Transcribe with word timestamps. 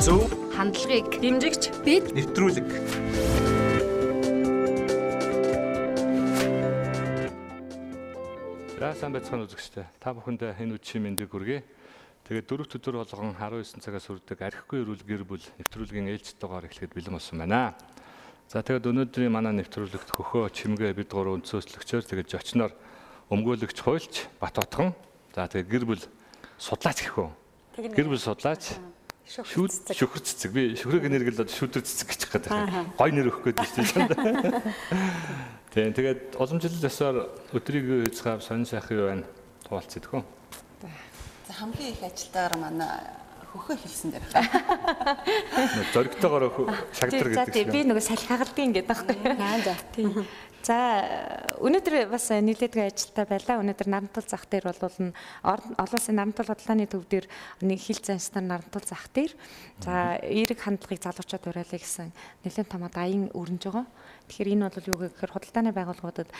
зөв 0.00 0.32
хандлагыг 0.56 1.20
дэмжигч 1.20 1.84
бид 1.84 2.08
нэвтрүүлэг. 2.16 2.68
За 8.80 8.96
сайн 8.96 9.12
байцгаана 9.12 9.44
үзэгчтэй. 9.44 9.84
Та 10.00 10.16
бүхэндээ 10.16 10.56
энэ 10.56 10.80
үдшийн 10.80 11.04
мэндийг 11.04 11.28
хүргэе. 11.28 11.60
Тэгээд 12.24 12.48
дөрөвт 12.48 12.80
өдөр 12.80 12.96
болгон 13.04 13.36
19 13.36 13.76
цагаас 13.84 14.08
хүрдэг 14.08 14.40
архигүй 14.40 14.88
эрүүл 14.88 15.04
гэр 15.04 15.24
бүл 15.28 15.44
нэвтрүүлгийн 15.60 16.08
ээлжтэйгээр 16.16 16.68
эхлэхэд 16.72 16.96
бэлэн 16.96 17.16
болсон 17.20 17.36
байна. 17.44 17.76
За 18.48 18.64
тэгээд 18.64 18.88
өнөөдрийн 18.88 19.28
манай 19.28 19.52
нэвтрүүлэгт 19.60 20.16
хөхөө 20.16 20.48
чимгээ 20.48 20.96
бид 20.96 21.12
гурван 21.12 21.44
өнцөөслөгчөөр 21.44 22.08
тэгээд 22.08 22.32
зочноор 22.32 22.72
өмгөөлөгч 23.28 23.78
хуйлч 23.84 24.32
Бат 24.40 24.56
отхон. 24.56 24.96
За 25.36 25.44
тэгээд 25.44 25.68
гэр 25.68 25.84
бүл 25.84 26.02
судлаач 26.56 27.04
гэх 27.04 27.20
үү? 27.20 27.28
Гэр 27.92 28.08
бүл 28.08 28.22
судлаач 28.24 28.80
Шүүд 29.30 29.94
шүхэр 29.94 30.22
цэцэг. 30.26 30.50
Би 30.50 30.74
шүхрэг 30.74 31.06
нэргэл 31.06 31.46
одоо 31.46 31.54
шүдэр 31.54 31.86
цэцэг 31.86 32.06
гэж 32.10 32.20
хэлэх 32.26 32.50
гэдэг. 32.50 32.98
Гой 32.98 33.10
нэр 33.14 33.30
өгөх 33.30 33.54
гэдэг 33.54 33.66
чинь 33.70 33.86
чамд. 33.86 34.10
Тийм 35.70 35.94
тэгээд 35.94 36.34
олон 36.34 36.58
жил 36.58 36.74
ясаар 36.82 37.30
өдрийг 37.54 38.10
эзгав 38.10 38.42
сонин 38.42 38.66
сайхан 38.66 38.98
юу 38.98 39.06
байна? 39.06 39.26
Хуваалцъя 39.70 40.02
тхөө. 40.02 40.22
За 41.46 41.52
хамгийн 41.62 41.94
их 41.94 42.02
ажилтаагаар 42.02 42.58
манай 42.58 42.90
хөхөө 43.54 43.78
хэлсэн 43.78 44.10
дээр. 44.18 44.26
Зоригтойгоор 45.94 46.44
шагдар 46.90 47.30
гэдэг. 47.30 47.38
За 47.38 47.54
тийм 47.54 47.70
би 47.70 47.80
нөгөө 47.86 48.02
салхигаалдгийн 48.02 48.74
гэдэг 48.74 48.90
байхгүй. 48.90 49.14
Аа 49.38 49.58
за. 49.62 49.78
Тийм. 49.94 50.26
За 50.60 50.76
өнөөдөр 51.64 52.10
бас 52.12 52.28
нийлээдгүй 52.28 52.84
ажилтаа 52.84 53.24
байлаа. 53.24 53.60
Өнөөдөр 53.64 53.88
Нарантал 53.88 54.26
зах 54.28 54.44
дээр 54.44 54.68
бол 54.68 54.82
олон 54.84 55.12
улсын 55.80 56.16
Нарантал 56.20 56.52
бодлооны 56.52 56.84
төв 56.84 57.08
дээр 57.08 57.24
нэг 57.64 57.80
хил 57.80 57.96
занстар 57.96 58.44
Нарантал 58.44 58.84
зах 58.84 59.08
дээр 59.08 59.32
за 59.80 60.20
эерэг 60.20 60.60
хандлагыг 60.60 61.00
залуучууд 61.00 61.48
уриалъя 61.48 61.80
гэсэн 61.80 62.12
нэлээд 62.44 62.68
томоо 62.68 62.92
даян 62.92 63.32
өрнөж 63.32 63.72
байгаа. 63.72 63.86
Тэгэхээр 64.30 64.54
энэ 64.54 64.70
бол 64.70 64.90
юу 64.94 64.98
гэхээр 65.10 65.34
худалдааны 65.34 65.74
байгууллагуудад 65.74 66.30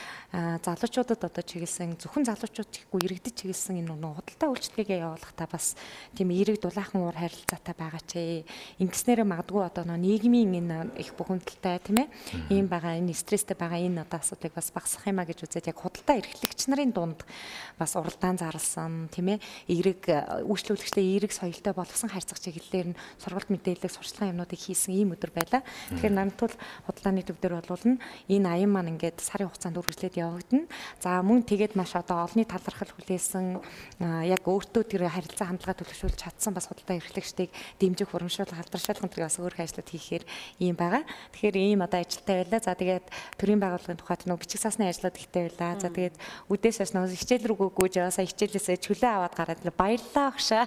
залуучуудад 0.63 1.27
одоо 1.27 1.43
чиглэсэн 1.43 1.99
зөвхөн 1.99 2.23
залуучууд 2.23 2.71
гэхгүй 2.71 3.01
иргэдэд 3.03 3.35
чиглэсэн 3.35 3.83
энэ 3.83 3.99
нэг 3.99 4.15
худалдаа 4.15 4.49
үйлчлэгээ 4.55 5.03
явуулахдаа 5.03 5.49
бас 5.51 5.75
тийм 6.15 6.31
эерэг 6.31 6.63
дулаахан 6.63 7.03
уур 7.03 7.19
харилцаатай 7.19 7.75
байгаа 7.75 8.03
ч 8.07 8.47
ингэснээр 8.79 9.27
магадгүй 9.27 9.67
одоо 9.67 9.83
нийгмийн 9.91 10.55
энэ 10.55 10.95
их 11.03 11.19
бухимдалтай 11.19 11.83
тийм 11.83 12.07
ээ 12.07 12.09
ийм 12.55 12.71
байгаа 12.71 12.95
энэ 12.95 13.11
стресстэй 13.11 13.59
байгаа 13.59 13.83
энэ 13.83 14.07
одоо 14.07 14.23
асуудлыг 14.23 14.55
бас 14.55 14.71
багасгах 14.71 15.11
юмаа 15.11 15.27
гэж 15.27 15.51
үзээд 15.51 15.75
яг 15.75 15.79
худалдаа 15.83 16.23
эрхлэгч 16.23 16.71
нарын 16.71 16.95
дунд 16.95 17.27
бас 17.75 17.99
уралдаан 17.99 18.39
зарласан 18.39 19.11
тийм 19.11 19.35
ээ 19.35 19.43
эерэг 19.67 20.47
үйлчлүүлэгчтэй 20.47 21.05
эерэг 21.11 21.35
соёлтой 21.35 21.75
болгосон 21.75 22.15
харьцах 22.15 22.39
чиглэлээр 22.39 22.95
нь 22.95 22.99
сургалт 23.19 23.51
мэдээлэл 23.51 23.91
сурчлагын 23.91 24.39
юмнуудыг 24.39 24.61
хийсэн 24.63 24.95
ийм 24.95 25.19
өдөр 25.19 25.35
байлаа. 25.35 25.67
Тэгэхээр 25.91 26.15
намтул 26.15 26.55
худалдааны 26.87 27.27
төв 27.27 27.41
дээр 27.41 27.59
бол 27.59 27.80
явуулна. 27.81 27.99
Энэ 28.29 28.49
аян 28.49 28.71
маань 28.71 28.93
ингээд 28.97 29.21
сарын 29.21 29.49
хугацаанд 29.49 29.79
үргэлжлээд 29.81 30.17
явагдана. 30.21 30.69
За 31.01 31.23
мөн 31.23 31.43
тэгээд 31.45 31.77
маш 31.77 31.97
одоо 31.97 32.29
олонний 32.29 32.45
талархал 32.45 32.93
хүлээсэн 32.93 33.61
яг 34.01 34.43
өөртөө 34.45 34.85
тэр 34.85 35.09
харилцаа 35.09 35.49
хандлагаа 35.49 35.77
төлөвшүүлж 35.81 36.17
чадсан 36.21 36.55
бас 36.55 36.69
худалдаа 36.69 37.01
эрхлэгчдийг 37.01 37.51
дэмжих 37.81 38.13
урамшуул 38.13 38.53
халдваршуулах 38.53 39.05
гэдэг 39.09 39.25
бас 39.25 39.39
өөр 39.41 39.55
ажлууд 39.57 39.89
хийхээр 39.89 40.25
ийм 40.61 40.77
байгаа. 40.77 41.05
Тэгэхээр 41.33 41.57
ийм 41.57 41.81
одоо 41.83 42.01
ажилтай 42.01 42.37
байлаа. 42.45 42.61
За 42.61 42.75
тэгээд 42.77 43.07
төрийн 43.41 43.61
байгууллагын 43.61 44.01
тухайд 44.01 44.25
нөгөө 44.29 44.43
бичиг 44.45 44.61
цаасны 44.61 44.89
ажлууд 44.89 45.17
ихтэй 45.17 45.43
байлаа. 45.49 45.81
За 45.81 45.89
тэгээд 45.89 46.17
үдээс 46.53 46.77
хойш 46.81 46.93
нөгөө 46.95 47.17
хичээл 47.17 47.49
рүү 47.49 47.69
гүйж 47.75 47.95
яваасаа 48.01 48.25
хичээлээсээ 48.29 48.77
чөлөө 48.85 49.11
аваад 49.11 49.35
гараад 49.35 49.61
баярлаа 49.75 50.27
агшаа. 50.31 50.65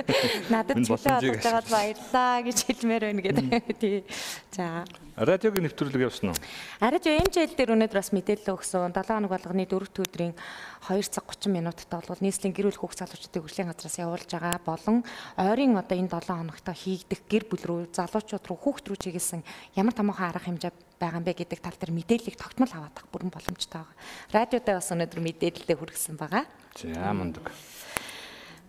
Надад 0.52 0.84
чөлөө 0.84 1.14
аваад 1.16 1.40
байгаад 1.40 1.68
баярлаа 1.70 2.32
гэж 2.44 2.58
хэлмээр 2.68 3.04
байна 3.10 3.22
гэдэг. 3.24 3.46
Тий. 3.80 4.04
За 4.52 4.84
Радиогийн 5.20 5.68
нэвтрүүлэг 5.68 6.08
явсан 6.08 6.32
уу? 6.32 6.38
Радио 6.80 7.12
MJL 7.12 7.52
дээр 7.52 7.76
өнөөдөр 7.76 8.00
бас 8.00 8.08
мэдээлэл 8.08 8.56
өгсөн. 8.56 8.88
7 8.88 9.04
хоног 9.04 9.28
болгоны 9.28 9.68
4 9.68 10.00
өдрийн 10.00 10.32
2 10.32 11.12
цаг 11.12 11.28
30 11.28 11.52
минутад 11.52 12.08
бол 12.08 12.24
нийслэлийн 12.24 12.56
гэр 12.56 12.72
бүл 12.72 12.80
хүүхд 12.80 13.04
залуучдыг 13.04 13.44
хөгжлийн 13.44 13.68
газраас 13.68 14.00
явуулж 14.00 14.24
байгаа 14.32 14.56
болон 14.64 15.04
ойрын 15.36 15.76
одоо 15.76 15.96
энэ 16.00 16.08
7 16.08 16.24
хоногт 16.24 16.64
хийгдэх 16.72 17.20
гэр 17.28 17.44
бүл 17.52 17.64
рүү 17.68 17.80
залуучууд 17.92 18.48
руу 18.48 18.58
хүүхд 18.64 18.84
рүү 18.88 18.96
чиглэсэн 18.96 19.44
ямар 19.76 19.92
томоохон 19.92 20.24
арга 20.24 20.48
хэмжээ 20.48 20.72
байгаа 20.96 21.20
юм 21.20 21.26
бэ 21.28 21.36
гэдэг 21.36 21.60
тал 21.60 21.76
дээр 21.76 21.92
мэдээллийг 22.00 22.36
тогтмол 22.40 22.72
аваад 22.72 22.96
авах 22.96 23.12
бүрэн 23.12 23.28
боломжтой 23.28 23.84
байгаа. 23.84 24.00
Радиодаа 24.32 24.80
бас 24.80 24.88
өнөөдөр 24.88 25.20
мэдээлэлээ 25.20 25.76
хүргэсэн 25.76 26.16
байгаа. 26.16 26.48
За 26.80 27.12
мундаг. 27.12 27.52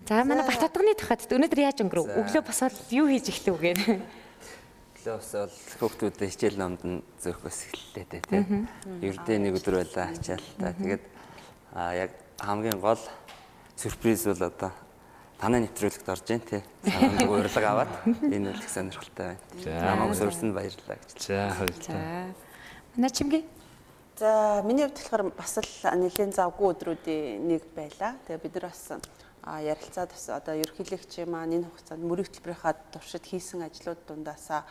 За 0.04 0.28
манай 0.28 0.44
Бататганы 0.44 1.00
тухайд 1.00 1.32
өнөөдөр 1.32 1.64
яаж 1.64 1.80
өнгөрөв? 1.80 2.12
Өглөө 2.28 2.44
босоод 2.44 2.76
юу 2.92 3.08
хийж 3.08 3.32
эхлэв 3.32 3.56
гээ? 3.56 4.20
Өглөө 5.02 5.18
босоод 5.18 5.54
хүүхдүүдэд 5.82 6.30
хичээл 6.30 6.62
номд 6.62 6.86
нь 6.86 7.02
зөрөхөөс 7.26 7.60
эхэллээ 7.74 8.06
дээ 8.06 8.22
тийм. 8.22 8.70
Ердөө 9.02 9.38
нэг 9.42 9.58
өдөр 9.58 9.82
байлаа 9.82 10.14
та. 10.14 10.78
Тэгээд 10.78 11.04
аа 11.74 11.98
яг 11.98 12.14
хамгийн 12.38 12.78
гол 12.78 13.02
сюрприз 13.82 14.30
бол 14.30 14.46
одоо 14.46 14.70
танай 15.42 15.66
нэвтрүүлэгт 15.66 16.06
орж 16.06 16.22
जैन 16.22 16.46
тий. 16.46 16.62
Санаанд 16.86 17.26
урилга 17.34 17.70
аваад 17.74 17.90
энэ 18.30 18.54
үл 18.54 18.62
их 18.62 18.70
сонирхолтой 18.70 19.34
байна. 19.34 19.42
За 19.58 19.74
намайг 19.90 20.14
suurсанд 20.22 20.54
баярлалаа 20.54 20.98
гэж. 21.02 21.18
За 21.18 21.50
баярлалаа. 21.58 22.30
Манай 22.94 23.10
чимгээ 23.10 23.44
За 24.22 24.62
миний 24.62 24.86
хувьд 24.86 25.02
болохоор 25.02 25.34
бас 25.34 25.58
л 25.58 25.98
нэлийн 25.98 26.30
завгүй 26.30 26.78
өдрүүдийн 26.78 27.42
нэг 27.50 27.66
байлаа. 27.74 28.22
Тэгээ 28.30 28.44
бид 28.46 28.54
нар 28.54 28.70
бас 28.70 29.02
ярилцаад 29.46 30.10
бас 30.14 30.26
одоо 30.30 30.56
ерөнхийлөгч 30.56 31.26
маань 31.26 31.58
энэ 31.58 31.68
хугацаанд 31.68 32.06
мөрийн 32.06 32.28
хөтөлбөрийнхаа 32.30 32.74
туршид 32.94 33.26
хийсэн 33.26 33.66
ажлууд 33.66 34.02
дундаасаа 34.06 34.62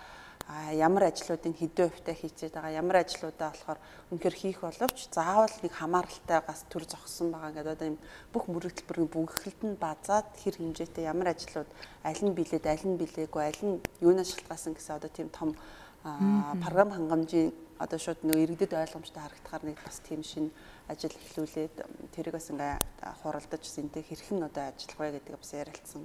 ямар 0.75 1.11
ажлуудыг 1.11 1.55
хэдэн 1.59 1.91
хувьтай 1.91 2.15
хийцээд 2.15 2.55
байгаа 2.55 2.79
ямар 2.79 2.97
ажлуудаа 3.03 3.51
болохоор 3.51 3.79
үнэхээр 4.11 4.37
хийх 4.39 4.59
боловч 4.63 4.99
заавал 5.11 5.57
нэг 5.63 5.73
хамааралтайгаас 5.75 6.67
төр 6.71 6.85
зогссон 6.87 7.31
байгаа. 7.31 7.55
Гэдэг 7.55 7.75
одоо 7.75 7.87
юм 7.95 7.99
бүх 8.35 8.45
мөрөгдөлбөрийн 8.51 9.11
бүгдэлд 9.15 9.61
нь 9.63 9.79
базаад 9.79 10.27
хэр 10.43 10.57
хэмжээтэй 10.59 11.05
ямар 11.07 11.35
ажлууд 11.35 11.71
аль 12.03 12.23
нь 12.27 12.35
билээд 12.35 12.67
аль 12.67 12.87
нь 12.87 12.99
билээгүй 12.99 13.43
аль 13.47 13.63
нь 13.63 13.79
юунаас 14.03 14.35
шалтгаасан 14.35 14.75
гэсэн 14.75 14.99
одоо 14.99 15.11
тийм 15.11 15.29
том 15.31 15.55
програм 16.03 16.91
хангамжийн 16.91 17.55
одоо 17.79 17.99
шууд 17.99 18.21
нөгөө 18.27 18.45
иргэдэд 18.45 18.73
ойлгомжтой 18.75 19.23
харагдахаар 19.23 19.65
нэг 19.65 19.79
бас 19.85 20.01
тийм 20.03 20.23
шин 20.27 20.51
ажил 20.91 21.15
эхлүүлээд 21.15 21.77
тэрийг 22.11 22.35
бас 22.35 22.51
ингээ 22.51 22.75
хуралдаж 23.23 23.63
зэнтэй 23.63 24.03
хэрхэн 24.03 24.43
одоо 24.43 24.75
ажиллах 24.75 24.99
вэ 24.99 25.09
гэдэг 25.23 25.39
бас 25.39 25.53
ярилцсан. 25.55 26.03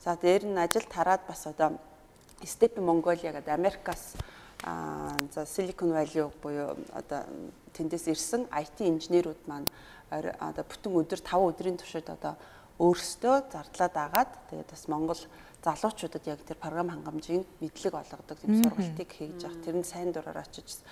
За 0.00 0.16
дээр 0.16 0.48
нь 0.48 0.56
ажил 0.56 0.86
тараад 0.88 1.22
бас 1.28 1.46
одоо 1.46 1.76
Step 2.42 2.80
Mongolia 2.80 3.30
гэдэг 3.36 3.52
Америкаас 3.52 4.16
за 5.34 5.42
Silicon 5.44 5.92
Valley 5.92 6.32
буюу 6.42 6.76
одоо 6.96 7.28
тэндээс 7.76 8.08
ирсэн 8.08 8.48
IT 8.50 8.80
инженерүүд 8.80 9.46
маань 9.46 9.68
одоо 10.10 10.64
бүтэн 10.64 10.92
өдөр 10.96 11.20
5 11.20 11.50
өдрийн 11.50 11.76
туршид 11.78 12.08
одоо 12.08 12.34
өөрсдөө 12.78 13.52
зардлаад 13.52 13.94
агаад 13.96 14.32
тэгээд 14.50 14.70
бас 14.70 14.84
Монгол 14.88 15.20
залуучуудад 15.62 16.24
яг 16.26 16.40
тэр 16.42 16.58
програм 16.58 16.90
хангамжийн 16.90 17.46
мэдлэг 17.60 17.94
олгодог 17.94 18.38
тийм 18.38 18.62
сургалтыг 18.62 19.10
хийж 19.12 19.42
явах. 19.46 19.62
Тэр 19.62 19.76
нь 19.78 19.86
сайн 19.86 20.10
дураар 20.10 20.42
очиж 20.42 20.82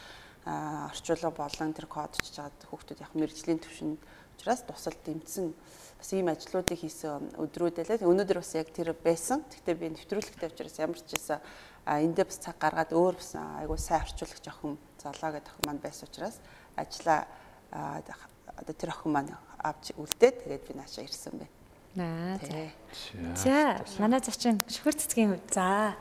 орчуулга 0.47 1.31
болон 1.31 1.73
тэр 1.77 1.87
кодчж 1.87 2.33
чад 2.33 2.57
хүүхдүүд 2.71 3.05
яг 3.05 3.13
мэрэгжлийн 3.13 3.61
төвшөнд 3.61 4.01
учраас 4.41 4.65
тусал 4.65 4.97
дэмжсэн 5.05 5.53
бас 6.01 6.11
ийм 6.17 6.33
ажлуудыг 6.33 6.81
хийсэн 6.81 7.37
өдрүүдэлээ. 7.37 8.01
Өнөөдөр 8.09 8.41
бас 8.41 8.57
яг 8.57 8.73
тэр 8.73 8.97
байсан. 8.97 9.45
Гэхдээ 9.53 9.77
би 9.77 9.93
нэвтрүүлэгтэй 9.93 10.49
учраас 10.49 10.81
ямар 10.81 10.97
ч 10.97 11.13
байсан 11.13 11.45
эндээ 11.85 12.25
бас 12.25 12.39
цаг 12.41 12.57
гаргаад 12.57 12.97
өөр 12.97 13.21
бас 13.21 13.37
айгуу 13.37 13.77
сайн 13.77 14.01
орчуулагч 14.01 14.47
охин 14.49 14.81
залаа 14.97 15.31
гэдэг 15.37 15.53
охин 15.53 15.65
маань 15.69 15.85
байсан 15.85 16.09
учраас 16.09 16.41
ажлаа 16.73 17.29
одоо 17.69 18.75
тэр 18.75 18.97
охин 18.97 19.13
маань 19.13 19.37
авч 19.61 19.93
үлдээд 20.01 20.49
тэгээд 20.49 20.65
би 20.69 20.73
наашаа 20.81 21.05
ирсэн 21.05 21.37
байна. 21.37 21.53
Аа 22.01 22.41
за. 22.41 23.85
За 23.85 24.01
манай 24.01 24.25
зочин 24.25 24.57
шүхэр 24.65 24.97
цэцгийн 24.97 25.37
хувьд 25.37 25.53
за 25.53 25.97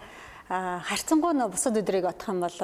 харцангуй 0.47 1.35
нөө 1.35 1.51
бусад 1.51 1.75
өдрийг 1.75 2.07
бодох 2.07 2.29
юм 2.31 2.39
бол 2.39 2.57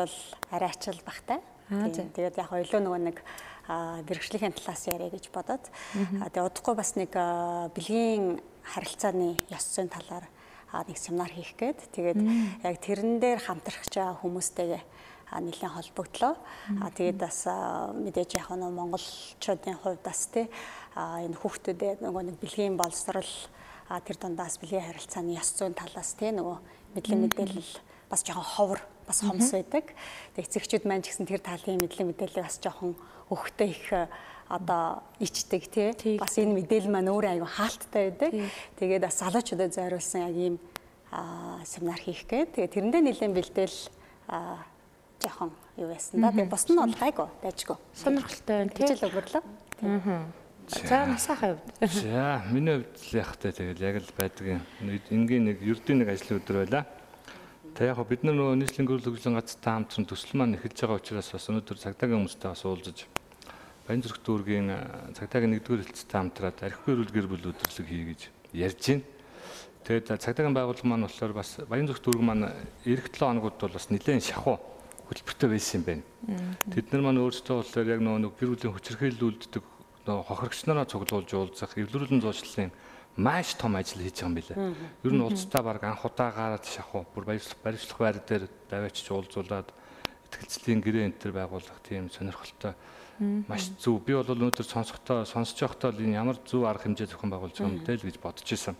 арай 0.56 0.70
ачаал 0.72 1.04
багтай. 1.04 1.44
Тэгээд 1.70 2.38
яг 2.38 2.52
илүү 2.54 2.82
нөгөө 2.86 3.02
нэг 3.10 3.18
бэрхшлийн 4.06 4.54
талаас 4.54 4.86
яриа 4.86 5.10
гэж 5.10 5.34
бодоод. 5.34 5.66
Тэгээ 5.94 6.46
удахгүй 6.46 6.76
бас 6.78 6.94
нэг 6.94 7.10
бэлгийн 7.74 8.38
харилцааны 8.62 9.42
ёс 9.50 9.66
зүйн 9.74 9.90
талаар 9.90 10.30
нэг 10.86 10.98
семинар 10.98 11.34
хийх 11.34 11.58
гээд. 11.58 11.90
Тэгээд 11.90 12.20
яг 12.62 12.76
тэрэн 12.86 13.18
дээр 13.18 13.42
хамтрах 13.42 13.82
байгаа 13.90 14.22
хүмүүстэйгээ 14.22 14.82
нэлээд 15.34 15.74
холбогдлоо. 15.74 16.38
А 16.86 16.94
тэгээд 16.94 17.18
бас 17.18 17.50
мэдээж 17.50 18.38
яг 18.38 18.50
нь 18.54 18.62
монголчуудын 18.62 19.82
хувьд 19.82 20.06
бас 20.06 20.30
тий 20.30 20.46
энэ 20.94 21.34
хүүхдүүдэд 21.42 22.06
нөгөө 22.06 22.24
нэг 22.30 22.38
бэлгийн 22.46 22.78
боловсрал 22.78 23.34
тэр 24.06 24.18
дундаас 24.22 24.62
бэлгийн 24.62 24.86
харилцааны 24.86 25.34
ёс 25.34 25.50
зүйн 25.58 25.74
талаас 25.74 26.14
тий 26.14 26.30
нөгөө 26.30 26.58
мэдлэг 26.94 27.20
мэдээлэл 27.26 27.74
бас 28.10 28.22
жоохон 28.22 28.46
ховор 28.46 28.80
бас 29.08 29.22
хомс 29.22 29.52
байдаг. 29.54 29.94
Тэг 30.36 30.44
эцэгчүүд 30.50 30.84
маань 30.86 31.02
ч 31.06 31.14
гэсэн 31.14 31.30
тэр 31.30 31.42
талын 31.42 31.82
мэдлэг 31.82 32.06
мэдээлэл 32.10 32.46
бас 32.46 32.58
жоохон 32.60 32.98
өгөхтэй 33.30 33.70
их 33.72 33.88
одоо 34.50 35.02
ичдэг 35.20 35.64
тий 35.70 36.18
бас 36.22 36.38
энэ 36.38 36.54
мэдээлэл 36.54 36.94
маань 36.94 37.10
өөрөө 37.10 37.32
аюу 37.42 37.50
хаалттай 37.50 38.14
байдаг. 38.14 38.32
Тэгээд 38.78 39.06
бас 39.06 39.18
залуучуудад 39.22 39.74
зориулсан 39.74 40.22
яг 40.30 40.36
ийм 40.38 40.56
семинар 41.66 42.02
хийх 42.02 42.26
гээд 42.30 42.54
тэгээ 42.54 42.74
тэрэндээ 42.74 43.02
нэлээд 43.02 43.34
бэлдээл 43.34 43.78
жоохон 45.22 45.52
юу 45.78 45.88
байсан 45.90 46.22
да. 46.22 46.30
Тэгээ 46.30 46.52
бус 46.52 46.66
нь 46.70 46.78
бол 46.78 46.94
гайгүй 46.94 47.28
дайжгүй. 47.42 47.78
Сонирхолтой 47.94 48.56
байна 48.62 48.72
тийм. 48.74 48.88
Хичээл 48.90 49.08
өнгөрлөө. 49.10 49.44
Аа. 49.82 50.26
За 50.66 51.06
насахаа 51.06 51.58
хувьд. 51.58 51.92
За 51.94 52.42
миний 52.52 52.78
хувьд 52.82 52.98
л 53.02 53.18
яг 53.18 53.36
та 53.38 53.52
тэгэл 53.52 53.82
яг 53.82 53.96
л 54.02 54.14
байдаг 54.18 54.46
юм. 54.46 54.62
Энгийн 55.10 55.46
нэг 55.46 55.62
ердийн 55.62 56.02
нэг 56.02 56.10
ажлын 56.10 56.42
өдөр 56.42 56.66
байла. 56.66 56.86
Тэг 57.76 57.92
яг 57.92 58.00
бид 58.08 58.24
нар 58.24 58.40
нөгөө 58.40 58.56
нийслэлийн 58.56 58.88
гөрөл 58.88 59.04
хөгжлийн 59.12 59.36
газартай 59.36 59.74
хамтран 59.76 60.08
төсөл 60.08 60.40
маань 60.40 60.56
эхэлж 60.56 60.80
байгаа 60.80 60.96
учраас 60.96 61.28
бас 61.36 61.48
өнөөдөр 61.52 61.76
цагдаагийн 61.84 62.24
хүмүүстэй 62.24 62.48
бас 62.48 62.64
уулзаж 62.64 63.04
Баян 63.84 64.00
зүрх 64.00 64.24
дүүргийн 64.24 64.72
цагдаагийн 65.12 65.60
нэгдүгээр 65.60 65.84
хэлцтэй 65.84 66.16
хамтраад 66.16 66.56
архигүй 66.64 66.92
эрүүл 66.96 67.12
гэр 67.12 67.28
бүл 67.28 67.52
өдрлөг 67.52 67.88
хий 67.92 68.16
гэж 68.16 68.22
ярьж 68.56 68.80
байна. 68.80 69.04
Тэгээд 69.84 70.08
цагдаагийн 70.24 70.56
байгууллага 70.56 70.88
маань 70.88 71.04
болохоор 71.04 71.34
бас 71.36 71.50
Баян 71.68 71.92
зүрх 71.92 72.00
дүүрэг 72.00 72.24
маань 72.24 72.48
эх 72.88 73.12
7 73.12 73.44
хоногуд 73.44 73.60
бол 73.60 73.76
бас 73.76 73.92
нэлээд 73.92 74.24
шахуу 74.24 74.56
хөтөлбөртэй 75.12 75.50
байсан 75.52 75.76
юм 75.76 75.84
байна. 75.84 76.04
Тэд 76.72 76.96
нар 76.96 77.04
маань 77.04 77.22
өөрсдөө 77.28 77.60
болохоор 77.60 77.92
яг 77.92 78.00
нөгөө 78.00 78.40
гэр 78.40 78.50
бүлийн 78.56 78.72
хүчирхийлүүлдэг 78.72 79.64
нөгөө 80.08 80.24
хохирогч 80.32 80.64
нараа 80.64 80.88
цуглуулж 80.88 81.30
уулзах, 81.36 81.76
эвлэрүүлэн 81.76 82.24
зуучлалын 82.24 82.72
маш 83.18 83.56
том 83.56 83.76
ажил 83.76 84.04
хийж 84.04 84.20
байгаа 84.20 84.28
юм 84.28 84.36
билээ. 84.36 84.58
Ер 85.04 85.14
нь 85.16 85.24
улстай 85.24 85.64
баг 85.64 85.84
анх 85.84 86.04
удаа 86.04 86.32
гараад 86.32 86.66
шахуу 86.68 87.08
бүр 87.16 87.24
баярлах 87.26 87.58
баримтлах 87.64 88.00
байр 88.00 88.18
дээр 88.20 88.44
даваачж 88.68 89.08
уулзуулаад 89.12 89.72
ихтгэлцлийн 90.28 90.82
гэрээ 90.84 91.06
энэ 91.08 91.20
төр 91.24 91.32
байгуулах 91.32 91.80
тийм 91.84 92.12
сонирхолтой 92.12 92.76
маш 93.48 93.72
зөв. 93.80 94.04
Би 94.04 94.12
бол 94.12 94.28
өнөөдөр 94.28 94.68
сонсохдоо 94.68 95.24
сонсож 95.24 95.56
байхдаа 95.56 95.96
энэ 95.96 96.20
ямар 96.20 96.38
зөв 96.44 96.68
арга 96.68 96.84
хэмжээ 96.92 97.16
зохион 97.16 97.32
байгуулж 97.32 97.56
байгаа 97.56 97.72
юм 97.72 97.80
бэ 97.80 97.96
л 97.96 98.08
гэж 98.12 98.18
бодож 98.20 98.50
исэн. 98.52 98.76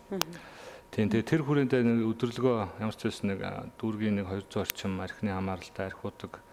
Тийм 0.92 1.08
тэгээ 1.08 1.32
тэр 1.32 1.42
хүрээндээ 1.48 1.82
нэг 1.84 2.08
өдөрлөгөө 2.12 2.84
ямар 2.84 2.96
ч 2.96 3.08
байсан 3.08 3.32
нэг 3.32 3.40
дүүргийн 3.80 4.16
нэг 4.20 4.28
200 4.52 4.64
орчим 4.64 5.00
архины 5.00 5.32
хамааралтай 5.32 5.88
архиудаг 5.88 6.44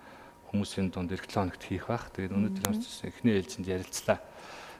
хүмүүсийн 0.51 0.91
дунд 0.95 1.11
эх 1.11 1.27
7 1.27 1.51
хоногт 1.51 1.63
хийх 1.67 1.87
бах. 1.91 2.11
Тэгээд 2.15 2.35
өнөөдөр 2.35 2.63
ямар 2.63 2.79
ч 2.79 2.87
байсан 2.87 3.11
эхний 3.11 3.35
ээлжинд 3.39 3.67
ярилцлаа. 3.67 4.19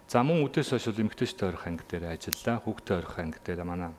За 0.09 0.23
мөн 0.23 0.43
үдээс 0.47 0.73
хойш 0.73 0.87
бол 0.91 1.03
эмгтээчтэй 1.07 1.49
орох 1.49 1.67
анги 1.67 1.85
дээр 1.89 2.15
ажиллаа. 2.15 2.59
Хүүхдээ 2.63 2.97
орох 2.99 3.17
анги 3.19 3.39
дээр 3.45 3.63
манай 3.65 3.91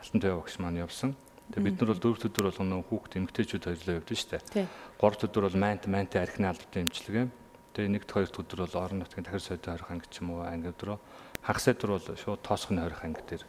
Алтан 0.00 0.20
туяа 0.20 0.40
багш 0.40 0.56
маань 0.58 0.80
явсан. 0.80 1.14
Тэгээ 1.50 1.66
бид 1.66 1.76
нар 1.82 1.90
бол 1.92 2.02
дөрөв 2.02 2.24
өдөр 2.30 2.46
болгоно 2.46 2.82
хүүхд 2.86 3.12
эмгтээчүүд 3.20 3.64
хоёрлоо 3.66 3.96
явдсан 4.00 4.16
шүү 4.16 4.30
дээ. 4.54 4.66
Гурав 4.96 5.20
өдөр 5.26 5.44
бол 5.50 5.58
майнт 5.58 5.84
майнт 5.90 6.14
архины 6.14 6.46
албатай 6.46 6.86
эмчилгээ. 6.86 7.26
Тэгээ 7.74 7.90
нэгд 7.90 8.10
хоёрт 8.10 8.34
өдөр 8.38 8.60
бол 8.66 8.76
орон 8.78 8.98
нутгийн 9.02 9.26
тахир 9.26 9.42
сойдын 9.42 9.74
орох 9.74 9.90
анги 9.90 10.06
ч 10.10 10.22
юм 10.22 10.30
уу 10.34 10.46
анги 10.46 10.70
өдрөө 10.70 10.98
хагас 11.42 11.66
өдөр 11.70 11.90
бол 11.90 12.06
шууд 12.18 12.40
тоосхны 12.42 12.80
орох 12.82 13.02
анги 13.02 13.22
дээр. 13.26 13.44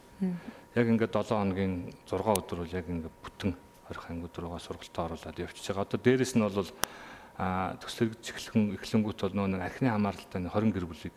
Яг 0.74 0.86
ингээд 0.90 1.14
7 1.14 1.30
хоногийн 1.30 1.74
6 2.06 2.22
өдөр 2.22 2.58
бол 2.62 2.74
яг 2.74 2.86
ингээд 2.86 3.16
бүтэн 3.22 3.52
орох 3.90 4.06
анги 4.10 4.26
өдрөөгөө 4.30 4.60
сургалтад 4.62 5.04
оруулаад 5.10 5.38
явчихж 5.42 5.66
байгаа. 5.70 5.86
Одоо 5.86 5.98
дээрэс 6.02 6.34
нь 6.38 6.42
бол 6.42 6.70
а 7.38 7.74
эхлэн 7.78 8.78
эхлэнгүүт 8.78 9.20
бол 9.26 9.36
нөө 9.36 9.48
нэг 9.56 9.62
архины 9.62 9.90
хамааралтай 9.90 10.40
20 10.42 10.74
гэр 10.74 10.86
бүлийг 10.86 11.16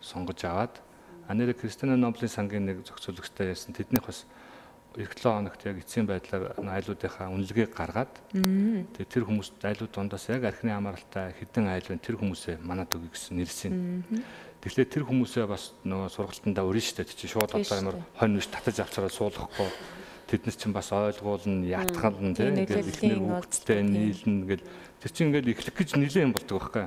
сонгож 0.00 0.44
аваад 0.44 0.74
Анера 1.28 1.52
Кристина 1.52 1.96
Ноблийн 1.96 2.32
сангийн 2.32 2.64
нэг 2.64 2.86
зохицуулагчтай 2.88 3.52
яасан 3.52 3.76
тэднийх 3.76 4.06
бас 4.06 4.24
эх 4.96 5.14
7 5.14 5.44
хоногт 5.44 5.62
яг 5.68 5.78
эцсийн 5.78 6.06
байдлаар 6.08 6.56
айлуудынхаа 6.56 7.28
үнэлгээг 7.30 7.70
гаргаад 7.76 8.10
тэгээ 8.32 9.12
тэр 9.12 9.24
хүмүүст 9.28 9.60
айлууд 9.60 9.92
дундаас 9.92 10.26
яг 10.32 10.48
архины 10.48 10.72
хамааралтай 10.72 11.36
хідэн 11.38 11.68
айл 11.68 11.86
байна 11.86 12.02
тэр 12.02 12.16
хүмүүсээ 12.16 12.56
манад 12.64 12.90
өгье 12.96 13.12
гэсэн 13.12 13.36
нэрсэн. 13.36 13.72
Тэгэхээр 14.58 14.88
тэр 14.90 15.04
хүмүүсээ 15.06 15.46
бас 15.46 15.76
нөгөө 15.84 16.08
сургалтандаа 16.10 16.64
өрн 16.66 16.82
штэ 16.82 17.04
чи 17.04 17.28
шууд 17.30 17.52
одоо 17.54 17.76
ямар 17.78 17.96
хонь 18.18 18.40
биш 18.40 18.48
татаж 18.50 18.82
авчраад 18.82 19.14
суулгахгүй. 19.14 19.70
Тэд 20.26 20.44
нар 20.44 20.56
чинь 20.56 20.74
бас 20.74 20.90
ойлгуулна 20.90 21.62
ятгална 21.62 22.34
тийм 22.34 22.58
ингээд 22.58 22.90
ихнэр 22.90 23.20
хөвгттэй 23.22 23.80
нийлнэ 23.86 24.44
гэл. 24.50 24.66
Тэр 24.98 25.12
чинь 25.14 25.30
ингээд 25.30 25.52
эхлэх 25.52 25.76
гэж 25.78 25.90
нилээн 25.94 26.26
юм 26.28 26.34
болдог 26.34 26.58
байхгүй. 26.58 26.86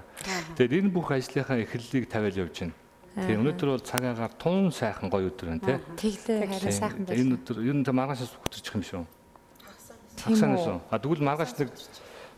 Тэгэхээр 0.60 0.78
энэ 0.84 0.94
бүх 0.94 1.10
ажлынхаа 1.16 1.64
эхлэлийг 1.64 2.06
тавиал 2.12 2.44
явж 2.44 2.70
байна. 2.70 2.81
Тэгээ 3.12 3.40
өнөөдөр 3.44 3.70
бол 3.76 3.84
цаг 3.84 4.04
агаар 4.08 4.34
тун 4.40 4.72
сайхан 4.72 5.12
гоё 5.12 5.28
өдөр 5.28 5.48
байна 5.52 5.64
тий. 5.68 5.78
Тэглээ 6.00 6.48
харин 6.48 6.72
сайхан 6.72 7.04
байна. 7.04 7.20
Энэ 7.20 7.36
өдөр 7.36 7.58
ер 7.60 7.76
нь 7.76 7.84
маргаашаас 7.84 8.32
хөтөрчих 8.40 8.76
юм 8.80 8.84
шүү. 8.88 9.04
Хагсаанаас 10.24 10.68
уу. 10.72 10.80
А 10.88 10.96
тэгвэл 10.96 11.20
маргааш 11.20 11.52
нэг 11.60 11.70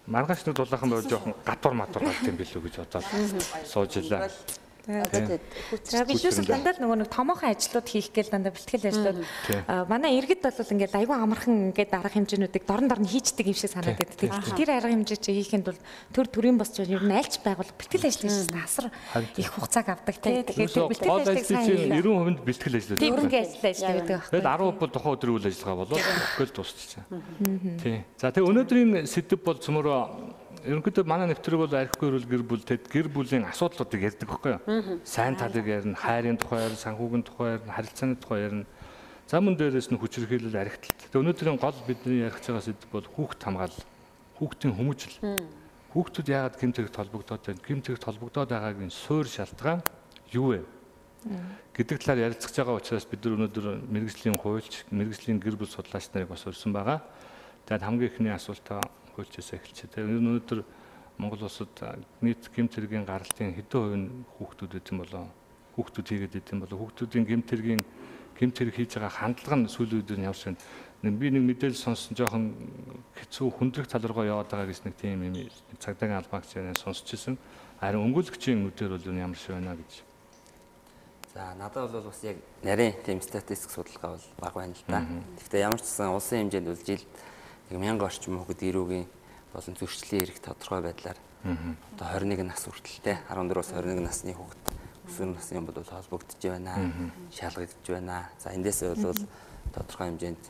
маргааш 0.09 0.41
нэг 0.49 0.55
дулаахан 0.57 0.89
байвал 0.89 1.09
жоохон 1.09 1.33
гатур 1.45 1.73
матур 1.77 2.01
гарт 2.01 2.25
юм 2.25 2.37
билүү 2.41 2.61
гэж 2.65 2.75
бодоод 2.81 3.05
сууж 3.69 3.93
илаа. 4.01 4.33
За 4.83 6.03
бид 6.03 6.19
юус 6.19 6.43
дандаа 6.43 6.75
нөгөө 6.75 7.07
нэг 7.07 7.07
томоохон 7.07 7.55
ажлууд 7.55 7.87
хийх 7.87 8.11
гээл 8.11 8.35
дандаа 8.35 8.51
бэлтгэл 8.51 8.91
ажлууд. 8.91 9.23
Манай 9.87 10.19
иргэд 10.19 10.43
бол 10.43 10.59
ингээд 10.59 10.99
аюу 10.99 11.15
амархан 11.15 11.71
ингээд 11.71 11.87
дарга 11.87 12.11
хэмжээнүүдийг 12.11 12.67
дорн 12.67 12.91
дорн 12.91 13.07
хийчдэг 13.07 13.47
юм 13.47 13.55
шиг 13.55 13.71
санаад 13.71 13.95
байдаг. 13.95 14.19
Тэр 14.19 14.75
арга 14.75 14.91
хэмжээ 14.91 15.23
чи 15.23 15.31
хийхэд 15.39 15.63
бол 15.63 15.79
төр 16.11 16.27
төрийн 16.27 16.59
босч 16.59 16.83
ер 16.83 16.99
нь 16.99 17.15
альч 17.15 17.39
байгуул 17.39 17.71
бэлтгэл 17.79 18.11
ажил 18.11 18.27
хийж 18.27 18.51
асар 18.59 18.91
их 19.39 19.55
хугацааг 19.55 19.87
авдаг. 19.87 20.19
Тийм. 20.19 20.43
Тэгэхээр 20.51 20.91
бэлтгэл 20.91 21.15
ажлыг 21.31 21.47
сайн 21.47 21.87
90% 21.87 22.43
бэлтгэл 22.43 22.75
ажил 22.75 22.91
байдаг. 22.99 23.07
Тийм 23.07 23.15
ажил 23.23 23.63
ажилладаг 23.63 24.03
байдаг. 24.03 24.21
Тэгэл 24.35 24.51
10% 24.51 24.83
бол 24.83 24.91
тухайн 24.91 25.15
өдрийн 25.15 25.35
үйл 25.39 25.47
ажиллагаа 25.47 25.79
болоод 25.79 26.03
бүхэл 26.03 26.55
дуусчихсан. 26.59 27.03
Тийм. 27.79 28.03
За 28.19 28.35
тэгээ 28.35 28.51
өнөөдрийн 28.51 29.07
сэдв 29.07 29.39
бол 29.47 29.63
цөмөрөө 29.63 30.42
ерөнхийдөө 30.63 31.03
манай 31.03 31.27
нэвтрэг 31.27 31.59
бол 31.59 31.75
архигүй 31.75 32.07
эрүүл 32.07 32.29
гэр 32.31 32.43
бүл 32.47 32.63
тэд 32.63 32.87
гэр 32.87 33.07
бүлийн 33.11 33.43
асуудлуудыг 33.51 33.99
ярьдаг 33.99 34.27
байхгүй 34.31 34.51
юу? 34.55 34.99
Сайн 35.03 35.35
талыг 35.35 35.67
ярина, 35.67 35.99
хайрын 35.99 36.39
тухай 36.39 36.63
ярина, 36.63 36.79
санхүүгийн 36.79 37.23
тухай 37.27 37.59
ярина, 37.59 37.75
харилцааны 37.75 38.15
тухай 38.15 38.39
ярина. 38.47 38.65
За 39.27 39.43
мөн 39.43 39.59
дээрээс 39.59 39.91
нь 39.91 39.99
хүчирхийлэл 39.99 40.55
архиталт. 40.55 41.11
Тэгээ 41.11 41.19
өнөөдрийн 41.19 41.59
гол 41.59 41.75
бидний 41.83 42.23
ярих 42.23 42.39
байгаа 42.39 42.63
сэдв 42.63 42.87
бол 42.95 43.03
хүүхд 43.03 43.39
хамгаалал, 43.43 43.83
хүүхдийн 44.39 44.73
хүмүүжил. 44.79 45.15
Хүүхдүүд 45.91 46.27
яагаад 46.31 46.55
гэмтэрэгт 46.55 46.95
холбогдоод 46.95 47.43
байна? 47.43 47.59
Гэмтэрэгт 47.67 48.07
холбогдоод 48.07 48.49
байгаагийн 48.55 48.91
суурь 48.91 49.27
шалтгаан 49.27 49.83
юу 50.31 50.47
вэ? 50.55 50.61
гэдэг 51.75 52.03
талаар 52.03 52.31
ярилцах 52.31 52.51
байгаа 52.51 52.79
учраас 52.79 53.07
бид 53.07 53.23
нар 53.23 53.35
өнөөдөр 53.39 53.65
мэрэгжлийн 53.87 54.35
хуульч, 54.35 54.91
мэрэгжлийн 54.91 55.39
гэр 55.39 55.55
бүл 55.55 55.71
судлаач 55.71 56.11
нарыг 56.11 56.35
бас 56.35 56.43
урьсан 56.43 56.75
байгаа. 56.75 56.99
Тэгээд 57.63 57.87
хамгийн 57.87 58.11
ихний 58.11 58.33
асуултаа 58.35 58.83
хуульчээс 59.13 59.49
эхэлчихэ. 59.55 59.93
Тэгээ 59.93 60.19
өнөөдөр 60.19 60.59
Монгол 61.21 61.45
улсад 61.45 61.73
нийт 62.21 62.49
гэмт 62.49 62.73
хэргийн 62.73 63.05
гаралтын 63.05 63.53
хэдэн 63.53 63.79
хувь 63.79 63.97
нь 63.97 64.07
хүүхдүүд 64.37 64.73
эзэн 64.81 64.97
болоо 64.97 65.25
хүүхдүүд 65.77 66.07
хийгээд 66.09 66.39
идэм 66.41 66.59
болоо 66.65 66.77
хүүхдүүдийн 66.81 67.25
гэмт 67.29 67.47
хэргийн 67.49 67.83
гэмт 68.33 68.55
хэрэг 68.57 68.75
хийж 68.75 68.91
байгаа 68.97 69.13
хандлага 69.13 69.57
нь 69.61 69.69
сүүлийн 69.69 70.01
үед 70.01 70.11
нь 70.17 70.25
явсан 70.25 70.57
би 71.03 71.27
нэг 71.27 71.43
мэдээлэл 71.43 71.75
сонссон 71.75 72.15
жоохон 72.15 72.55
хэцүү 73.19 73.51
хүндрэх 73.51 73.91
тал 73.91 74.07
руугаа 74.07 74.39
яваад 74.39 74.47
байгаа 74.47 74.71
гэж 74.71 74.87
нэг 74.87 74.95
тийм 74.95 75.19
юм 75.27 75.35
цагдаагийн 75.75 76.23
албаагч 76.23 76.55
яриа 76.55 76.71
сонсч 76.79 77.11
ирсэн. 77.11 77.35
Харин 77.83 78.07
өнгөлөгчийн 78.07 78.63
үдээр 78.71 78.95
бол 78.95 79.11
ямар 79.11 79.35
шиг 79.35 79.59
байна 79.59 79.75
гэж. 79.75 79.99
За 81.35 81.51
надад 81.59 81.91
бол 81.91 82.07
бас 82.07 82.23
яг 82.23 82.39
нарийн 82.63 82.95
тийм 83.03 83.19
статистик 83.19 83.75
судалгаа 83.75 84.15
бол 84.15 84.27
бага 84.39 84.55
байна 84.63 84.71
л 84.79 84.83
да. 84.87 85.03
Гэхдээ 85.43 85.65
ямар 85.67 85.81
ч 85.83 85.91
гэсэн 85.91 86.07
улсын 86.07 86.39
хэмжээнд 86.47 86.71
бол 86.71 86.87
жилд 86.87 87.07
1000 87.79 88.01
орчим 88.01 88.37
хүүхэд 88.37 88.61
ирүүгийн 88.69 89.07
болон 89.53 89.75
зөрчлийн 89.77 90.23
эрх 90.25 90.39
тодорхой 90.41 90.81
байдлаар 90.81 91.19
одоо 91.97 92.07
21 92.07 92.45
нас 92.45 92.63
хүртэл 92.65 93.01
те 93.03 93.13
14-өөс 93.29 93.69
21 93.73 94.05
насны 94.05 94.33
хүүхэд 94.33 94.63
өсвөр 95.09 95.29
насны 95.35 95.61
бол 95.61 95.83
холбогдож 95.83 96.41
байна, 96.41 96.73
шалгагдж 97.33 97.87
байна. 97.89 98.29
За 98.39 98.55
эндээсээ 98.55 98.95
бол 98.95 99.19
тодорхой 99.75 100.07
хэмжээнд 100.07 100.43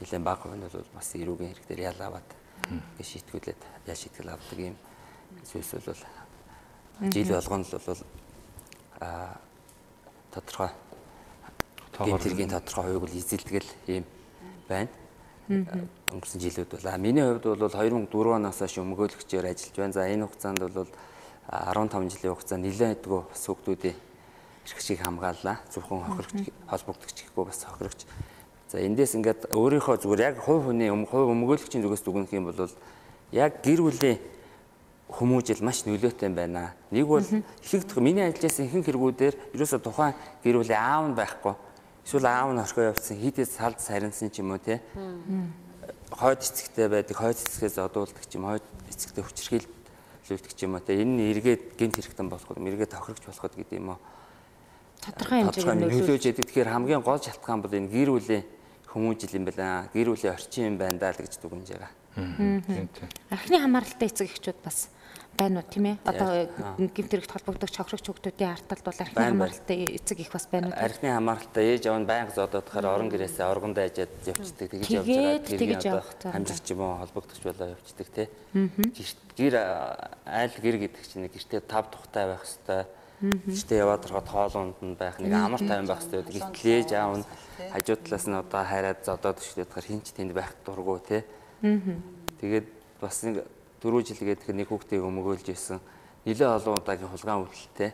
нэлээд 0.00 0.24
бага 0.24 0.42
хувь 0.42 0.56
нь 0.58 0.66
бол 0.66 0.86
бас 0.94 1.08
эрүүгийн 1.14 1.52
эрх 1.54 1.64
дээр 1.68 1.86
ял 1.94 2.00
аваад 2.02 2.28
гэж 2.98 3.06
шийтгүүлээд 3.06 3.60
ял 3.86 3.96
шийтгэл 3.96 4.34
авдаг 4.34 4.58
юм. 4.58 4.76
Зүйлс 5.46 5.72
бол 5.86 6.02
жил 7.12 7.30
болгоно 7.30 7.64
л 7.64 7.86
бол 7.86 8.02
а 9.00 9.38
тодорхой 10.34 10.70
гэмтэргийн 11.94 12.50
тодорхой 12.50 12.84
хувийг 12.84 13.02
бол 13.06 13.18
эзэлдэг 13.18 13.62
л 13.62 13.70
юм 13.86 14.04
байна 14.68 14.90
өнгөрсөн 16.12 16.40
жилүүд 16.40 16.70
бол 16.76 16.98
миний 17.00 17.24
хувьд 17.24 17.44
бол 17.44 17.68
2004 17.72 18.36
оноос 18.36 18.58
хойш 18.60 18.76
өмгөөлөгчөөр 18.78 19.46
ажиллаж 19.48 19.76
байна. 19.76 19.96
За 19.96 20.06
энэ 20.06 20.26
хугацаанд 20.28 20.60
бол 20.62 20.88
15 21.48 22.12
жилийн 22.12 22.34
хугацаанд 22.36 22.64
нэлээд 22.68 23.02
идэггүй 23.02 23.22
бас 23.32 23.42
хүүхдүүдийн 23.48 23.96
эрхшийг 24.68 25.00
хамгааллаа. 25.02 25.56
Зөвхөн 25.72 26.04
хохирогч 26.06 26.52
холбогдогч 26.68 27.16
гэхгүй 27.24 27.44
бас 27.48 27.60
хохирогч. 27.64 28.00
За 28.68 28.76
эндээс 28.78 29.16
ингээд 29.16 29.40
өөрийнхөө 29.56 29.96
зүгээр 30.04 30.22
яг 30.22 30.36
хувь 30.44 30.68
хүний 30.68 30.88
хувь 30.88 31.32
өмгөөлөгчийн 31.32 31.82
зүгээс 31.82 32.04
дүгнэх 32.04 32.32
юм 32.36 32.52
бол 32.52 32.72
яг 33.32 33.64
гэр 33.64 33.80
бүлийн 33.82 34.18
хүмүүжил 35.12 35.60
маш 35.64 35.84
нөлөөтэй 35.84 36.30
байна. 36.32 36.72
Нэг 36.88 37.04
бол 37.08 37.24
ихэнх 37.24 37.96
миний 38.00 38.24
ажилласан 38.28 38.68
ихэнх 38.68 38.86
хэрэгүүдээр 38.88 39.34
ерөөсө 39.52 39.80
тухайн 39.82 40.16
гэр 40.40 40.56
бүлийн 40.60 40.80
аав 40.80 41.04
нь 41.12 41.16
байхгүй 41.16 41.54
эсвэл 42.04 42.26
аав 42.26 42.50
нь 42.52 42.58
орхио 42.58 42.90
явцсан 42.90 43.16
хитээ 43.18 43.46
салд 43.46 43.78
сарнсан 43.80 44.30
ч 44.30 44.42
юм 44.42 44.50
уу 44.50 44.58
те 44.58 44.80
хойд 46.12 46.40
эцэгтэй 46.44 46.88
байдаг 46.88 47.16
хойд 47.16 47.38
эцэгээс 47.40 47.76
одуулдаг 47.80 48.24
юм 48.32 48.44
хойд 48.46 48.64
эцэгтэй 48.92 49.24
хүчрхийлүүлдэг 49.24 50.62
юм 50.62 50.74
уу 50.76 50.84
те 50.84 51.00
энэ 51.00 51.12
нь 51.16 51.24
эргээд 51.32 51.62
гинт 51.76 51.96
хэрэгтэн 51.96 52.28
болоход 52.28 52.60
эргээд 52.60 52.94
тохирогч 52.94 53.24
болоход 53.26 53.54
гэдэг 53.56 53.76
юм 53.80 53.96
уу 53.96 54.00
тодорхой 55.02 55.42
хэмжээгээр 55.42 55.82
нөлөөж 55.82 56.22
яадаг 56.30 56.46
тэгэхээр 56.46 56.72
хамгийн 56.72 57.02
гол 57.02 57.18
шалтгаан 57.18 57.60
бол 57.64 57.74
энэ 57.74 57.90
гэр 57.90 58.10
бүлийн 58.14 58.44
хүмүүжил 58.92 59.36
юм 59.40 59.44
байна. 59.48 59.88
Гэр 59.92 60.12
бүлийн 60.12 60.34
орчин 60.36 60.64
юм 60.68 60.76
байна 60.78 60.98
даа 61.00 61.16
л 61.16 61.24
гэж 61.24 61.40
дүгнэж 61.40 61.68
байгаа. 61.72 61.90
Тийм 62.14 62.88
тийм. 62.92 63.08
Архины 63.32 63.58
хамааралтай 63.58 64.08
эцэг 64.12 64.28
эхчүүд 64.28 64.58
бас 64.60 64.92
байна 65.38 65.60
уу 65.60 65.66
тийм 65.68 65.84
ээ? 65.90 65.96
Одоо 66.04 66.28
гэмт 66.78 67.10
хэрэгт 67.12 67.32
холбогдох 67.32 67.70
хохирогч 67.72 68.06
хүүхдүүдийн 68.06 68.52
арталт 68.52 68.84
бол 68.84 69.00
архины 69.02 69.24
хамааралтай 69.32 69.78
эцэг 69.96 70.18
их 70.20 70.30
бас 70.32 70.46
байна 70.52 70.68
уу? 70.68 70.76
Архины 70.76 71.10
хамааралтай 71.12 71.64
ээж 71.72 71.82
аав 71.88 71.98
нь 72.00 72.08
байнга 72.08 72.32
зодоодохоор 72.36 72.86
орон 72.86 73.08
гэрээсээ 73.10 73.46
оргонд 73.48 73.78
ажаад 73.78 74.12
явцдаг. 74.28 74.68
Тэгж 74.70 74.90
явж 74.92 75.06
Тэгээд 75.06 75.44
байгаа. 75.48 75.58
тэгж 75.58 75.84
одоо 75.88 76.30
хамжигч 76.32 76.66
юм 76.70 76.80
уу 76.84 76.94
холбогдогч 77.02 77.42
болоо 77.42 77.68
явцдаг 77.74 78.08
те. 78.12 78.24
Гэр 79.36 79.54
айл 80.26 80.54
гэр 80.60 80.76
гэдэг 80.84 81.04
чинь 81.08 81.26
гэртээ 81.26 81.60
тав 81.64 81.88
тухтай 81.88 82.26
байх 82.28 82.44
хэвээр. 82.44 82.86
Гэртээ 83.22 83.78
яваад 83.82 84.02
ороход 84.06 84.28
хоолунд 84.28 84.78
нь 84.82 84.98
байх 84.98 85.16
нэг 85.22 85.32
амар 85.32 85.62
тайван 85.62 85.86
байх 85.86 86.02
хэвээр. 86.02 86.28
Гэтэл 86.28 86.70
ээж 86.70 86.90
аав 86.92 87.22
нь 87.22 87.26
хажуу 87.72 87.96
талаас 87.96 88.26
нь 88.28 88.36
одоо 88.36 88.62
хайраад 88.66 89.00
зодоод 89.06 89.38
өчтөдөхөр 89.40 89.86
хинч 89.86 90.10
тэнд 90.12 90.34
байх 90.34 90.52
дургу 90.66 90.98
те. 91.00 91.24
Тэгээд 91.62 92.66
бас 93.00 93.22
нэг 93.22 93.46
дөрөв 93.82 94.06
жилгээд 94.06 94.46
тэр 94.46 94.54
нэг 94.56 94.70
хүүхдийг 94.70 95.02
өмгөөлж 95.02 95.46
исэн 95.50 95.82
нэлээ 96.24 96.48
олон 96.54 96.78
удаагийн 96.78 97.10
хулгайн 97.10 97.42
үйлдэлтэй. 97.42 97.90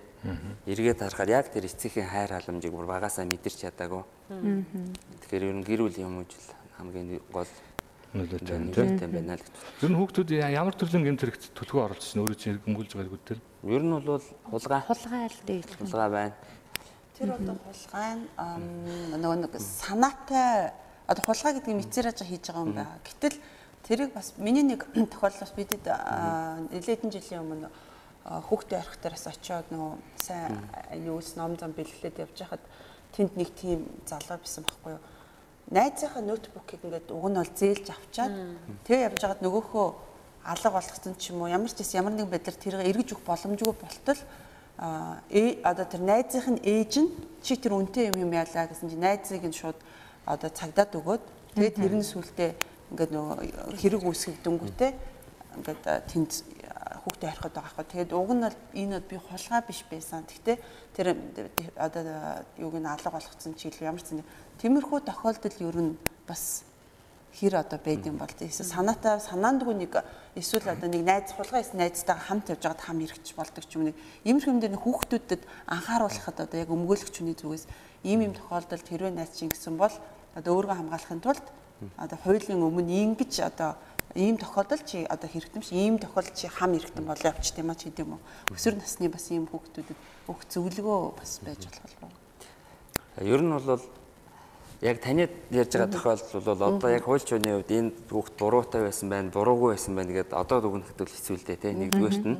Эргээд 0.68 1.00
харахаар 1.00 1.30
яг 1.32 1.46
тэр 1.48 1.64
эцгийн 1.64 2.04
хайр 2.04 2.30
халамжийг 2.36 2.72
бүр 2.76 2.84
багасаа 2.84 3.24
мэдэрч 3.24 3.64
чадаагүй. 3.64 4.04
Тэгэхээр 4.28 5.48
ер 5.48 5.56
нь 5.56 5.64
гэр 5.64 5.80
бүлийн 5.88 6.08
хүмүүжил 6.12 6.48
хамгийн 6.76 7.24
гол 7.32 7.48
Нөлөөтэй 8.08 8.56
байна 8.56 8.72
нөлөөтэй 8.72 9.08
байна 9.12 9.36
л 9.36 9.44
гэж. 9.44 9.54
Ер 9.84 9.90
нь 9.92 9.98
хүүхдүүд 10.00 10.30
ямар 10.32 10.74
төрлийн 10.76 11.04
гэмт 11.04 11.20
хэрэгт 11.28 11.44
төлөвөө 11.60 11.84
оролцсон 11.92 12.24
өөрөө 12.24 12.38
чинь 12.40 12.60
өмгүүлж 12.64 12.92
байгаа 12.96 13.12
гэдэг. 13.12 13.38
Ер 13.68 13.82
нь 13.84 13.92
бол 13.92 14.24
хулгай 14.48 14.80
Хулгай 14.80 15.22
аль 15.28 15.40
дээ. 15.44 15.60
хулгай 15.76 16.08
байна. 16.08 16.36
Тэр 17.16 17.28
одоо 17.36 17.56
хулгайн 17.68 18.20
нөгөө 19.12 19.38
нэг 19.44 19.52
санаатай 19.60 20.72
одоо 21.04 21.22
хулгай 21.28 21.52
гэдгийг 21.60 21.76
мэдсээр 21.84 22.08
аж 22.08 22.20
хийж 22.24 22.48
байгаа 22.48 22.64
юм 22.64 22.72
байна. 22.80 22.96
Гэтэл 23.04 23.36
тэрийг 23.88 24.12
бас 24.12 24.34
миний 24.36 24.62
нэг 24.62 24.84
тохиолдол 25.12 25.40
бас 25.40 25.52
бидэд 25.56 25.84
нэлээдэн 26.68 27.10
жилийн 27.10 27.40
өмнө 27.40 27.68
хүүхдээ 28.28 28.84
тараас 29.00 29.24
очиод 29.32 29.72
нөгөө 29.72 29.92
сайн 30.20 30.60
юус 31.08 31.36
ном 31.40 31.56
зам 31.56 31.72
бэлгэлээд 31.72 32.20
явж 32.28 32.36
хахад 32.36 32.60
тэнд 33.16 33.32
нэг 33.40 33.48
тийм 33.56 33.88
залуу 34.04 34.36
байсан 34.36 34.68
байхгүй 34.68 34.92
юу. 34.92 35.02
Найзынхаа 35.72 36.20
ноутбукийг 36.20 36.84
ингээд 36.84 37.08
уг 37.08 37.26
нь 37.32 37.40
бол 37.40 37.52
зээлж 37.56 37.86
авчаад 37.88 38.32
тэгээ 38.84 39.08
явж 39.08 39.20
хагаад 39.24 39.40
нөгөөхөө 39.40 39.86
алга 40.44 40.70
болгоцсон 40.70 41.16
ч 41.16 41.32
юм 41.32 41.40
уу 41.40 41.48
ямар 41.48 41.72
ч 41.72 41.80
гэсэн 41.80 42.04
ямар 42.04 42.12
нэгэн 42.12 42.32
байдлаар 42.32 42.60
тэрийг 42.60 42.88
эргэж 42.92 43.08
өгөх 43.16 43.24
боломжгүй 43.24 43.72
болтол 43.72 44.20
а 44.78 45.20
э 45.32 45.58
одоо 45.64 45.84
тэр 45.88 46.04
найзынх 46.04 46.48
нь 46.52 46.60
ээж 46.62 46.92
нь 47.00 47.10
чи 47.42 47.56
тэр 47.56 47.76
үнтэй 47.76 48.12
юм 48.12 48.28
юм 48.28 48.32
яалаа 48.32 48.68
гэсэн 48.68 48.92
чи 48.92 48.96
найзыг 48.96 49.44
нь 49.44 49.56
шууд 49.56 49.76
одоо 50.24 50.48
цагдаад 50.52 50.92
өгөөд 50.94 51.24
тэгээд 51.56 51.76
тэр 51.80 51.94
нь 51.96 52.06
сүултээ 52.06 52.50
ингээд 52.92 53.12
нөгөө 53.12 53.36
хэрэг 53.80 54.02
үүсгэгдэнгүүтээ 54.04 54.90
ингээд 55.58 55.82
тэнд 56.08 56.30
хүүхдээ 57.02 57.30
харихад 57.30 57.54
байгаа 57.56 57.72
хгүй. 57.72 57.86
Тэгээд 57.88 58.12
уг 58.12 58.30
нь 58.32 58.44
бол 58.44 58.58
энэ 58.74 58.94
бол 59.00 59.08
би 59.08 59.16
хулгай 59.16 59.60
биш 59.64 59.80
байсан. 59.90 60.24
Гэхдээ 60.28 60.56
тэр 60.94 61.06
одоо 61.76 62.04
юуг 62.58 62.76
нь 62.78 62.86
алга 62.86 63.10
болгоцсон 63.10 63.54
ч 63.56 63.68
илүү 63.68 63.88
ямар 63.88 64.02
ч 64.02 64.12
зэн 64.12 64.24
тиймэрхүү 64.60 64.98
тохиолдол 65.08 65.58
ер 65.64 65.76
нь 65.78 65.92
бас 66.28 66.68
хэр 67.32 67.60
одоо 67.60 67.78
байд 67.78 68.06
юм 68.06 68.18
бол 68.18 68.32
тийм 68.32 68.50
санаатай 68.50 69.20
санаандгүй 69.20 69.74
нэг 69.76 69.92
эсвэл 70.34 70.72
одоо 70.72 70.88
нэг 70.88 71.02
найз 71.04 71.32
хулгай 71.36 71.60
эс 71.60 71.72
найзтайгаа 71.76 72.24
хамт 72.24 72.50
явж 72.50 72.62
байгаад 72.64 72.82
хам 72.82 72.98
ирэх 73.04 73.20
болдог 73.36 73.64
ч 73.68 73.76
юм 73.76 73.84
нэг 73.92 73.96
иймэрхүү 74.24 74.52
юм 74.52 74.60
дээр 74.60 74.80
хүүхдүүдэд 74.80 75.42
анхааруулхад 75.68 76.38
одоо 76.40 76.58
яг 76.58 76.70
өмгөөлөгч 76.72 77.14
хүний 77.20 77.36
зүгээс 77.36 77.64
ийм 78.08 78.24
ийм 78.26 78.32
тохиолдолд 78.34 78.86
хэрвээ 78.88 79.12
найз 79.12 79.36
чинь 79.36 79.52
гэсэн 79.52 79.76
бол 79.76 79.92
одоо 80.34 80.50
өөрийгөө 80.56 80.78
хамгаалахын 80.82 81.20
тулд 81.20 81.46
одоо 81.96 82.18
хуулийн 82.22 82.62
өмнө 82.62 82.92
ингэж 82.92 83.40
одоо 83.46 83.76
ийм 84.14 84.36
тохиолдол 84.36 84.82
чи 84.86 85.04
одоо 85.04 85.28
хэрэгтэн 85.30 85.60
биш 85.62 85.72
ийм 85.72 85.98
тохиолдол 85.98 86.34
чи 86.34 86.48
хам 86.48 86.72
хэрэгтэн 86.74 87.04
болоо 87.04 87.30
явчих 87.30 87.54
тийм 87.54 87.70
аа 87.70 87.78
ч 87.78 87.92
гэдэм 87.92 88.16
үү 88.16 88.20
өсвөр 88.56 88.74
насны 88.80 89.08
бас 89.08 89.26
ийм 89.30 89.46
хүүхдүүдэд 89.46 89.98
өөх 90.28 90.40
зөвлөгөө 90.48 90.98
бас 91.18 91.40
байж 91.44 91.62
болох 91.68 91.98
болов 92.00 92.26
Ер 93.20 93.42
нь 93.42 93.50
бол 93.50 93.82
яг 94.80 95.00
таны 95.02 95.28
ярьж 95.50 95.72
байгаа 95.74 95.90
тохиолдол 95.90 96.54
бол 96.54 96.62
одоо 96.78 96.90
яг 96.90 97.02
хуульч 97.02 97.26
хүний 97.26 97.50
хувьд 97.50 97.70
энэ 97.70 97.90
хүүхд 98.06 98.34
буруутай 98.38 98.82
байсан 98.86 99.08
байна, 99.10 99.34
буруугүй 99.34 99.74
байсан 99.74 99.94
байна 99.98 100.14
гэдэг 100.14 100.38
одоо 100.38 100.62
дүгнэхэд 100.62 100.98
бол 101.02 101.10
хэцүү 101.10 101.34
л 101.34 101.46
дээ 101.50 101.58
тий. 101.58 101.72
Нэгдүгээрт 101.74 102.26
нь. 102.30 102.38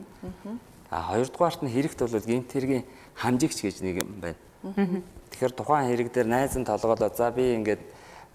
А 0.90 1.02
хоёрдугаарт 1.10 1.60
нь 1.66 1.72
хэрэгт 1.74 1.98
бол 1.98 2.30
гинт 2.30 2.52
хэргийн 2.54 2.84
хамжигч 3.18 3.58
гэж 3.58 3.76
нэг 3.82 4.06
юм 4.06 4.10
байна. 4.22 4.38
Тэгэхээр 5.34 5.52
тухайн 5.58 5.90
хэрэг 5.90 6.08
дээр 6.14 6.28
найз 6.30 6.54
нь 6.54 6.62
толгоолоо 6.62 7.10
за 7.10 7.34
би 7.34 7.58
ингээд 7.58 7.82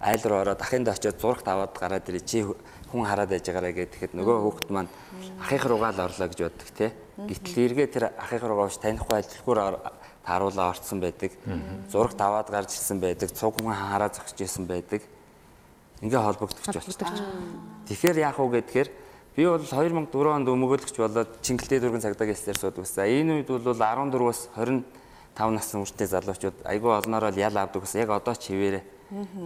айл 0.04 0.24
руу 0.28 0.40
ороод 0.44 0.62
ахынд 0.62 0.88
очиод 0.92 1.18
зурагт 1.20 1.48
аваад 1.48 1.74
гараад 1.80 2.10
ирээ 2.12 2.28
чи 2.28 2.44
хүн 2.44 3.08
хараад 3.08 3.32
байж 3.32 3.48
байгаараа 3.48 3.74
гэхэд 3.74 4.14
нөгөө 4.20 4.38
хүүхд 4.44 4.68
маань 4.70 4.92
ахих 5.40 5.64
руугаа 5.64 5.96
л 5.96 6.04
орлоо 6.04 6.28
гэж 6.28 6.40
боддог 6.44 6.70
тий. 6.76 6.92
Гэтэл 7.18 7.64
эргээ 7.72 7.88
тэр 7.88 8.04
ахих 8.20 8.44
руугаа 8.44 8.68
ууш 8.68 8.78
танихгүй 8.84 9.18
ажилтгуур 9.24 9.80
тааруулаа 10.28 10.70
орцсон 10.76 11.00
байдаг. 11.00 11.32
Зурагт 11.92 12.20
аваад 12.20 12.50
гарч 12.52 12.76
ирсэн 12.76 13.00
байдаг. 13.00 13.32
Цуг 13.32 13.56
хүн 13.60 13.74
хараа 13.74 14.12
зогсож 14.12 14.40
ирсэн 14.40 14.68
байдаг. 14.68 15.02
Ингээ 16.04 16.20
холбогдож 16.20 16.68
болчихсон. 16.68 17.08
Тэгэхээр 17.88 18.18
яах 18.28 18.40
вэ 18.40 18.60
гэхээр 18.60 18.90
би 19.36 19.44
бол 19.48 19.64
2004 19.64 20.36
онд 20.36 20.48
өмгөөлөгч 20.48 20.96
болоод 21.00 21.32
Чингэлтэй 21.44 21.80
дөрвөн 21.80 22.04
цагдаа 22.04 22.28
гэлсээр 22.28 22.60
суудгасан. 22.60 23.08
Энэ 23.08 23.44
үед 23.44 23.50
бол 23.50 23.76
14-өөс 23.76 24.52
25 24.56 24.84
насны 25.56 25.80
хүртэл 25.80 26.12
залуучууд 26.12 26.58
айгүй 26.68 26.92
олноороо 26.92 27.32
л 27.32 27.40
ял 27.40 27.56
авдаг 27.58 27.84
гэсэн. 27.84 28.04
Яг 28.04 28.12
одоо 28.16 28.36
ч 28.36 28.52
хിവэрэ. 28.52 28.82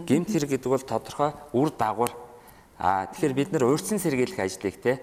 Гимт 0.06 0.28
хэрэг 0.32 0.50
гэдэг 0.56 0.70
бол 0.70 0.84
тодорхой 0.84 1.32
үр 1.52 1.70
дагавар 1.70 2.12
А 2.78 3.10
тэгэхээр 3.10 3.34
бид 3.34 3.50
нэр 3.50 3.66
өөрчлөн 3.66 3.98
сэргийлэх 3.98 4.38
ажлыг 4.38 4.78
те 4.78 5.02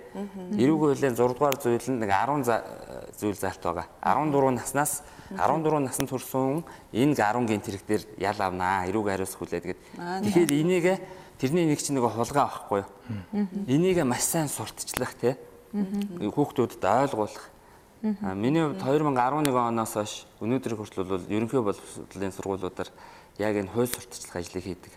эрүүг 0.56 0.96
хуулийн 0.96 1.12
6 1.12 1.36
дугаар 1.36 1.60
зүйл 1.60 1.84
нь 1.92 2.00
нэг 2.00 2.08
10 2.08 2.48
зүйл 3.20 3.36
залт 3.36 3.60
байгаа. 3.60 3.92
14 4.00 4.56
наснаас 4.56 5.04
14 5.36 5.84
наснд 5.84 6.08
хүрсэн 6.08 6.64
энэ 6.96 7.20
10 7.20 7.44
гинт 7.52 7.68
хэрэг 7.68 7.84
дээр 7.84 8.04
ял 8.16 8.40
авнаа. 8.40 8.88
Эрүүг 8.88 9.12
хариуцах 9.12 9.44
хүлээд 9.44 9.66
гээд. 9.76 9.82
Тэгэхээр 9.92 10.52
энийг 10.56 10.88
тэрний 11.36 11.68
нэг 11.68 11.84
чинь 11.84 12.00
нэг 12.00 12.08
хулгай 12.08 12.48
авахгүй 12.48 12.88
юу? 12.88 12.90
Энийг 13.68 14.00
маш 14.08 14.24
сайн 14.24 14.48
сурталчлах 14.48 15.12
те 15.20 15.36
хүүхдүүдэд 15.76 16.80
ойлгуулах. 16.80 17.52
Миний 18.40 18.64
хувьд 18.64 18.80
2011 18.80 19.52
оноос 19.52 19.94
хойш 20.00 20.14
өнөөдөр 20.40 20.80
хүртэл 20.80 21.04
бол 21.12 21.28
ерөнхий 21.28 21.60
боловсролын 21.60 22.32
сургуулиудаар 22.32 22.88
яг 23.40 23.56
энэ 23.56 23.72
хууль 23.72 23.92
сурталчлах 23.92 24.40
ажлыг 24.40 24.64
хийдэг 24.64 24.94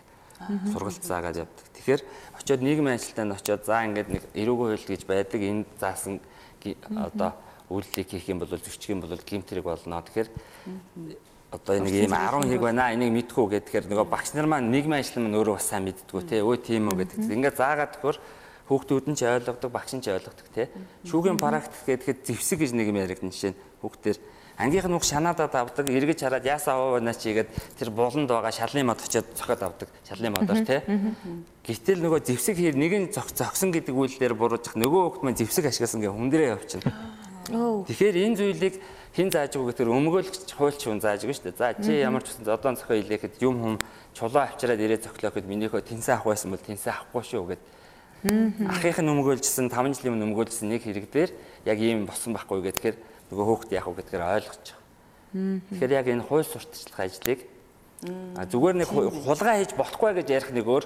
сургалт 0.71 1.03
заагаад 1.03 1.37
явдаг. 1.43 1.65
Тэгэхээр 1.75 2.01
очиод 2.39 2.61
нийгмийн 2.63 2.95
ажилтнанд 2.95 3.35
очиод 3.35 3.65
за 3.67 3.83
ингээд 3.83 4.09
нэг 4.09 4.23
эрүүгийн 4.33 4.71
хууль 4.71 4.87
гэж 4.87 5.03
байдаг. 5.03 5.41
Энэ 5.43 5.65
заасан 5.79 6.23
одоо 6.95 7.35
үйлдэлийг 7.67 8.07
хийх 8.07 8.29
юм 8.31 8.39
бол 8.39 8.47
зөрчих 8.47 8.89
юм 8.89 9.03
бол 9.03 9.19
гимтрэг 9.19 9.63
болно. 9.63 9.99
Тэгэхээр 9.99 10.29
одоо 11.51 11.75
нэг 11.83 11.93
ийм 12.07 12.15
10 12.15 12.47
хэрэг 12.47 12.63
байна. 12.63 12.93
Энийг 12.95 13.11
мэдхүү 13.27 13.45
гэхээр 13.67 13.91
нөгөө 13.91 14.07
багш 14.07 14.31
нар 14.31 14.47
маань 14.47 14.71
нийгмийн 14.71 15.03
ажил 15.03 15.19
маань 15.19 15.35
өөрөө 15.35 15.55
бас 15.59 15.67
сайн 15.67 15.83
мэддгүү 15.83 16.21
те. 16.23 16.39
Өө 16.39 16.55
тийм 16.63 16.87
үү 16.87 16.97
гэдэг. 17.03 17.19
Ингээд 17.35 17.59
заагаад 17.59 17.91
төхөр 17.99 18.17
хүүхдүүд 18.69 19.05
нь 19.11 19.17
ч 19.19 19.27
ойлгодог, 19.27 19.69
багш 19.73 19.91
нь 19.97 20.03
ч 20.05 20.07
ойлгодог 20.13 20.47
те. 20.55 20.69
Шүүгийн 21.03 21.41
практик 21.41 21.83
гэхэд 21.83 22.23
зэвсэг 22.23 22.63
гэж 22.63 22.71
нэг 22.77 22.93
юм 22.93 23.01
яригдана 23.01 23.33
жишээ 23.33 23.57
нь 23.57 23.61
хүүхдээр 23.81 24.17
ангийнх 24.59 24.91
нь 24.91 24.95
бүх 24.99 25.07
шанаадад 25.07 25.55
авдаг, 25.55 25.87
эргэж 25.87 26.19
хараад 26.19 26.43
яасаа 26.43 26.75
аваа 26.75 26.99
байна 26.99 27.15
чигээд 27.15 27.47
тэр 27.79 27.89
буланд 27.95 28.27
байгаа 28.27 28.51
шалны 28.51 28.83
мод 28.83 28.99
очиод 28.99 29.31
цохоод 29.33 29.63
авдаг. 29.63 29.87
Шалны 30.03 30.35
модоор 30.35 30.67
тий. 30.67 30.83
Гэтэл 31.63 32.03
нөгөө 32.03 32.19
зэвсэг 32.27 32.59
хэр 32.59 32.75
нэг 32.75 32.93
нь 32.99 33.07
зогсон 33.15 33.71
гэдэг 33.71 33.95
үйлдэлээр 33.95 34.35
буруужих 34.35 34.75
нөгөө 34.75 35.23
хөлт 35.23 35.23
маань 35.23 35.39
зэвсэг 35.39 35.71
ашигласан 35.71 36.03
гэ 36.03 36.11
хүндрээ 36.11 36.59
явчихна. 36.59 36.91
Тэгэхээр 37.49 38.15
энэ 38.19 38.35
зүйлийг 38.35 38.75
хин 39.15 39.31
зааж 39.31 39.55
өгөө 39.55 39.73
гэхээр 39.73 39.89
өмгөөлөгч 39.89 40.51
хуульч 40.53 40.81
хүн 40.85 41.01
зааж 41.01 41.23
өгнө 41.23 41.33
шүү 41.39 41.45
дээ. 41.49 41.57
За 41.57 41.73
чи 41.73 41.97
ямар 42.03 42.21
ч 42.21 42.35
үсэн 42.35 42.45
зодон 42.45 42.77
цохоо 42.77 42.99
илээхэд 42.99 43.41
юм 43.41 43.55
хүм 43.63 43.75
чулуу 44.13 44.43
авчираад 44.43 44.77
ирээ 44.77 45.01
цохлоо 45.01 45.33
гэхэд 45.33 45.49
минийхөө 45.49 45.81
тэнсэн 45.81 46.19
авах 46.21 46.37
байсан 46.37 46.53
бол 46.53 46.61
тэнсэн 46.61 46.93
авахгүй 46.93 47.23
шүү 47.25 47.45
гэд. 47.49 47.63
Ахынх 48.69 48.99
нь 49.01 49.09
өмгөөлжсэн 49.09 49.71
5 49.71 49.97
жилийн 49.97 50.13
өмнө 50.13 50.27
өмгөөлжсэн 50.29 50.67
нэг 50.69 50.83
хэрэг 50.85 51.07
дээр 51.09 51.31
яг 51.65 51.77
ийм 51.81 52.05
болсон 52.05 52.37
байхгүй 52.37 52.61
гэхээр 52.69 52.95
нөгөө 53.29 53.45
хөөхт 53.45 53.71
яах 53.71 53.87
вэ 53.89 53.95
гэдгээр 54.01 54.23
ойлгож 54.25 54.65
байгаа. 54.73 55.61
Тэгэхээр 55.69 55.95
яг 55.95 56.07
энэ 56.09 56.25
хууль 56.25 56.45
сурталчлах 56.45 56.99
ажлыг 57.05 57.39
зүгээр 58.01 58.75
нэг 58.79 58.89
хулгай 58.89 59.55
хийж 59.61 59.73
болохгүй 59.77 60.11
гэж 60.19 60.27
ярих 60.29 60.51
нэг 60.55 60.65
өөр. 60.65 60.85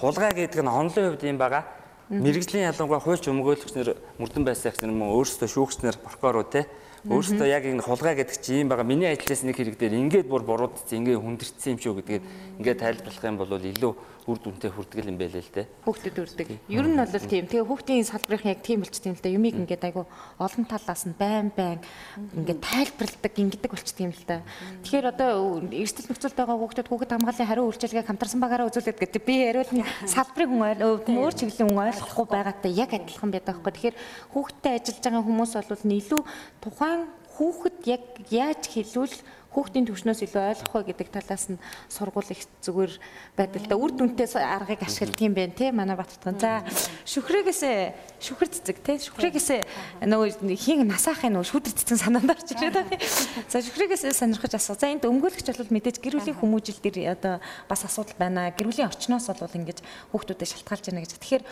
Хулгай 0.00 0.32
гэдэг 0.34 0.60
нь 0.64 0.72
онлын 0.72 1.14
хувьд 1.14 1.24
юм 1.24 1.38
байгаа. 1.38 1.64
Мэргэжлийн 2.10 2.70
ялангуяа 2.70 3.02
хуульч 3.02 3.28
өмгөөлөгчнөр 3.28 3.88
мөрдөн 4.18 4.46
юм 4.88 5.02
уу 5.02 5.20
өөрсдөө 5.20 5.48
шүүгчнэр 5.50 5.98
прокурор 6.00 6.46
те 6.46 6.64
Өөрөөсөө 7.06 7.46
яг 7.46 7.62
энэ 7.62 7.86
хулгай 7.86 8.18
гэдэг 8.18 8.36
чинь 8.42 8.66
юм 8.66 8.68
байгаа. 8.74 8.82
Миний 8.82 9.06
ажиллаж 9.06 9.46
нэг 9.46 9.54
хэрэг 9.54 9.78
дээр 9.78 9.94
ингээд 9.94 10.26
бүр 10.26 10.42
буруудсан, 10.42 11.06
ингээд 11.06 11.22
хүндэрсэн 11.22 11.78
юм 11.78 11.78
шүү 11.78 11.94
гэдгээд 12.02 12.24
ингээд 12.58 12.82
тайлбарлах 12.82 13.22
юм 13.22 13.38
бол 13.38 13.54
илүү 13.54 13.92
үр 14.26 14.38
дүнтэй 14.42 14.70
хүрдэг 14.74 15.06
юм 15.06 15.18
байлээ 15.22 15.38
л 15.38 15.54
дээ. 15.54 15.66
Хүүхдүүд 15.86 16.18
үрдэг. 16.18 16.48
Ер 16.66 16.86
нь 16.90 16.98
бол 16.98 17.14
тийм. 17.30 17.46
Тэгээ 17.46 17.62
хүүхдийн 17.62 18.10
салбарын 18.10 18.50
яг 18.50 18.60
тийм 18.66 18.82
болчтой 18.82 19.14
юм 19.14 19.16
л 19.16 19.22
да. 19.22 19.30
Юмыг 19.30 19.54
ингээд 19.54 19.86
айгу 19.86 20.02
олон 20.42 20.64
талаас 20.66 21.06
нь 21.06 21.14
байн 21.14 21.54
байн 21.54 21.78
ингээд 22.34 22.58
тайлбарладаг, 22.58 23.34
ингэдэг 23.38 23.70
болчтой 23.70 24.04
юм 24.10 24.14
л 24.18 24.26
да. 24.26 24.42
Тэгэхээр 24.82 25.06
одоо 25.14 25.62
эрсдэл 25.70 26.10
нөхцөлд 26.10 26.34
байгаа 26.34 26.58
хүүхдүүд 26.58 26.90
хүүхэд 26.90 27.14
хамгааллын 27.14 27.50
хариу 27.54 27.66
үйлчилгээг 27.70 28.08
хамтарсан 28.10 28.40
багаараа 28.42 28.66
үзүүлээд 28.66 28.98
гэдэг. 28.98 29.22
Би 29.22 29.34
яриул 29.46 29.70
нь 29.70 29.86
салбарын 30.10 31.06
хүн 31.06 31.16
өөр 31.22 31.34
чиглэлийн 31.38 31.70
хүн 31.70 31.86
ойлгохгүй 31.86 32.26
байгаатай 32.26 32.72
яг 32.74 32.90
адилхан 32.98 33.30
байдаг 33.30 33.62
байхгүй. 33.62 33.94
Тэгэхээр 33.94 33.96
хүүхдтэй 34.34 34.72
ажиллаж 34.74 35.02
байгаа 35.06 35.22
хүмүүс 35.22 35.52
бол 35.54 35.86
илүү 35.86 36.22
тухайн 36.66 37.02
хүүхэд 37.36 37.78
яг 37.84 38.04
яаж 38.32 38.62
хэлвэл 38.72 39.16
хүүхдийн 39.56 39.88
төвшнөөс 39.88 40.20
илүү 40.28 40.42
ойлгох 40.52 40.74
вэ 40.76 40.92
гэдэг 40.92 41.08
талаас 41.16 41.48
нь 41.48 41.56
сургууль 41.88 42.28
их 42.28 42.44
зүгээр 42.60 42.92
да. 43.40 43.48
Үр 43.72 43.92
дүнтэй 43.96 44.28
аргыг 44.36 44.84
ашигладаг 44.84 45.24
юм 45.24 45.32
байна 45.32 45.56
те 45.56 45.72
манай 45.72 45.96
Баттган. 45.96 46.36
За 46.36 46.60
шүхрээгээсээ 47.08 48.20
шүхэр 48.20 48.48
цэцэг 48.52 48.76
те 48.84 49.00
шүхрээгээсээ 49.00 50.04
нөгөө 50.04 50.52
хин 50.60 50.84
насаахын 50.84 51.32
нөгөө 51.32 51.48
шүдэр 51.48 51.72
цэцэг 51.72 51.96
санаанд 52.04 52.36
орж 52.36 52.52
ирээд 52.52 52.76
байна. 52.84 53.00
За 53.48 53.64
шүхрээгээсээ 53.64 54.12
сонирхож 54.12 54.52
асуу. 54.52 54.76
За 54.76 54.92
энд 54.92 55.08
өмгөөлөгч 55.08 55.48
бол 55.56 55.72
мэдээж 55.72 56.04
гэр 56.04 56.20
бүлийн 56.20 56.36
хүмүүжил 56.36 56.80
дээр 56.84 57.16
одоо 57.16 57.40
бас 57.64 57.80
асуудал 57.88 58.20
байна. 58.20 58.52
Гэр 58.52 58.68
бүлийн 58.68 58.92
орчноос 58.92 59.32
бол 59.32 59.56
ингэж 59.56 59.80
хүүхдүүдэд 60.12 60.52
шалтгаалж 60.52 60.84
байна 60.92 61.00
гэж. 61.00 61.12
Тэгэхээр 61.16 61.44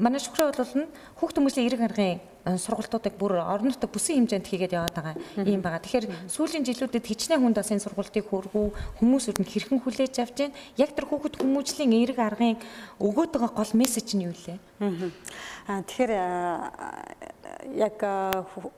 манай 0.00 0.20
шүхрээ 0.24 0.56
бол 0.56 0.88
хүүхд 1.20 1.36
хүмүүжлийн 1.36 1.68
эрэг 1.68 1.82
аргын 1.84 2.20
сургалтуудыг 2.56 3.14
бүр 3.20 3.44
орон 3.44 3.68
нутаг 3.68 3.92
бүсийн 3.92 4.24
хэмжээнд 4.24 4.48
хийгээд 4.48 4.76
яваад 4.78 4.96
байгаа 4.96 5.14
юм 5.44 5.60
байгаа. 5.60 5.84
Тэгэхээр 5.84 6.06
сүүлийн 6.32 6.64
жилүүдэд 6.64 7.04
хичнээн 7.04 7.42
хүнд 7.44 7.60
бас 7.60 7.68
энэ 7.68 7.84
сургалтыг 7.84 8.24
хөргүү 8.24 8.66
хүмүүс 9.04 9.28
өрн 9.28 9.44
хэрхэн 9.44 9.84
хүлээж 9.84 10.14
авч 10.24 10.36
байна. 10.48 10.56
Яг 10.80 10.96
тэр 10.96 11.06
хүүхэд 11.12 11.36
хүмүүжлийн 11.42 11.92
эерэг 11.92 12.18
аргын 12.18 12.56
өгөөд 13.02 13.30
байгаа 13.36 13.52
гол 13.52 13.72
мессеж 13.76 14.16
нь 14.16 14.24
юу 14.24 14.32
лээ? 14.32 14.56
Аа 15.68 15.84
тэгэхээр 15.84 16.12
яг 17.76 17.98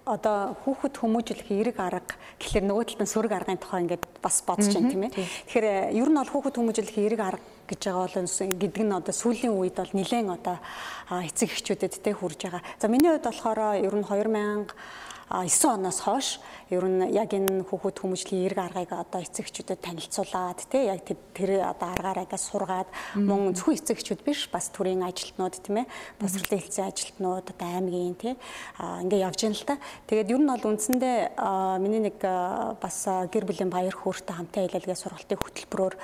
одоо 0.03 0.57
хүүхэд 0.65 0.95
хүмүүжлэх 0.99 1.49
эерэг 1.53 1.79
арга 1.79 2.17
гэхэлэр 2.41 2.67
нөгөө 2.67 2.85
талд 2.91 3.03
нь 3.05 3.13
сөрөг 3.13 3.33
аргын 3.37 3.61
тухай 3.61 3.85
ингээд 3.85 4.05
бас 4.25 4.43
бодож 4.43 4.73
байна 4.75 4.91
тийм 4.91 5.05
ээ. 5.07 5.15
Тэгэхээр 5.15 5.95
ер 5.95 6.09
нь 6.11 6.19
бол 6.19 6.33
хүүхэд 6.33 6.57
хүмүүжлэх 6.59 6.97
эерэг 6.99 7.21
арга 7.21 7.45
гэж 7.71 7.81
байгаа 7.87 8.11
бол 8.11 8.27
гэдэг 8.59 8.83
нь 8.83 8.97
одоо 8.99 9.15
сүүлийн 9.15 9.55
үед 9.55 9.79
бол 9.79 9.95
нэлээд 9.95 10.27
одоо 10.27 10.59
эцэг 11.23 11.55
эхчүүдэд 11.55 12.03
тэ 12.03 12.19
хүрж 12.19 12.51
байгаа. 12.51 12.63
За 12.83 12.91
миний 12.91 13.15
хувьд 13.15 13.31
болохоор 13.31 13.79
ер 13.79 13.95
нь 13.95 14.03
2000 14.03 14.75
9 15.31 15.79
оноос 15.79 16.01
хойш 16.03 16.29
ер 16.75 16.83
нь 16.91 17.07
яг 17.15 17.31
энэ 17.31 17.63
хүүхэд 17.71 18.03
хүмүүжлийн 18.03 18.51
эрг 18.51 18.59
аргыг 18.59 18.91
одоо 18.91 19.23
эцэгчүүдэд 19.23 19.79
танилцуулаад 19.79 20.59
тий 20.67 20.91
яг 20.91 21.07
тэр 21.07 21.63
одоо 21.71 21.87
аргаараа 21.95 22.27
сургаад 22.35 22.91
мөн 23.15 23.55
зөвхөн 23.55 23.79
эцэгчүүд 23.79 24.27
биш 24.27 24.51
бас 24.51 24.75
төрийн 24.75 25.07
ажилтнууд 25.07 25.55
тийм 25.63 25.83
ээ 25.83 25.91
босрлын 26.19 26.59
хэлцээ 26.59 26.83
ажилтнууд 26.91 27.47
одоо 27.47 27.69
аймгийн 27.71 28.19
тий 28.19 28.35
ингээд 28.79 29.23
явж 29.23 29.39
байна 29.47 29.55
л 29.55 29.67
та. 29.71 29.79
Тэгээд 30.11 30.31
ер 30.35 30.41
нь 30.43 30.51
бол 30.51 30.67
үндсэндээ 30.67 31.19
миний 31.79 32.03
нэг 32.11 32.19
бас 32.83 32.99
гэр 33.07 33.47
бүлийн 33.47 33.71
баяр 33.71 33.95
хөөртэй 33.95 34.35
хамтаа 34.35 34.67
хэлэлгээ 34.67 34.99
сургалтын 34.99 35.39
хөтөлбөрөөр 35.39 35.95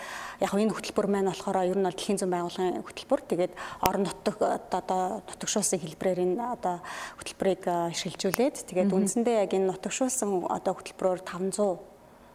яг 0.46 0.54
энэ 0.54 0.70
хөтөлбөр 0.70 1.06
маань 1.10 1.30
болохоор 1.34 1.66
ер 1.66 1.78
нь 1.78 1.82
бол 1.82 1.98
дэлхийн 1.98 2.18
зүйн 2.22 2.30
байгууллагын 2.30 2.86
хөтөлбөр. 2.86 3.20
Тэгээд 3.26 3.52
орон 3.82 4.06
нутаг 4.06 4.38
одоо 4.70 5.22
нутагшуулсан 5.26 5.82
хэлбэрээр 5.82 6.22
энэ 6.30 6.38
одоо 6.38 6.78
хөтөлбөрийг 7.18 7.62
шилжүүлээд 7.90 8.70
тэгээд 8.70 8.94
үндс 8.94 9.15
үндсэндээ 9.16 9.48
яг 9.48 9.52
энэ 9.56 9.72
нутагшуулсан 9.72 10.44
одоо 10.44 10.76
хөтөлбөрөөр 10.76 11.24
500 11.24 11.80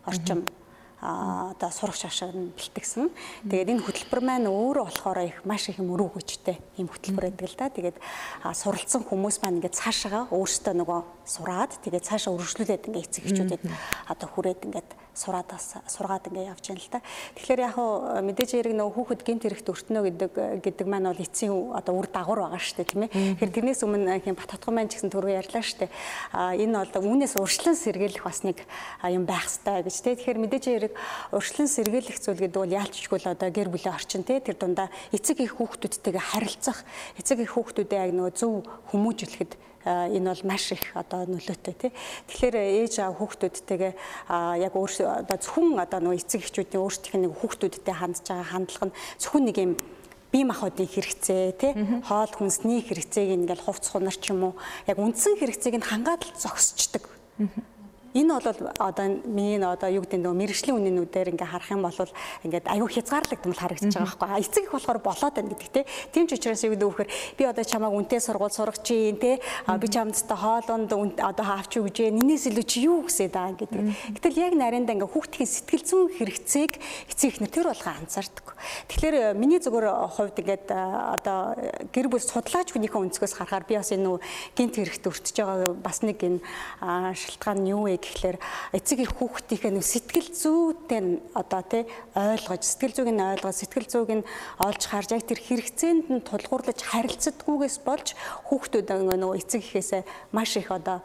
орчим 0.09 0.49
одоо 0.97 1.69
сурагч 1.69 2.09
ашиг 2.09 2.33
нь 2.33 2.49
бэлтгэсэн. 2.57 3.09
Тэгээд 3.45 3.69
энэ 3.69 3.85
хөтөлбөр 3.85 4.21
маань 4.25 4.49
өөрөө 4.49 4.85
болохоор 4.89 5.19
их 5.29 5.37
маш 5.45 5.69
их 5.69 5.77
мөрөв 5.77 6.17
хүчтэй 6.17 6.57
юм 6.81 6.89
хөтөлбөр 6.89 7.29
байдаг 7.29 7.49
л 7.49 7.57
да. 7.57 7.69
Тэгээд 7.69 7.97
суралцсан 8.53 9.05
хүмүүс 9.05 9.45
маань 9.45 9.61
ингээд 9.61 9.77
цаашаа 9.77 10.25
өөрсдөө 10.33 10.73
нөгөө 10.73 10.99
сураад 11.25 11.77
тэгээд 11.85 12.05
цаашаа 12.05 12.33
өргөжлүүлээд 12.33 12.85
ингээд 12.89 13.05
эцэг 13.05 13.23
эхчүүдэд 13.29 13.61
одоо 14.09 14.27
хүрээд 14.29 14.65
ингээд 14.65 14.89
сураад 15.13 15.51
сургаад 15.87 16.27
ингээ 16.31 16.51
явж 16.51 16.65
байна 16.71 16.81
л 16.81 16.91
та. 16.91 16.99
Тэгэхээр 17.35 17.61
яг 17.67 17.73
хуу 17.75 17.91
мэдээж 18.23 18.51
яриг 18.55 18.75
нөгөө 18.79 18.95
хүүхэд 18.95 19.21
гинт 19.27 19.43
хэрэгт 19.43 19.67
өртнөө 19.67 20.03
гэдэг 20.07 20.31
гэдэг 20.63 20.87
маань 20.87 21.11
бол 21.11 21.19
эцсийн 21.19 21.51
одоо 21.75 21.93
үр 21.99 22.07
дагавар 22.07 22.47
байгаа 22.47 22.61
шүү 22.63 22.77
дээ 22.79 22.91
тийм 22.91 23.03
ээ. 23.05 23.11
Тэгэхээр 23.11 23.51
тэрнээс 23.51 23.81
өмнө 23.83 24.23
хин 24.23 24.39
Батхатган 24.39 24.73
маань 24.75 24.89
ч 24.89 24.99
гэсэн 24.99 25.11
түрүү 25.11 25.31
ярьлаа 25.35 25.63
шүү 25.63 25.79
дээ. 25.83 25.91
А 26.31 26.55
энэ 26.55 26.75
бол 26.79 27.07
үүнээс 27.11 27.35
урьдчилан 27.35 27.75
сэргийлэх 27.75 28.23
бас 28.23 28.39
нэг 28.47 28.57
юм 29.03 29.25
байх 29.27 29.51
хэрэгтэй 29.51 29.83
гэж 29.83 29.95
тийм. 29.99 30.15
Тэгэхээр 30.15 30.39
мэдээж 30.47 30.65
яриг 30.71 30.93
урьдчилан 31.35 31.69
сэргийлэх 31.69 32.17
зүйл 32.23 32.41
гэдэг 32.41 32.59
бол 32.61 32.77
яалчгүй 32.79 33.19
л 33.19 33.31
одоо 33.35 33.49
гэр 33.51 33.69
бүлийн 33.69 33.95
орчин 33.95 34.23
тийм 34.23 34.39
тэр 34.39 34.55
дундаа 34.55 34.87
эцэг 35.11 35.43
их 35.43 35.59
хүүхдүүдтэйгээ 35.59 36.23
харилцах 36.31 36.79
эцэг 37.19 37.43
их 37.43 37.51
хүүхдүүдээ 37.51 37.99
яг 37.99 38.11
нөгөө 38.15 38.33
зөв 38.37 38.63
хүмүүжүүлэхэд 38.95 39.70
энэ 39.85 40.29
бол 40.29 40.43
маш 40.45 40.71
их 40.71 40.93
одоо 40.93 41.25
нөлөөтэй 41.25 41.75
тий. 41.77 41.91
Тэгэхээр 42.29 42.55
ээж 42.85 42.93
аав 43.01 43.17
хүүхдүүдтэйгээ 43.17 43.93
яг 44.61 44.73
өөр 44.77 44.91
одоо 45.25 45.37
зөвхөн 45.37 45.81
одоо 45.81 45.99
нөгөө 46.01 46.21
эцэг 46.21 46.41
эхчүүдийн 46.45 46.83
өөрсдийнх 46.83 47.17
нь 47.17 47.33
хүүхдүүдтэй 47.33 47.95
хандж 47.95 48.25
байгаа 48.27 48.47
хандлага 48.51 48.85
нь 48.89 48.97
зөвхөн 49.17 49.45
нэг 49.49 49.57
юм 49.57 49.73
бие 50.31 50.45
махбодын 50.47 50.87
хэрэгцээ 50.87 51.43
тий 51.59 51.73
хоол 52.07 52.31
хүнсний 52.31 52.79
хэрэгцээг 52.85 53.35
ингээл 53.35 53.65
хувц 53.67 53.91
хунар 53.91 54.15
ч 54.15 54.31
юм 54.31 54.51
уу 54.51 54.53
яг 54.87 54.97
үндсэн 54.97 55.35
хэрэгцээг 55.35 55.75
нь 55.81 55.87
хангаад 55.89 56.23
л 56.23 56.37
зогсчдөг. 56.39 57.03
Энэ 58.13 58.39
бол 58.43 58.71
одоо 58.79 59.05
миний 59.23 59.55
одоо 59.63 59.87
юу 59.87 60.03
гэдэг 60.03 60.19
нөгөө 60.19 60.35
мэрэгжлийн 60.35 60.75
үнэнүүдээр 60.75 61.31
ингээ 61.31 61.47
харах 61.47 61.71
юм 61.71 61.87
бол 61.87 61.95
ингээд 62.43 62.67
аюу 62.67 62.87
хязгаарлагдмал 62.91 63.55
харагдаж 63.55 63.95
байгаа 63.95 64.19
байхгүй. 64.19 64.43
Эцэг 64.43 64.63
их 64.67 64.73
болохоор 64.75 64.99
болоод 64.99 65.35
байна 65.39 65.51
гэдэг 65.55 65.69
те. 65.71 65.85
Тийм 66.11 66.27
ч 66.27 66.35
учраас 66.35 66.63
юу 66.67 66.75
гэдэг 66.75 66.87
вөхөр 66.91 67.09
би 67.39 67.43
одоо 67.47 67.63
чамааг 67.63 67.95
үнтэй 67.95 68.19
сургууль 68.19 68.51
сурах 68.51 68.83
чинь 68.83 69.15
те. 69.15 69.39
Би 69.39 69.87
чамд 69.87 70.19
та 70.27 70.35
хоолонд 70.35 70.91
одоо 70.91 71.45
хаавч 71.47 71.79
юу 71.79 71.87
гэж 71.87 72.11
нэнээс 72.11 72.51
илүү 72.51 72.65
чи 72.67 72.83
юу 72.83 73.07
гэсэд 73.07 73.35
аа 73.39 73.55
гэдэг. 73.55 73.79
Гэтэл 74.19 74.43
яг 74.43 74.53
нариндаа 74.59 74.99
ингээ 74.99 75.07
хүүхдийн 75.07 75.47
сэтгэл 75.47 75.87
зүйн 75.87 76.07
хэрэгцээг 76.19 76.71
эцэг 77.15 77.27
ихнэр 77.31 77.51
тэр 77.55 77.71
болгоо 77.71 77.95
анзаардаг. 77.95 78.59
Тэгэхээр 78.91 79.39
миний 79.39 79.63
зүгээр 79.63 79.87
хувьд 80.19 80.35
ингээд 80.35 80.67
одоо 80.67 81.55
гэр 81.95 82.11
бүл 82.11 82.19
судлаач 82.19 82.75
хүнийхээ 82.75 82.99
өнцгөөс 83.07 83.39
харахаар 83.39 83.63
би 83.63 83.79
бас 83.79 83.95
энэ 83.95 84.19
гинт 84.59 84.75
хэрэгт 84.75 85.07
өртөж 85.07 85.35
байгаа 85.39 85.71
бас 85.79 86.03
нэг 86.03 86.19
энэ 86.19 86.43
шалтгаан 87.15 87.63
нь 87.63 87.71
юу 87.71 87.87
вэ 87.87 88.00
гэхлээр 88.01 88.37
эцэг 88.73 88.99
их 89.05 89.13
хүүхдийнхээ 89.15 89.71
нэг 89.77 89.85
сэтгэл 89.85 90.29
зүйтэй 90.33 91.01
одоо 91.37 91.61
тий 91.63 91.83
ойлгож 92.17 92.61
сэтгэл 92.65 92.95
зүйг 92.97 93.09
нь 93.13 93.21
ойлгож 93.21 93.55
сэтгэл 93.61 93.87
зүйг 93.87 94.09
нь 94.19 94.27
олж 94.59 94.81
харж 94.89 95.09
яг 95.15 95.23
тэр 95.29 95.39
хэрэгцээнд 95.39 96.05
нь 96.09 96.25
тулгуурлаж 96.25 96.79
харилцдаггүйгээс 96.81 97.77
болж 97.85 98.17
хүүхдүүд 98.49 98.89
нөгөө 98.91 99.39
эцэг 99.39 99.61
ихээсээ 99.61 100.03
маш 100.33 100.57
их 100.57 100.73
одоо 100.73 100.99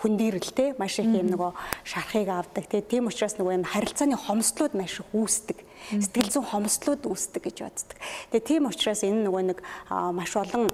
хүндийрэл 0.00 0.52
тий 0.54 0.72
маш 0.78 1.02
их 1.02 1.10
юм 1.10 1.28
нөгөө 1.34 1.50
шарахыг 1.84 2.28
авдаг 2.30 2.64
тий. 2.70 2.80
Тийм 2.80 3.10
учраас 3.10 3.36
нөгөө 3.36 3.58
юм 3.58 3.66
харилцааны 3.66 4.16
хомслууд 4.16 4.72
маш 4.78 5.00
их 5.02 5.08
үүсдэг. 5.12 5.58
Сэтгэл 5.90 6.30
зүйн 6.32 6.46
хомслууд 6.48 7.02
үүсдэг 7.04 7.42
гэж 7.44 7.56
боддог. 7.66 7.98
Тэгээ 8.32 8.48
тийм 8.48 8.62
учраас 8.70 9.02
энэ 9.04 9.26
нөгөө 9.26 9.42
нэг 9.50 9.58
маш 9.90 10.32
олон 10.36 10.70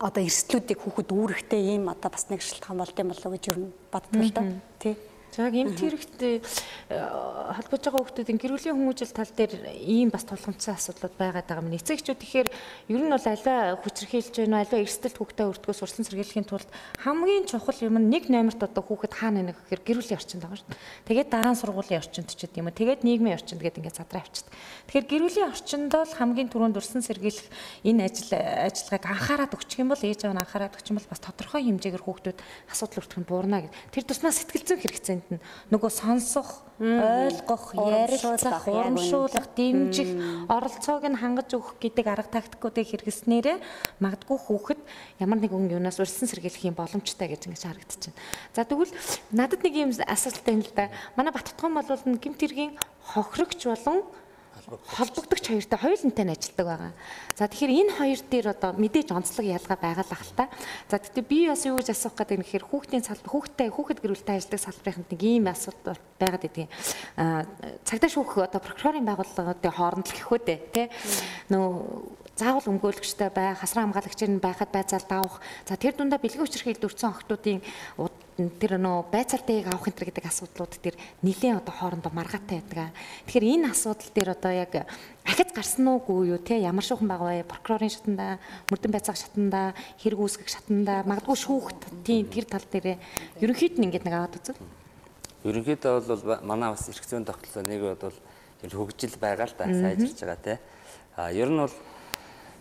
одоо 0.00 0.22
эрсдлүүдийг 0.22 0.80
хүүхэд 0.80 1.08
үүрэгтэй 1.12 1.62
ийм 1.72 1.88
одоо 1.88 2.10
бас 2.12 2.28
нэг 2.28 2.40
шалтгаан 2.44 2.78
болд 2.80 2.96
юм 3.00 3.08
болов 3.12 3.26
уу 3.26 3.34
гэж 3.36 3.44
ер 3.52 3.58
нь 3.60 3.72
боддог 3.92 4.22
л 4.22 4.32
да. 4.32 4.42
Тий. 4.78 4.94
За 5.36 5.52
яг 5.52 5.68
эмт 5.68 5.76
хэрэгтэй 5.76 6.40
холбож 6.88 7.82
байгаа 7.84 8.00
хүмүүсийн 8.08 8.40
гэр 8.40 8.56
бүлийн 8.56 8.72
хүмүүжил 8.72 9.12
тал 9.12 9.28
дээр 9.36 9.68
ийм 9.84 10.08
бас 10.08 10.24
тулгымцсан 10.24 10.80
асуудлууд 10.80 11.12
байгаад 11.20 11.44
байгаа 11.44 11.60
юм. 11.60 11.76
Эцэгчүүд 11.76 12.20
тэгэхээр 12.24 12.48
ер 12.48 13.02
нь 13.04 13.12
бол 13.12 13.20
аливаа 13.20 13.76
хүчрхийлж 13.84 14.32
байна, 14.32 14.64
аливаа 14.64 14.80
эрсдэлт 14.80 15.20
хүүхдээ 15.20 15.50
өртгөөс 15.52 15.80
урсан 15.84 16.08
сэргийлэхийн 16.08 16.48
тулд 16.48 16.64
хамгийн 17.04 17.44
чухал 17.52 17.76
юм 17.84 18.00
нь 18.00 18.08
нэг 18.16 18.32
номерт 18.32 18.64
одоо 18.64 18.80
хүүхэд 18.80 19.12
хаана 19.12 19.52
нэг 19.52 19.60
гэхээр 19.60 19.84
гэр 19.84 19.98
бүлийн 20.00 20.16
орчинд 20.16 20.40
байгаа 20.40 20.56
шүү 20.56 20.68
дээ. 20.72 20.80
Тэгээд 21.04 21.28
дагаан 21.28 21.58
сургуулийн 21.60 22.00
орчинд 22.00 22.28
ч 22.32 22.40
гэдэг 22.40 22.56
юм 22.56 22.68
уу. 22.72 22.80
Тэгээд 22.80 23.04
нийгмийн 23.04 23.36
орчинд 23.36 23.60
гэдэг 23.60 23.80
ингээд 23.84 24.00
задраа 24.00 24.24
авчиад. 24.24 24.48
Тэгэхээр 24.88 25.04
гэр 25.04 25.22
бүлийн 25.28 25.52
орчинд 25.52 25.92
бол 25.92 26.14
хамгийн 26.16 26.48
түрүүнд 26.48 26.80
урсан 26.80 27.04
сэргийлэх 27.04 27.48
энэ 27.84 28.08
ажил 28.08 28.32
ажиллагааг 28.32 29.04
анхаарат 29.04 29.52
өгчих 29.52 29.84
юм 29.84 29.92
бол 29.92 30.00
ээж 30.00 30.24
аав 30.24 30.32
нь 30.32 30.40
анхаарат 30.40 30.76
өгчих 30.80 30.96
юм 30.96 30.98
бол 31.02 31.12
бас 31.12 31.20
тодорхой 31.20 31.60
хэмжээгээр 31.68 32.04
хүүхдүүд 32.08 32.38
асуудал 32.72 33.00
өртөх 33.04 33.20
нь 33.20 33.28
буурна 33.28 33.60
гэдэг. 33.60 33.92
Тэр 33.92 34.04
тусмаа 34.08 34.32
сэтгэл 34.32 34.64
зүйн 34.64 35.25
хэрэгцээнд 35.26 35.42
нь 35.42 35.42
нөгөө 35.74 35.90
сонсох, 35.90 36.62
ойлгох, 36.78 37.74
ярилцах, 37.74 38.66
урамшуулах, 38.66 39.46
дэмжих, 39.56 40.10
оролцоог 40.48 41.04
нь 41.06 41.18
хангаж 41.18 41.50
өгөх 41.56 41.76
гэдэг 41.80 42.06
арга 42.06 42.30
тактикуудыг 42.30 42.86
хэрэгснээрээ 42.86 43.58
магадгүй 43.98 44.38
хүүхэд 44.38 44.80
ямар 45.18 45.38
нэгэн 45.42 45.72
юунаас 45.72 45.98
урьдсан 45.98 46.28
сэргийлэх 46.30 46.68
юм 46.70 46.76
боломжтой 46.78 47.28
гэж 47.32 47.50
ингэж 47.50 47.62
байна. 47.66 48.14
За 48.54 48.62
тэгвэл 48.64 48.92
надад 49.32 49.60
нэг 49.62 49.74
юм 49.74 49.90
асуулт 49.90 50.42
байна 50.46 50.62
л 50.62 50.74
да. 50.74 50.90
Манай 51.16 51.32
Баттгон 51.32 51.74
бол 51.74 51.88
гимт 52.20 52.40
хэргийн 52.40 52.78
хохирогч 53.02 53.66
болон 53.66 54.04
холбогдогч 54.66 55.46
хоёртой 55.46 55.78
хоёулантай 55.78 56.24
нь 56.26 56.34
ажилдаг 56.34 56.66
байгаа. 56.66 56.92
За 57.38 57.46
тэгэхээр 57.46 57.78
энэ 57.86 57.92
хоёр 57.94 58.20
дээр 58.26 58.46
одоо 58.50 58.70
мэдээж 58.74 59.14
онцлог 59.14 59.46
ялгаа 59.46 59.78
байгаа 59.78 60.02
л 60.02 60.14
ах 60.14 60.24
л 60.26 60.34
та. 60.34 60.50
За 60.90 60.98
гэхдээ 60.98 61.22
би 61.22 61.38
бас 61.46 61.62
юу 61.62 61.78
гэж 61.78 61.94
асуух 61.94 62.18
гэдэг 62.18 62.36
нь 62.38 62.44
гэхээр 62.44 62.66
хүүхдийн 62.66 63.06
салбар 63.06 63.30
хүүхдтэй 63.30 63.68
хүүхэд 63.70 64.02
гэрүүлтэй 64.02 64.34
ажилладаг 64.42 64.62
салбарынханд 64.66 65.10
нэг 65.14 65.22
ийм 65.22 65.46
асуудал 65.46 66.00
байгаад 66.18 66.42
байдгийг. 66.42 66.70
Аа 67.14 67.46
цагдаа 67.86 68.10
шүүх 68.10 68.42
одоо 68.42 68.58
прокурорын 68.58 69.06
байгууллагуудын 69.06 69.76
хооронд 69.78 70.06
л 70.10 70.16
гэхүү 70.18 70.38
дээ 70.42 70.58
тий. 70.74 70.86
Нөө 71.54 72.26
заавал 72.36 72.68
өмгөөлөгчтэй 72.68 73.32
бай, 73.32 73.56
хасран 73.56 73.88
хамгаалагчийн 73.88 74.42
байхад 74.44 74.68
байцаал 74.68 75.06
давах. 75.08 75.40
За 75.64 75.80
тэр 75.80 75.96
дундаа 75.96 76.20
бэлгийн 76.20 76.44
хүчирхийлд 76.44 76.84
өрцөн 76.84 77.16
охтуудын 77.16 77.64
тэр 78.36 78.76
нөө 78.76 79.08
байцаалтыг 79.08 79.64
авах 79.72 79.88
энэ 79.88 80.12
гэдэг 80.12 80.28
асуудлууд 80.28 80.76
тэр 80.84 80.94
нэлээд 81.24 81.64
одоо 81.64 81.72
хоорондоо 81.72 82.12
маргаатай 82.12 82.60
байдаг. 82.60 82.92
Тэгэхээр 83.24 83.48
энэ 83.56 83.72
асуудал 83.72 84.12
дээр 84.12 84.30
одоо 84.36 84.52
яг 84.52 84.72
ахиц 85.24 85.50
гарсан 85.56 85.88
уугүй 85.88 86.36
юу 86.36 86.40
те 86.44 86.60
ямар 86.60 86.84
шуухан 86.84 87.08
байгаа 87.08 87.40
вэ? 87.40 87.48
Прокурорын 87.48 87.88
шатанда, 87.88 88.36
мөрдөн 88.68 88.92
байцаах 88.92 89.16
шатанда, 89.16 89.72
хэрэг 89.96 90.20
үүсгэх 90.20 90.52
шатанда, 90.52 91.08
магадгүй 91.08 91.32
шүүхт 91.32 91.80
тийм 92.04 92.28
тэр 92.28 92.44
тал 92.44 92.66
дээр 92.68 93.00
ерөнхийд 93.40 93.80
нь 93.80 93.88
ингэж 93.88 94.04
нэг 94.04 94.14
аваад 94.20 94.36
үзвэл. 94.36 94.60
Ерөнхийдөө 95.48 95.94
бол 96.04 96.22
манай 96.44 96.76
бас 96.76 96.84
эрх 96.92 97.08
зүйн 97.08 97.24
тогтолцоо 97.24 97.64
нэг 97.64 97.80
бол 97.80 98.12
хөгжил 98.60 99.16
байгаа 99.16 99.48
л 99.48 99.56
да 99.56 99.64
сайжирч 99.64 100.20
байгаа 100.20 100.40
те. 100.44 100.60
А 101.16 101.32
ер 101.32 101.48
нь 101.48 101.56
бол 101.56 101.72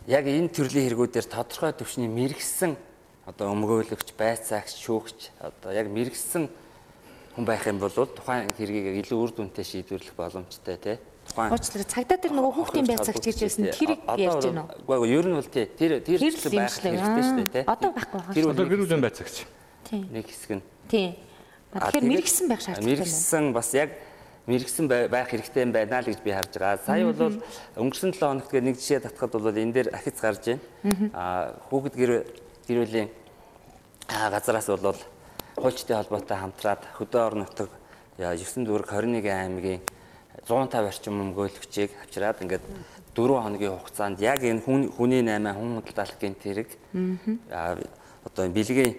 яг 0.07 0.23
энэ 0.23 0.55
төрлийн 0.55 0.87
хэрэгүүдээр 0.87 1.27
тодорхой 1.27 1.75
төвчний 1.75 2.07
мэрэгсэн 2.07 2.94
одоо 3.25 3.49
өмгөөлөгч, 3.53 4.13
байцаагч, 4.13 4.77
шүүгч 4.85 5.19
одоо 5.41 5.73
яг 5.73 5.89
мэрэгсэн 5.89 6.45
хүн 7.35 7.45
байх 7.45 7.65
юм 7.65 7.81
бол 7.81 7.89
тухайн 7.89 8.53
хэргийг 8.53 9.01
илүү 9.01 9.17
үр 9.17 9.31
дүнтэй 9.33 9.65
шийдвэрлэх 9.65 10.13
боломжтой 10.13 10.77
тий. 10.77 10.97
Тухайн 11.25 11.51
Уучлаарай 11.51 11.89
цагдаа 11.89 12.17
тэр 12.21 12.33
нөгөө 12.37 12.53
хүүхдийн 12.53 12.85
байцаагч 12.85 13.25
гэж 13.25 13.37
байсан 13.43 13.65
тэрийг 13.73 14.01
ярьж 14.05 14.45
байна 14.45 14.69
уу? 14.69 15.03
Ээ 15.03 15.17
ер 15.17 15.25
нь 15.25 15.35
бол 15.41 15.49
тий 15.49 15.65
тэр 15.65 15.91
тэр 16.05 16.19
зүйл 16.21 16.53
байх 16.53 16.77
хэрэгтэй 16.77 17.25
шүү 17.25 17.37
дээ 17.41 17.49
тий. 17.49 17.63
Одоо 17.65 17.89
байхгүй 17.97 18.19
байгаа. 18.21 18.35
Тэр 18.37 18.49
одоо 18.53 18.65
гэр 18.69 18.81
бүлийн 18.85 19.03
байцаагч. 19.03 19.35
Нэг 19.89 20.25
хэсэг 20.29 20.51
нь. 20.61 20.63
Тий. 20.85 21.17
Тэгэхээр 21.73 22.05
мэрэгсэн 22.05 22.45
байх 22.47 22.61
шаардлагатай 22.61 22.85
байна. 22.85 22.93
Мэрэгсэн 22.93 23.45
бас 23.51 23.69
яг 23.73 23.89
мэрэгсэн 24.45 24.85
байх 24.87 25.27
хэрэгтэй 25.33 25.61
юм 25.65 25.71
байна 25.73 25.99
л 25.99 26.07
гэж 26.07 26.19
би 26.21 26.31
харж 26.31 26.53
байгаа. 26.55 26.85
Сая 26.85 27.03
бол 27.09 27.41
өнгөрсөн 27.73 28.13
7 28.13 28.21
хоногт 28.21 28.53
нэг 28.53 28.77
жишээ 28.77 29.01
татхад 29.01 29.33
бол 29.33 29.49
энэ 29.49 29.73
дээр 29.73 29.89
ахиц 29.97 30.21
гарч 30.21 30.55
байна. 30.55 30.61
Аа 31.11 31.57
хүүхэд 31.67 31.97
гэрүүлийн 32.67 33.09
газараас 34.09 34.67
бол 34.67 34.99
хуульчдын 35.55 35.97
холбоотой 35.97 36.37
хамтраад 36.37 36.81
хөдөө 36.97 37.21
орон 37.25 37.45
нутаг 37.45 37.69
9 38.17 38.65
дүүрэг 38.65 38.89
21 38.91 39.29
аймгийн 39.29 39.81
150 40.47 40.89
орчим 40.91 41.21
өмгөөлөгчийг 41.23 41.91
авчираад 42.03 42.41
ингээд 42.43 42.63
4 43.15 43.43
хоногийн 43.43 43.77
хугацаанд 43.79 44.19
яг 44.19 44.43
энэ 44.43 44.61
хүний 44.65 45.23
8 45.23 45.55
хүн 45.55 45.79
худалдааллын 45.79 46.35
тэрэг 46.35 46.69
одоо 48.27 48.45
бэлгийн 48.51 48.93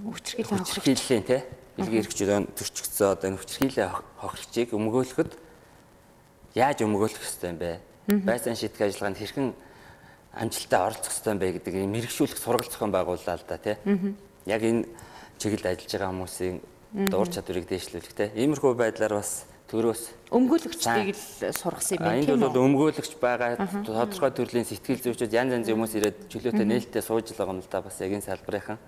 хүчирхийллийн 0.00 1.24
тий 1.28 1.40
бэлгийн 1.76 2.02
эрхчлэн 2.02 2.46
төрчихсөн 2.56 3.12
одоо 3.12 3.26
энэ 3.30 3.38
хүчирхийлээ 3.38 3.88
хохирчийг 4.22 4.72
өмгөөлөхөд 4.72 5.32
яаж 6.54 6.78
өмгөөлөх 6.86 7.22
ёстой 7.22 7.50
юм 7.50 7.58
бэ? 7.58 7.80
Байцаан 8.22 8.54
шийдэх 8.54 8.80
ажиллагаанд 8.80 9.18
хэрхэн 9.18 9.52
амжилттай 10.34 10.80
оролцох 10.80 11.14
юм 11.26 11.38
бэ 11.38 11.58
гэдэг 11.58 11.74
юм 11.78 11.94
мэрэгшүүлэх 11.94 12.38
сургалт 12.38 12.70
зохион 12.70 12.92
байгууллаа 12.92 13.38
л 13.38 13.46
да 13.46 13.58
тий. 13.58 13.76
Яг 14.46 14.62
энэ 14.62 14.86
чиглэлд 15.38 15.66
ажиллаж 15.66 15.92
байгаа 15.94 16.12
хүмүүсийн 16.12 16.56
дуур 17.10 17.28
чадварыг 17.30 17.66
дээшлүүлэх 17.70 18.14
тий. 18.14 18.28
Иймэрхүү 18.34 18.74
байдлаар 18.74 19.18
бас 19.18 19.46
төрөөс 19.70 20.02
өмгөөлөгчдийг 20.30 21.16
л 21.16 21.54
сургасан 21.56 21.98
юм 21.98 22.04
тийм 22.04 22.36
үү? 22.36 22.36
Энд 22.36 22.42
бол 22.44 22.62
өмгөөлөгч 22.68 23.12
байгаа 23.18 23.56
тодорхой 23.82 24.30
төрлийн 24.30 24.68
сэтгэл 24.68 25.02
зүйчүүд 25.02 25.34
янз 25.34 25.56
янзын 25.56 25.74
хүмүүс 25.74 25.94
ирээд 25.98 26.18
чөлөөтэй 26.30 26.66
нээлттэй 26.68 27.02
сууж 27.02 27.32
л 27.32 27.38
байгаа 27.38 27.54
юм 27.56 27.62
л 27.64 27.70
да 27.72 27.80
бас 27.80 27.96
яг 27.98 28.12
энэ 28.12 28.28
салбарынхан. 28.28 28.78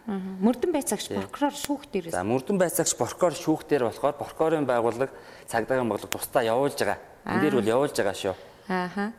Мөрдөн 0.45 0.73
байцаагч 0.77 1.07
прокурор 1.11 1.55
шүүх 1.57 1.83
дээрээс. 1.91 2.15
За 2.15 2.23
мөрдөн 2.23 2.61
байцаагч 2.61 2.93
прокурор 2.95 3.35
шүүх 3.35 3.63
дээр 3.67 3.89
болохоор 3.89 4.21
прокурорын 4.21 4.69
байгууллага 4.69 5.17
цагдаагийн 5.49 5.89
бодлого 5.89 6.13
тусдаа 6.13 6.45
явуулж 6.45 6.77
байгаа. 6.77 6.99
Энд 7.25 7.43
дээр 7.43 7.57
бол 7.57 7.73
явуулж 7.73 7.97
байгаа 7.97 8.15
шүү. 8.15 8.35
Ааха. 8.69 9.13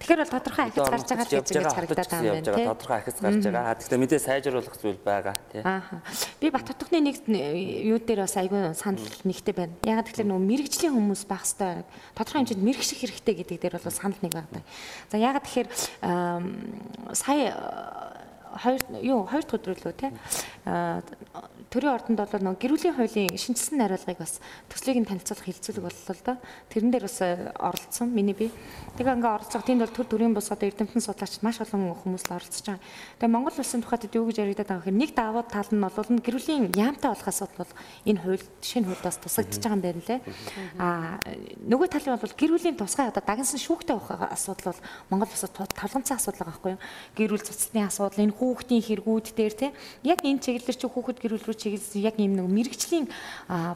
Тэгэхээр 0.00 0.22
бол 0.22 0.34
тодорхой 0.34 0.64
ахиц 0.68 0.82
гарч 0.82 1.06
байгаа 1.10 1.26
гэж 1.26 1.48
ингэж 1.52 1.74
харагдаад 1.74 2.10
байгаа 2.10 2.22
юм 2.22 2.34
байна 2.38 2.48
тийм. 2.52 2.68
Тодорхой 2.72 2.98
ахиц 2.98 3.18
гарч 3.22 3.42
байгаа. 3.46 3.74
Гэхдээ 3.78 4.02
мэдээ 4.02 4.20
сайжруулах 4.22 4.76
зүйл 4.78 5.00
байгаа 5.02 5.36
тийм. 5.52 5.64
Аа. 5.66 6.02
Би 6.40 6.46
Баттутгны 6.50 6.98
нэг 7.02 7.16
юу 7.28 7.98
дээр 8.02 8.24
бас 8.26 8.36
айгүй 8.36 8.60
санал 8.74 9.08
нэгтэй 9.24 9.54
байна. 9.54 9.74
Ягаад 9.86 10.08
гэвэл 10.10 10.30
нөгөө 10.30 10.48
мэрэгжлийн 10.48 10.94
хүмүүс 10.96 11.22
байх 11.26 11.44
хэвээр 11.46 11.84
тодорхой 12.14 12.38
хэмжээнд 12.42 12.66
мэрэгших 12.66 12.98
хэрэгтэй 13.02 13.34
гэдэг 13.42 13.58
дээр 13.62 13.74
бол 13.78 13.90
санал 13.92 14.20
нэг 14.22 14.32
байна. 14.32 14.60
За 15.10 15.16
ягаад 15.18 15.44
тэгэхээр 15.46 15.68
сая 17.14 17.46
хоёр 18.58 18.82
юу 19.00 19.24
хоёр 19.24 19.44
дахь 19.44 19.56
өдрөө 19.60 19.76
лөө 19.82 19.94
тий 19.96 20.10
төрийн 21.72 21.96
ордонд 21.96 22.20
бол 22.20 22.44
нэг 22.52 22.60
гэрүүлийн 22.60 22.94
хуулийн 22.94 23.32
шинжилсэн 23.32 23.80
найруулгыг 23.80 24.20
бас 24.20 24.38
төслийг 24.68 25.00
нь 25.00 25.08
танилцуулах 25.08 25.48
хилцүүлэг 25.48 25.82
боллоо 25.88 26.16
доо. 26.20 26.36
Тэрэн 26.68 26.92
дээр 26.92 27.08
бас 27.08 27.18
э, 27.24 27.48
оролцсон 27.56 28.12
миний 28.12 28.36
би. 28.36 28.52
Тэгээ 29.00 29.16
ингээ 29.16 29.32
оролцох 29.40 29.64
тийм 29.64 29.80
бол 29.80 29.88
төр 29.88 30.04
төрийн 30.04 30.36
бус 30.36 30.52
одоо 30.52 30.68
эрдэмтэн 30.68 31.00
судлаач 31.00 31.40
маш 31.40 31.64
олон 31.64 31.96
хүмүүс 31.96 32.28
л 32.28 32.36
оролцож 32.36 32.62
байгаа. 32.62 32.84
Тэгээ 33.18 33.32
Монгол 33.32 33.56
улсын 33.56 33.80
тухайд 33.80 34.12
юу 34.12 34.28
гэж 34.28 34.38
яригадаад 34.44 34.68
байгаа 34.68 34.82
гэхээр 34.84 35.00
нэг 35.00 35.10
давуу 35.16 35.44
тал 35.48 35.70
нь 35.72 35.80
бол 35.80 35.96
гэрүүлийн 35.96 36.76
яамтай 36.76 37.08
болох 37.08 37.28
асуудал 37.32 37.64
бол 37.64 37.72
энэ 38.04 38.20
хууль 38.20 38.44
шинэ 38.60 38.86
хуульд 38.92 39.02
бас 39.08 39.16
тусагдж 39.16 39.56
байгаа 39.64 39.76
юм 39.80 39.82
байна 39.82 40.02
лээ. 40.04 40.20
Аа 40.76 41.16
нөгөө 41.72 41.88
талын 41.88 42.20
бол 42.20 42.36
гэрүүлийн 42.36 42.76
тусгай 42.76 43.08
одоо 43.08 43.24
дагнсан 43.24 43.56
шүүхтэй 43.56 43.96
байх 43.96 44.28
асуудал 44.28 44.76
бол 44.76 44.80
Монгол 45.08 45.32
улсад 45.32 45.56
тавланцсан 45.56 46.20
асуудал 46.20 46.44
байгаа 46.44 46.52
байхгүй 46.52 46.72
юу? 46.76 46.84
Гэрүүл 47.16 47.48
цэцний 47.48 47.88
асуудал 47.88 48.20
энэ 48.20 48.36
хүүхдийн 48.42 48.82
хэрэгүүд 48.82 49.26
дээр 49.38 49.54
тийм 49.54 49.72
яг 50.02 50.26
энэ 50.26 50.42
чиглэлээр 50.42 50.78
чи 50.82 50.86
хүүхэд 50.90 51.18
гэрүүл 51.22 51.46
рүү 51.46 51.56
чиглэсэн 51.62 52.02
яг 52.02 52.18
ийм 52.18 52.34
нэг 52.34 52.50
мэрэгчлийн 52.50 53.06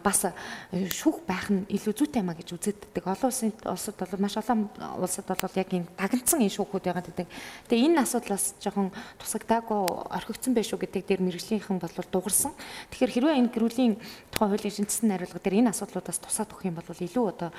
бас 0.03 0.27
шүүх 0.75 1.23
байх 1.23 1.55
нь 1.55 1.63
илүү 1.71 1.95
зүйтэй 1.95 2.27
юмаа 2.27 2.35
гэж 2.35 2.59
үзэгддэг. 2.59 3.07
Олон 3.07 3.31
улсын 3.31 3.55
улсад 3.63 3.95
бол 3.95 4.19
маш 4.19 4.35
олон 4.35 4.67
улсад 4.99 5.31
бол 5.31 5.55
яг 5.55 5.71
ийм 5.71 5.87
дагнцсан 5.95 6.43
энэ 6.43 6.51
шүүхүүд 6.51 6.83
байгаад 6.91 7.07
байдаг. 7.15 7.31
Тэгээ 7.71 7.87
энэ 7.95 8.03
асуудлаас 8.03 8.59
жоохон 8.59 8.91
тусагдаагүй 9.23 9.81
орхигдсон 10.11 10.53
байх 10.59 10.67
шүү 10.67 10.83
гэдэг 10.83 11.03
дээр 11.07 11.23
мэрэгжлийнхэн 11.23 11.79
бол 11.79 11.95
дуурсан. 12.11 12.51
Тэгэхээр 12.91 13.15
хэрвээ 13.15 13.39
энэ 13.39 13.53
гэрүүлийн 13.55 13.95
тухай 14.35 14.49
хуулийн 14.51 14.75
шинжилсэн 14.83 15.09
найруулга 15.15 15.39
дээр 15.39 15.63
энэ 15.63 15.71
асуудлуудаас 15.71 16.19
тусаад 16.19 16.51
өгөх 16.51 16.67
юм 16.67 16.75
бол 16.75 16.91
илүү 16.91 17.25
одоо 17.31 17.51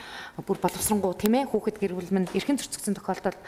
бүр 0.44 0.60
боловсронгуй 0.60 1.16
тийм 1.16 1.40
ээ 1.40 1.48
хүүхэд 1.48 1.78
гэрүүл 1.80 2.12
мань 2.12 2.28
эрхэн 2.36 2.60
зөрчигдсөн 2.60 2.98
тохиолдолд 3.00 3.40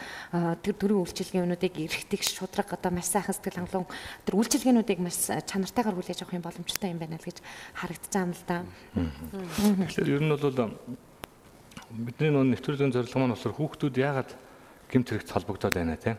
тэр 0.64 0.74
төрийн 0.74 1.02
үйлчилгээ 1.04 1.44
өнүүдийг 1.44 1.74
эрхтэг 1.84 2.22
шудраг 2.24 2.72
одоо 2.72 2.90
маш 2.94 3.10
сайхан 3.10 3.34
сэтгэл 3.50 3.66
хангалуун 3.66 3.90
тэр 4.22 4.34
үйлчилгээнүүдийг 4.38 5.00
маш 5.02 5.18
чанартайгаар 5.26 5.98
хүлээж 5.98 6.22
авах 6.22 6.38
юм 6.38 6.46
боломжтой 6.46 6.94
юм 6.94 7.02
байна 7.02 7.18
л 7.18 7.26
гэж 7.26 7.42
юм 8.14 8.30
л 8.30 8.42
да. 8.46 8.62
Тэгэхээр 8.94 10.14
ер 10.14 10.22
нь 10.22 10.30
бол 10.30 10.78
бидний 11.90 12.30
нөө 12.30 12.54
нэвтрүүлгийн 12.54 12.94
зорилго 12.94 13.18
маань 13.18 13.34
болохоор 13.34 13.58
хүүхдүүд 13.58 13.96
яагаад 13.98 14.30
гэмт 14.90 15.08
хэрэгт 15.10 15.34
холбогдоод 15.34 15.74
байна 15.74 15.98
тийм. 15.98 16.18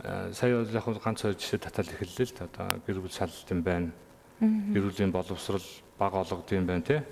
Аа 0.00 0.32
сая 0.32 0.64
яг 0.64 0.86
ганц 1.04 1.20
хоёр 1.20 1.36
жишээ 1.36 1.60
татал 1.60 1.84
эхэллээ 1.84 2.32
л 2.32 2.44
одоо 2.48 2.66
гэр 2.88 3.04
бүл 3.04 3.12
салалт 3.12 3.48
юм 3.52 3.60
байна. 3.60 3.92
Гэр 4.40 4.88
бүлийн 4.88 5.12
боловсрал 5.12 5.64
бага 6.00 6.24
олгод 6.24 6.48
юм 6.56 6.64
байна 6.64 6.80
тийм. 6.80 7.04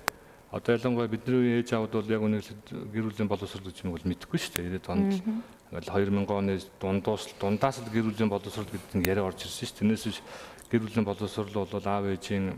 Одоо 0.49 0.73
ялангуяа 0.73 1.05
бидний 1.05 1.61
ээж 1.61 1.77
аавд 1.77 1.93
бол 1.93 2.09
яг 2.09 2.21
үнэхээр 2.25 2.89
гэр 2.89 3.05
бүлийн 3.05 3.29
боловсрол 3.29 3.69
гэж 3.69 3.85
юм 3.85 3.93
бол 3.93 4.09
мэдэхгүй 4.09 4.39
шүү 4.41 4.53
дээ. 4.57 4.81
90-ад 4.81 4.89
онд 4.89 5.13
Ингээл 5.69 6.09
2000 6.09 6.25
оны 6.33 6.57
дундаас 6.81 7.29
дундаас 7.37 7.77
л 7.77 7.93
гэр 7.93 8.09
бүлийн 8.09 8.29
боловсрол 8.29 8.65
гэдэг 8.65 8.97
нь 8.97 9.05
яриа 9.05 9.29
орж 9.29 9.45
ирсэн 9.45 9.69
шүү. 9.69 9.77
Тэрнээс 9.77 10.03
биш 10.09 10.19
гэр 10.73 10.81
бүлийн 10.81 11.05
боловсрол 11.05 11.53
бол 11.53 11.85
аав 11.85 12.09
ээжийн 12.09 12.57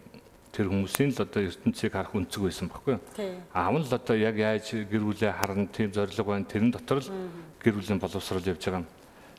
тэр 0.56 0.72
хүмүүсийн 0.72 1.12
л 1.12 1.24
одоо 1.28 1.44
ертөнцийг 1.44 1.92
харах 1.92 2.16
үнцэг 2.16 2.40
байсан 2.48 2.72
баггүй. 2.72 3.04
Аав 3.52 3.76
нь 3.76 3.84
л 3.84 3.92
одоо 3.92 4.16
яг 4.16 4.40
яаж 4.40 4.88
гэр 4.88 5.04
бүлээ 5.04 5.32
харна 5.36 5.68
тийм 5.68 5.92
зорилго 5.92 6.24
байна. 6.24 6.48
Тэрэн 6.48 6.72
дотор 6.72 7.04
л 7.04 7.12
гэр 7.60 7.76
бүлийн 7.76 8.00
боловсрол 8.00 8.48
явж 8.48 8.64
байгаа 8.64 8.80
юм. 8.80 8.88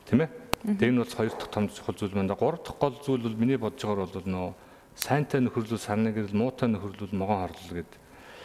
Тийм 0.05 0.21
ээ? 0.21 0.29
Тэр 0.77 0.91
нь 0.93 1.01
бол 1.01 1.09
хоёр 1.09 1.33
дахь 1.33 1.49
том 1.49 1.65
чухал 1.65 1.97
зүйл 1.97 2.13
байна. 2.13 2.37
Гурав 2.37 2.61
дахь 2.61 2.77
гол 2.77 2.93
зүйл 3.01 3.25
бол 3.25 3.41
миний 3.41 3.57
бодож 3.57 3.81
байгаагаар 3.81 4.13
бол 4.21 4.29
нөө 4.29 4.47
сайнтай 4.93 5.41
нөхөрлөл 5.41 5.81
сарны 5.81 6.13
гэрэл 6.13 6.37
муутай 6.37 6.69
нөхөрлөл 6.69 7.17
могон 7.17 7.49
хорлол 7.49 7.73
гэдэг 7.81 8.02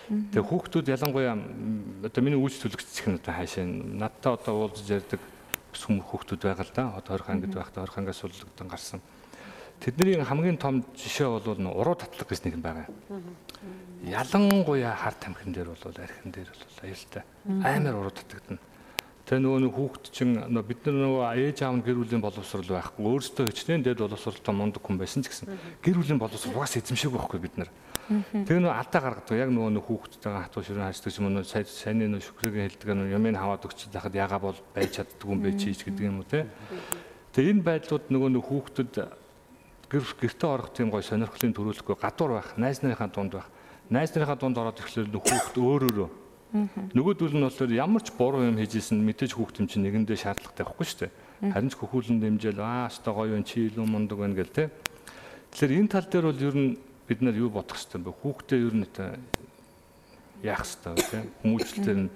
Тэгээ 0.08 0.48
хүүхдүүд 0.48 0.88
ялангуяа 0.88 1.36
одоо 2.08 2.22
миний 2.24 2.40
үйлч 2.40 2.64
төлөгч 2.64 2.88
гэх 2.88 3.08
нь 3.12 3.20
одоо 3.20 3.34
хаашаа 3.36 3.64
надтай 3.68 4.32
одоо 4.32 4.54
уулзж 4.64 4.88
ярьдаг 4.88 5.20
сүм 5.76 6.00
хүүхдүүд 6.00 6.40
байгаа 6.48 6.64
л 6.64 6.72
да. 6.72 6.84
Одоо 6.96 7.20
20 7.20 7.28
ангид 7.28 7.52
байхдаа 7.52 7.84
20 7.84 8.00
ангиас 8.00 8.20
суллагдсан 8.24 8.68
гарсан. 8.68 9.00
Тэдний 9.78 10.18
хамгийн 10.24 10.56
том 10.56 10.80
жишээ 10.96 11.28
бол 11.28 11.60
уруу 11.76 11.94
татлаг 11.94 12.24
гэж 12.24 12.40
нэг 12.48 12.56
юм 12.56 12.64
байгаа. 12.64 12.88
Ялангуяа 14.02 14.96
хар 14.96 15.14
тамхин 15.20 15.52
дээр 15.52 15.70
бол 15.76 15.92
архин 15.92 16.32
дээр 16.32 16.48
бол 16.50 16.82
аюултай. 16.82 17.22
Амар 17.46 17.94
уруу 18.00 18.10
татагдана. 18.10 18.58
Тэгээ 19.28 19.44
нөгөө 19.44 19.60
нэг 19.60 19.74
хүүхэд 19.76 20.04
чинь 20.08 20.40
бид 20.40 20.80
нар 20.88 20.96
нөгөө 21.04 21.24
ээж 21.36 21.58
аав 21.60 21.76
нь 21.76 21.84
гэр 21.84 22.00
бүлийн 22.00 22.24
боловсрал 22.24 22.64
байхгүй 22.64 23.04
өөрсдөө 23.04 23.52
хичнээн 23.52 23.84
дээд 23.84 24.00
боловсралтай 24.00 24.54
мундаг 24.56 24.80
хүн 24.80 24.96
байсан 24.96 25.20
ч 25.20 25.28
гэсэн 25.28 25.52
гэр 25.84 26.00
бүлийн 26.00 26.16
боловсрал 26.16 26.56
угаас 26.56 26.80
эзэмшээг 26.80 27.12
байхгүй 27.12 27.36
бид 27.36 27.60
нар. 27.60 27.68
Тэгээ 28.08 28.56
нөгөө 28.56 28.72
алдаа 28.72 29.00
гаргадаг. 29.04 29.36
Яг 29.36 29.52
нөгөө 29.52 29.72
нэг 29.76 29.84
хүүхэдтэйгээ 29.84 30.44
хатуу 30.48 30.64
ширэн 30.64 30.88
хаждаг 30.88 31.12
юм 31.12 31.28
уу 31.28 31.44
сайн 31.44 31.68
сайн 31.68 32.00
нөгөө 32.08 32.24
шүхрийг 32.24 32.56
хэлдэг 32.56 32.88
нь 32.96 33.12
юмыг 33.12 33.36
хаваад 33.36 33.68
өгч 33.68 33.80
захад 33.92 34.16
ягаа 34.16 34.40
бол 34.40 34.58
байж 34.72 34.96
чаддгүй 34.96 35.28
юм 35.28 35.40
бэ 35.44 35.50
чи 35.60 35.76
гэдэг 35.76 36.08
юм 36.08 36.24
уу 36.24 36.28
те. 36.32 36.48
Тэгээ 37.36 37.52
энэ 37.52 37.66
байдлууд 37.68 38.08
нөгөө 38.08 38.30
нэг 38.32 38.44
хүүхдэд 38.48 38.92
гэр 39.92 40.04
гэртээ 40.08 40.48
орох 40.48 40.72
тийм 40.72 40.88
гой 40.88 41.04
сонирхлын 41.04 41.52
төрүүлэхгүй 41.52 42.00
гадуур 42.00 42.40
байх, 42.40 42.56
найз 42.56 42.80
нарынхаа 42.80 43.12
дунд 43.12 43.36
байх. 43.36 43.52
Найз 43.92 44.16
нарынхаа 44.16 44.40
дунд 44.40 44.56
ороод 44.56 44.80
ирэхлээр 44.80 45.12
хүүхд 45.12 45.56
өөрөөрөө 45.60 46.08
Нөгөөдөл 46.48 47.36
нь 47.36 47.44
болохоор 47.44 47.72
ямар 47.76 48.00
ч 48.00 48.08
буруу 48.16 48.40
юм 48.48 48.56
хийжсэн 48.56 48.96
мэдээж 49.04 49.36
хүүхд 49.36 49.60
юм 49.60 49.68
чинь 49.68 49.84
нэгэндээ 49.84 50.16
шаардлагатай 50.16 50.64
байхгүй 50.64 50.86
шүү 50.88 51.00
дээ. 51.04 51.12
Харин 51.52 51.68
ч 51.68 51.76
хөхүүлэн 51.76 52.18
дэмжээл 52.24 52.60
аа 52.64 52.88
өстой 52.88 53.12
гоё 53.12 53.36
юм 53.36 53.44
чи 53.44 53.68
илүү 53.68 53.84
мундаг 53.84 54.16
байна 54.16 54.32
гэл 54.32 54.56
те. 54.56 54.72
Тэгэхээр 55.52 55.76
энэ 55.76 55.92
тал 55.92 56.08
дээр 56.08 56.26
бол 56.32 56.40
ер 56.48 56.56
нь 56.56 56.70
бид 57.04 57.20
нар 57.20 57.36
юу 57.36 57.52
бодох 57.52 57.76
хэрэгтэй 57.76 58.00
бэ? 58.00 58.16
Хүүхдээ 58.24 58.60
ер 58.64 58.74
нь 58.80 58.88
яах 60.40 60.64
хэрэгтэй 60.64 60.94
те. 61.04 61.18
Хүмүүжлэлээр 61.44 62.00
нь 62.00 62.10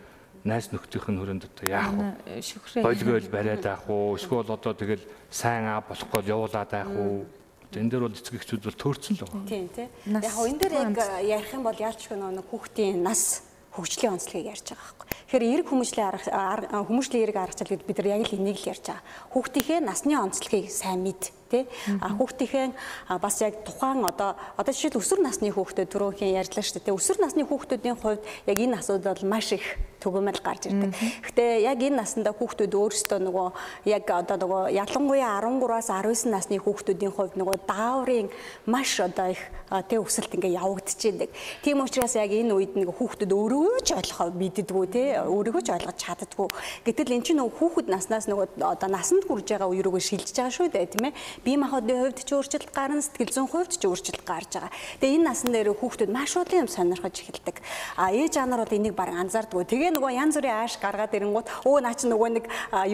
найз 0.49 0.73
нөхдийнх 0.73 1.09
нь 1.13 1.19
хүрээнд 1.21 1.45
одоо 1.53 1.67
яах 1.69 1.93
вэ? 1.93 2.41
Шүхрээ. 2.41 2.83
Бойлгойл 2.89 3.29
бариад 3.29 3.65
авах 3.69 3.85
уу? 3.93 4.17
Эсвэл 4.17 4.49
одоо 4.49 4.73
тэгэл 4.73 5.05
сайн 5.29 5.69
аа 5.69 5.85
болох 5.85 6.09
гол 6.09 6.25
явуулаад 6.25 6.73
авах 6.73 6.97
уу? 6.97 7.29
Энэ 7.73 7.89
дээр 7.89 8.05
бол 8.09 8.17
эцэг 8.17 8.41
эхчүүд 8.41 8.65
бол 8.65 8.81
төөрцөн 8.81 9.17
л 9.17 9.29
байна. 9.29 9.49
Тийм 9.49 9.69
тий. 9.69 9.89
Яг 10.09 10.25
энэ 10.25 10.61
дээр 10.61 10.73
яг 10.89 10.99
ярих 11.21 11.53
юм 11.53 11.63
бол 11.63 11.77
яалч 11.77 12.01
нэг 12.11 12.47
хүүхдийн 12.49 13.01
нас 13.01 13.52
хөгжлийн 13.73 14.15
онцлогийг 14.17 14.53
ярьж 14.53 14.67
байгаа 14.73 14.85
байхгүй. 14.85 15.09
Тэгэхээр 15.09 15.45
эрг 15.53 15.67
хүмүүжлийн 15.73 16.09
арга 16.33 16.79
хүмүүжлийн 16.87 17.25
эрг 17.25 17.37
аргачлал 17.37 17.73
бид 17.73 17.99
нар 17.99 18.09
яг 18.13 18.29
л 18.29 18.37
энийг 18.37 18.59
л 18.61 18.71
ярьж 18.73 18.85
байгаа. 18.87 19.05
Хүүхдийнхээ 19.33 19.81
насны 19.81 20.15
онцлогийг 20.17 20.69
сайн 20.69 21.01
мэд 21.03 21.33
тий. 21.53 21.65
А 22.01 22.17
хүүхдийнхээ 22.17 23.21
бас 23.21 23.37
яг 23.45 23.61
тухайн 23.69 24.01
одоо 24.09 24.35
одоо 24.57 24.73
жишээл 24.73 24.97
өсвөр 24.97 25.21
насны 25.21 25.53
хүүхдүүд 25.53 25.93
түрүүхийн 25.93 26.37
ярьлаа 26.41 26.65
шүү 26.65 26.81
дээ. 26.81 26.97
Өсвөр 26.97 27.19
насны 27.21 27.45
хүүхдүүдийн 27.45 28.01
хувьд 28.01 28.25
яг 28.49 28.57
энэ 28.57 28.81
асуудал 28.81 29.13
бол 29.13 29.29
маш 29.37 29.53
их 29.53 29.67
төгөөмөл 30.03 30.43
гарч 30.43 30.67
ирдэг. 30.67 30.91
Гэхдээ 31.23 31.63
яг 31.63 31.79
энэ 31.79 32.03
наснда 32.03 32.35
хүүхдүүд 32.35 32.75
өөрсдөө 32.75 33.21
нөгөө 33.23 33.49
яг 33.87 34.05
одоо 34.11 34.37
нөгөө 34.43 34.63
ялангуяа 34.75 35.39
13-аас 35.39 35.89
19 35.95 36.35
насны 36.35 36.59
хүүхдүүдийн 36.59 37.15
хувьд 37.15 37.39
нөгөө 37.39 37.57
дааврын 37.71 38.29
маш 38.67 38.99
одоо 38.99 39.31
их 39.31 39.43
тэг 39.71 40.03
өсөлт 40.03 40.35
ингээ 40.35 40.59
явагдчихэдэг. 40.59 41.31
Тийм 41.63 41.87
учраас 41.87 42.19
яг 42.19 42.35
энэ 42.35 42.51
үед 42.51 42.75
нэг 42.75 42.91
хүүхдүүд 42.91 43.31
өөрөө 43.31 43.79
ч 43.87 43.95
ойлгох 43.95 44.35
мэддэггүй 44.35 44.87
тий 44.91 45.07
өөрийгөө 45.23 45.63
ч 45.63 45.69
ойлгож 45.71 45.97
чаддаггүй. 46.03 46.49
Гэтэл 46.83 47.15
эн 47.15 47.23
чинь 47.23 47.39
нөгөө 47.39 47.57
хүүхэд 47.63 47.89
наснаас 47.89 48.27
нөгөө 48.27 48.59
одоо 48.59 48.89
насанд 48.91 49.25
хүрж 49.25 49.55
байгаа 49.55 49.71
үе 49.71 49.87
рүүгээ 49.87 50.03
шилжиж 50.03 50.35
байгаа 50.35 50.57
шүү 50.59 50.69
дээ 50.75 50.93
тийм 50.93 51.05
ээ 51.09 51.17
бие 51.45 51.59
махбодын 51.59 52.11
хувьд 52.13 52.23
ч 52.23 52.31
өөрчлөлт 52.33 52.71
гарна, 52.71 53.03
сэтгэл 53.03 53.35
зүйн 53.35 53.49
хувьд 53.51 53.73
ч 53.75 53.83
өөрчлөлт 53.87 54.23
гарч 54.23 54.51
байгаа. 54.57 54.73
Тэгээ 55.03 55.17
энэ 55.19 55.27
насн 55.27 55.51
дээр 55.51 55.75
хүүхдүүд 55.75 56.11
маш 56.11 56.33
олон 56.39 56.65
юм 56.65 56.71
сонирхож 56.71 57.17
эхэлдэг. 57.19 57.57
А 57.99 58.15
ээж 58.15 58.39
аанаар 58.39 58.63
бол 58.63 58.77
энийг 58.79 58.95
баг 58.95 59.11
анзаардгүй. 59.11 59.67
Тэгээ 59.67 59.91
нөгөө 59.99 60.13
янз 60.15 60.35
бүрийн 60.39 60.57
ааш 60.63 60.79
гаргаад 60.79 61.15
ирэнгүүт 61.19 61.49
өө 61.67 61.79
наа 61.83 61.95
чи 61.99 62.07
нөгөө 62.07 62.31
нэг 62.39 62.45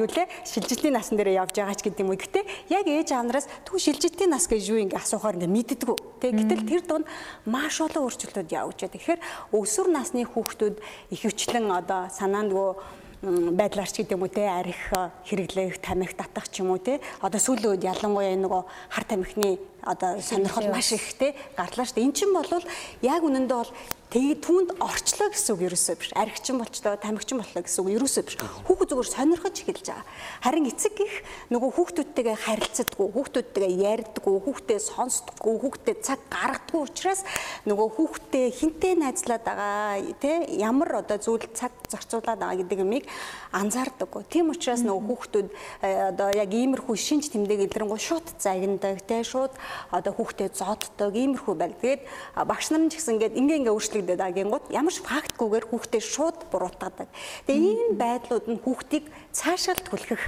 юу 0.01 0.09
лээ 0.09 0.27
шилжилтийн 0.49 0.97
насн 0.97 1.17
дээр 1.21 1.45
явж 1.45 1.53
байгаа 1.57 1.77
ч 1.77 1.83
гэдэг 1.85 2.01
юм 2.01 2.11
уу. 2.13 2.21
Гэтэ 2.21 2.41
яг 2.73 2.87
ээж 2.89 3.09
аанараас 3.13 3.47
түг 3.69 3.77
шилжилтийн 3.77 4.33
нас 4.33 4.49
гэж 4.49 4.63
юу 4.73 4.81
ингээ 4.81 5.01
асуухаар 5.01 5.37
ингээ 5.37 5.53
мэддэггүй. 5.53 5.97
Тэгээ 6.25 6.37
гэтэл 6.41 6.65
тэр 6.65 6.83
дунд 6.89 7.07
маш 7.45 7.77
олон 7.85 8.09
өөрчлөлтүүд 8.09 8.49
явж 8.49 8.77
байгаа. 8.81 8.97
Тэгэхээр 8.97 9.21
өсвөр 9.53 9.89
насны 9.93 10.25
хүүхдүүд 10.25 10.77
их 11.13 11.21
хвчлэн 11.21 11.69
одоо 11.69 12.09
санаандгүй 12.09 12.77
байдлаар 13.23 13.91
ч 13.91 14.07
гэдэг 14.07 14.15
юм 14.15 14.23
уу 14.23 14.31
те 14.31 14.47
арих 14.47 14.79
хэрэглэх 15.27 15.83
тамхи 15.83 16.15
татах 16.15 16.47
ч 16.51 16.63
юм 16.63 16.71
уу 16.71 16.79
те. 16.79 17.03
Одоо 17.19 17.41
сүүлийн 17.43 17.75
үед 17.75 17.83
ялангуяа 17.83 18.39
нөгөө 18.39 18.63
хар 18.95 19.05
тамхины 19.11 19.59
одоо 19.89 20.21
сонирхол 20.21 20.69
маш 20.69 20.93
ихтэй 20.93 21.33
гарлаа 21.57 21.89
шүү 21.89 21.97
дээ. 21.97 22.07
Эн 22.09 22.13
чинь 22.13 22.37
бол 22.37 22.53
яг 23.01 23.23
үнэндээ 23.25 23.57
бол 23.57 23.73
Тэгээ 24.09 24.41
түүнд 24.41 24.71
орчлоо 24.81 25.29
гэсэн 25.29 25.53
үг 25.53 25.69
ерөөсөө 25.69 25.97
биш. 26.01 26.11
Аригчин 26.17 26.57
болчлоо, 26.57 26.97
тамхичин 26.97 27.45
боллоо 27.45 27.61
гэсэн 27.61 27.85
үг 27.85 27.93
ерөөсөө 27.93 28.25
биш. 28.25 28.37
Хүүхэд 28.65 28.89
зүгээр 28.97 29.13
сонирхож 29.13 29.57
эхэлж 29.61 29.85
байгаа. 29.85 30.09
Харин 30.49 30.65
эцэг 30.65 30.97
их 31.05 31.15
нөгөө 31.53 31.71
хүүхдүүдтэйгээ 31.77 32.37
харилцдаггүй, 32.41 33.05
хүүхдүүдтэйгээ 33.05 33.73
ярьдаггүй, 33.85 34.37
хүүхдээ 34.49 34.81
сонсдоггүй, 34.81 35.55
хүүхдээ 35.61 35.97
цаг 36.01 36.21
гаргадаггүй 36.33 36.81
учраас 36.89 37.21
нөгөө 37.69 37.89
хүүхдээ 38.01 38.47
хинтээ 38.49 38.95
найзлаад 38.97 39.45
байгаа, 39.45 40.01
тэ 40.17 40.57
ямар 40.57 41.05
одоо 41.05 41.21
зүйл 41.21 41.45
цаг 41.53 41.77
зарцуулаад 41.93 42.41
байгаа 42.41 42.65
гэдэг 42.65 42.81
юмыг 42.81 43.05
анзаардаггүй. 43.53 44.25
Тийм 44.33 44.57
учраас 44.57 44.89
нөгөө 44.89 45.05
хүүхдүүд 45.05 45.49
э, 45.85 46.17
одоо 46.17 46.33
яг 46.33 46.49
иймэрхүү 46.49 46.97
шинж 46.97 47.29
тэмдэг 47.29 47.69
илрэнгуй 47.69 48.01
шууд 48.01 48.25
загнадаг, 48.41 49.05
тэ 49.05 49.21
шууд 49.21 49.53
одоо 49.95 50.13
хүүхдээ 50.19 50.51
зоддог, 50.51 51.15
иймэрхүү 51.15 51.55
байл. 51.55 51.79
Тэгээд 51.79 52.03
багш 52.49 52.75
нар 52.75 52.91
ч 52.91 52.99
гэсэн 52.99 53.15
ингээд 53.21 53.39
ингээ 53.39 53.59
ингээ 53.63 53.75
өөрчлөлт 53.75 54.09
хэрэглэгдээд 54.09 54.23
агингууд 54.25 54.65
ямар 54.73 54.95
ч 54.95 55.05
фактгүйгээр 55.05 55.67
хүүхдээ 55.69 56.03
шууд 56.03 56.39
буруутгадаг. 56.49 57.09
Тэгээ 57.45 57.73
энэ 57.93 57.99
байдлууд 58.01 58.47
нь 58.49 58.63
хүүхдийг 58.63 59.05
цаашаал 59.37 59.83
түлхэх 59.85 60.23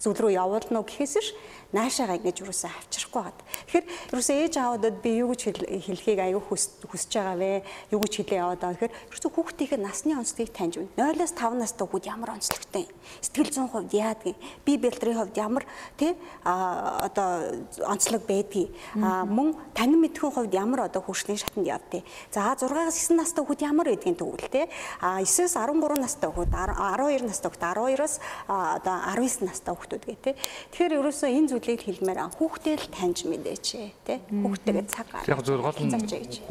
зүйл 0.00 0.20
рүү 0.20 0.32
явуулна 0.36 0.80
уу 0.80 0.88
гэхээс 0.88 1.14
биш 1.20 1.28
наашаага 1.74 2.18
ингэж 2.18 2.46
юусаа 2.46 2.70
авчрахгүй 2.70 3.22
байна. 3.22 3.42
Тэгэхээр 3.66 3.86
юусаа 4.14 4.36
ээж 4.38 4.54
аавуудад 4.60 4.96
би 5.02 5.10
юу 5.18 5.34
гэж 5.34 5.40
хэлхийг 5.82 6.20
аягүй 6.22 6.42
хүсэж 6.46 7.10
байгаа 7.10 7.36
вэ? 7.36 7.52
Юу 7.90 8.00
гэж 8.06 8.12
хэлээ 8.22 8.38
яваад 8.38 8.60
байгаа. 8.62 8.74
Тэгэхээр 8.86 8.94
юусаа 9.10 9.30
хүүхдийнхээ 9.34 9.80
насны 9.82 10.12
онцлогийг 10.14 10.52
таньж 10.54 10.74
байна. 10.78 11.10
0-аас 11.16 11.34
5 11.34 11.58
настай 11.58 11.86
хүүхэд 11.86 12.06
ямар 12.06 12.30
онцлогтой 12.38 12.84
юм? 12.86 12.94
Сэтгэл 13.18 13.50
зүйн 13.50 13.70
хувьд 13.70 13.92
яадаг 13.92 14.30
юм? 14.30 14.38
Би 14.62 14.72
бэлтрийн 14.78 15.18
хувьд 15.18 15.36
ямар 15.36 15.64
тий 15.98 16.14
а 16.46 17.08
одоо 17.10 17.66
онцлог 17.82 18.22
байдгийг 18.30 18.70
а 19.02 19.26
мөн 19.26 19.58
танин 19.74 19.98
мэдхэн 20.00 20.30
хувьд 20.30 20.54
ямар 20.54 20.86
одоо 20.86 21.02
хөгжлийн 21.02 21.40
шатанд 21.40 21.66
явдгийг. 21.66 22.06
За 22.30 22.54
6-аас 22.54 23.10
9 23.10 23.18
настай 23.18 23.42
хүүхэд 23.42 23.66
ямар 23.66 23.90
байдгийг 23.90 24.18
тэгвэл 24.18 24.48
тий 24.52 24.66
а 25.02 25.18
9-ээс 25.18 25.58
13 25.58 25.98
настай 25.98 26.30
хүүхэд 26.30 26.54
12 26.54 27.26
настай 27.26 27.50
хүүхэд 27.50 27.64
12-оос 27.74 28.14
одоо 28.46 28.96
19 29.18 29.48
настай 29.50 29.74
хүүхдүүд 29.74 30.04
гэ 30.06 30.16
тий. 30.22 30.34
Тэгэхээр 30.70 30.98
ерөөсөө 31.00 31.30
энэ 31.32 31.55
зүйлийг 31.56 31.80
хэлмээр 31.80 32.18
аа 32.20 32.30
хүүхдээ 32.36 32.76
л 32.76 32.88
таньж 32.92 33.24
мэдээч 33.24 33.66
тий. 34.04 34.20
Хүүхдтэйгээ 34.28 34.84
цаг 34.92 35.08
гаргаж. 35.08 35.32
Яг 35.32 35.40
зөв 35.40 35.64
гол 35.64 35.80
нь 35.80 35.96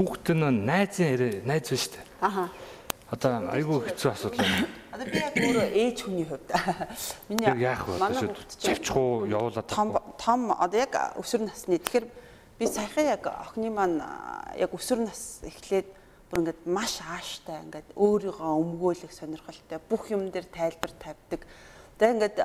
хүүхд 0.02 0.28
нь 0.34 0.66
найзын 0.66 1.08
ярэ 1.14 1.28
найз 1.46 1.70
ба 1.70 1.78
штэ. 1.78 2.02
Аха. 2.26 2.50
Одоо 3.14 3.54
айгүй 3.54 3.78
хэцүү 3.86 4.10
асуудал 4.10 4.42
байна. 4.42 4.66
Одоо 4.90 5.06
би 5.06 5.18
яг 5.22 5.36
өөрөө 5.38 5.68
ээж 5.78 5.98
хүний 6.02 6.26
хувьд 6.26 6.50
миний 7.30 7.54
яах 7.62 7.86
вэ? 7.86 8.02
Манай 8.02 8.34
чавчих 8.58 8.98
уу 8.98 9.30
явуулаад 9.30 9.70
том 9.70 9.94
том 10.18 10.50
одоо 10.50 10.80
яг 10.82 10.98
өсвөр 11.22 11.46
насны 11.46 11.78
тэгэхээр 11.78 12.06
би 12.58 12.66
саяхан 12.66 13.06
яг 13.06 13.30
охины 13.30 13.70
маань 13.70 14.02
яг 14.58 14.74
өсвөр 14.74 15.06
нас 15.06 15.46
эхлээд 15.46 15.86
бүр 16.34 16.42
ингээд 16.42 16.66
маш 16.66 16.98
ааштай 17.06 17.62
ингээд 17.62 17.94
өөрийгөө 17.94 18.52
өмгөөлөх 18.58 19.14
сонирхолтой 19.14 19.78
бүх 19.86 20.10
юм 20.10 20.34
дээр 20.34 20.50
тайлбар 20.50 20.92
тавьдаг 20.98 21.46
Тэгээ 21.96 22.14
ингээд 22.16 22.38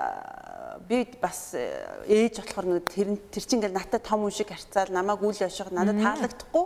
би 0.86 1.06
бас 1.20 1.54
э, 1.54 2.06
ээж 2.06 2.38
болохоор 2.38 2.66
нэг 2.78 2.86
тэр 2.86 3.18
тэр 3.30 3.42
чинь 3.42 3.58
ингээд 3.58 3.74
надад 3.74 4.02
том 4.06 4.22
хүн 4.22 4.30
шиг 4.30 4.54
харьцаал 4.54 4.94
намайг 4.94 5.22
үйл 5.22 5.42
явших 5.42 5.74
надад 5.74 5.98
таалагдахгүй 5.98 6.64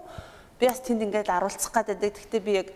би 0.61 0.65
бас 0.69 0.81
тэнд 0.85 1.05
ингээд 1.09 1.33
аруулцах 1.33 1.73
гэдэг. 1.73 2.13
Гэхдээ 2.13 2.43
би 2.45 2.53
яг 2.61 2.69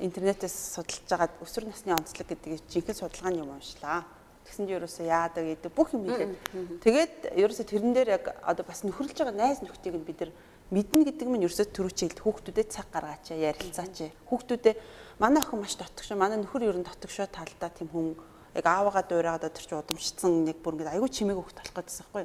интернетээс 0.00 0.76
судалж 0.76 1.08
байгаа 1.08 1.28
өсвөр 1.40 1.68
насны 1.72 1.96
онцлог 1.96 2.28
гэдгийг 2.28 2.60
жинхэнэ 2.68 2.98
судалгааны 2.98 3.40
юм 3.40 3.56
уншлаа. 3.56 4.04
Тэгсэн 4.44 4.68
чинь 4.68 4.76
ерөөсөө 4.76 5.06
яадаг 5.08 5.44
гэдэг 5.48 5.72
бүх 5.72 5.96
юм 5.96 6.04
хэлээд. 6.04 6.36
Тэгээд 6.84 7.14
ерөөсөө 7.32 7.64
тэрэн 7.64 7.92
дээр 7.96 8.08
яг 8.20 8.24
одоо 8.44 8.64
бас 8.68 8.84
нөхөрлөж 8.84 9.16
байгаа 9.16 9.32
найз 9.32 9.64
нөхдийг 9.64 9.96
нь 9.96 10.04
бид 10.04 10.20
нар 10.20 10.32
мэднэ 10.68 11.08
гэдэг 11.08 11.28
нь 11.32 11.44
ерөөсөө 11.48 11.72
төрүүчээл 11.72 12.20
хүүхдүүдэд 12.20 12.68
цаг 12.68 12.92
гаргаач 12.92 13.32
ярилцаач. 13.32 14.12
Хүүхдүүдэд 14.28 14.76
манай 15.16 15.40
охин 15.40 15.64
маш 15.64 15.80
дотгошоо 15.80 16.20
манай 16.20 16.36
нөхөр 16.36 16.68
ер 16.68 16.76
нь 16.76 16.84
дотгошоо 16.84 17.24
талдаа 17.32 17.72
тийм 17.72 17.88
хүн 17.88 18.12
яг 18.54 18.66
аавыгаа 18.66 19.02
дуурайгаад 19.02 19.50
тэр 19.50 19.64
чинь 19.66 19.78
удамшсан 19.82 20.32
нэг 20.46 20.62
бүр 20.62 20.78
ингээд 20.78 20.94
айгүй 20.94 21.10
чимээг 21.10 21.38
өгөх 21.42 21.54
талах 21.58 21.74
гэдсэн 21.82 22.06
байхгүй. 22.06 22.24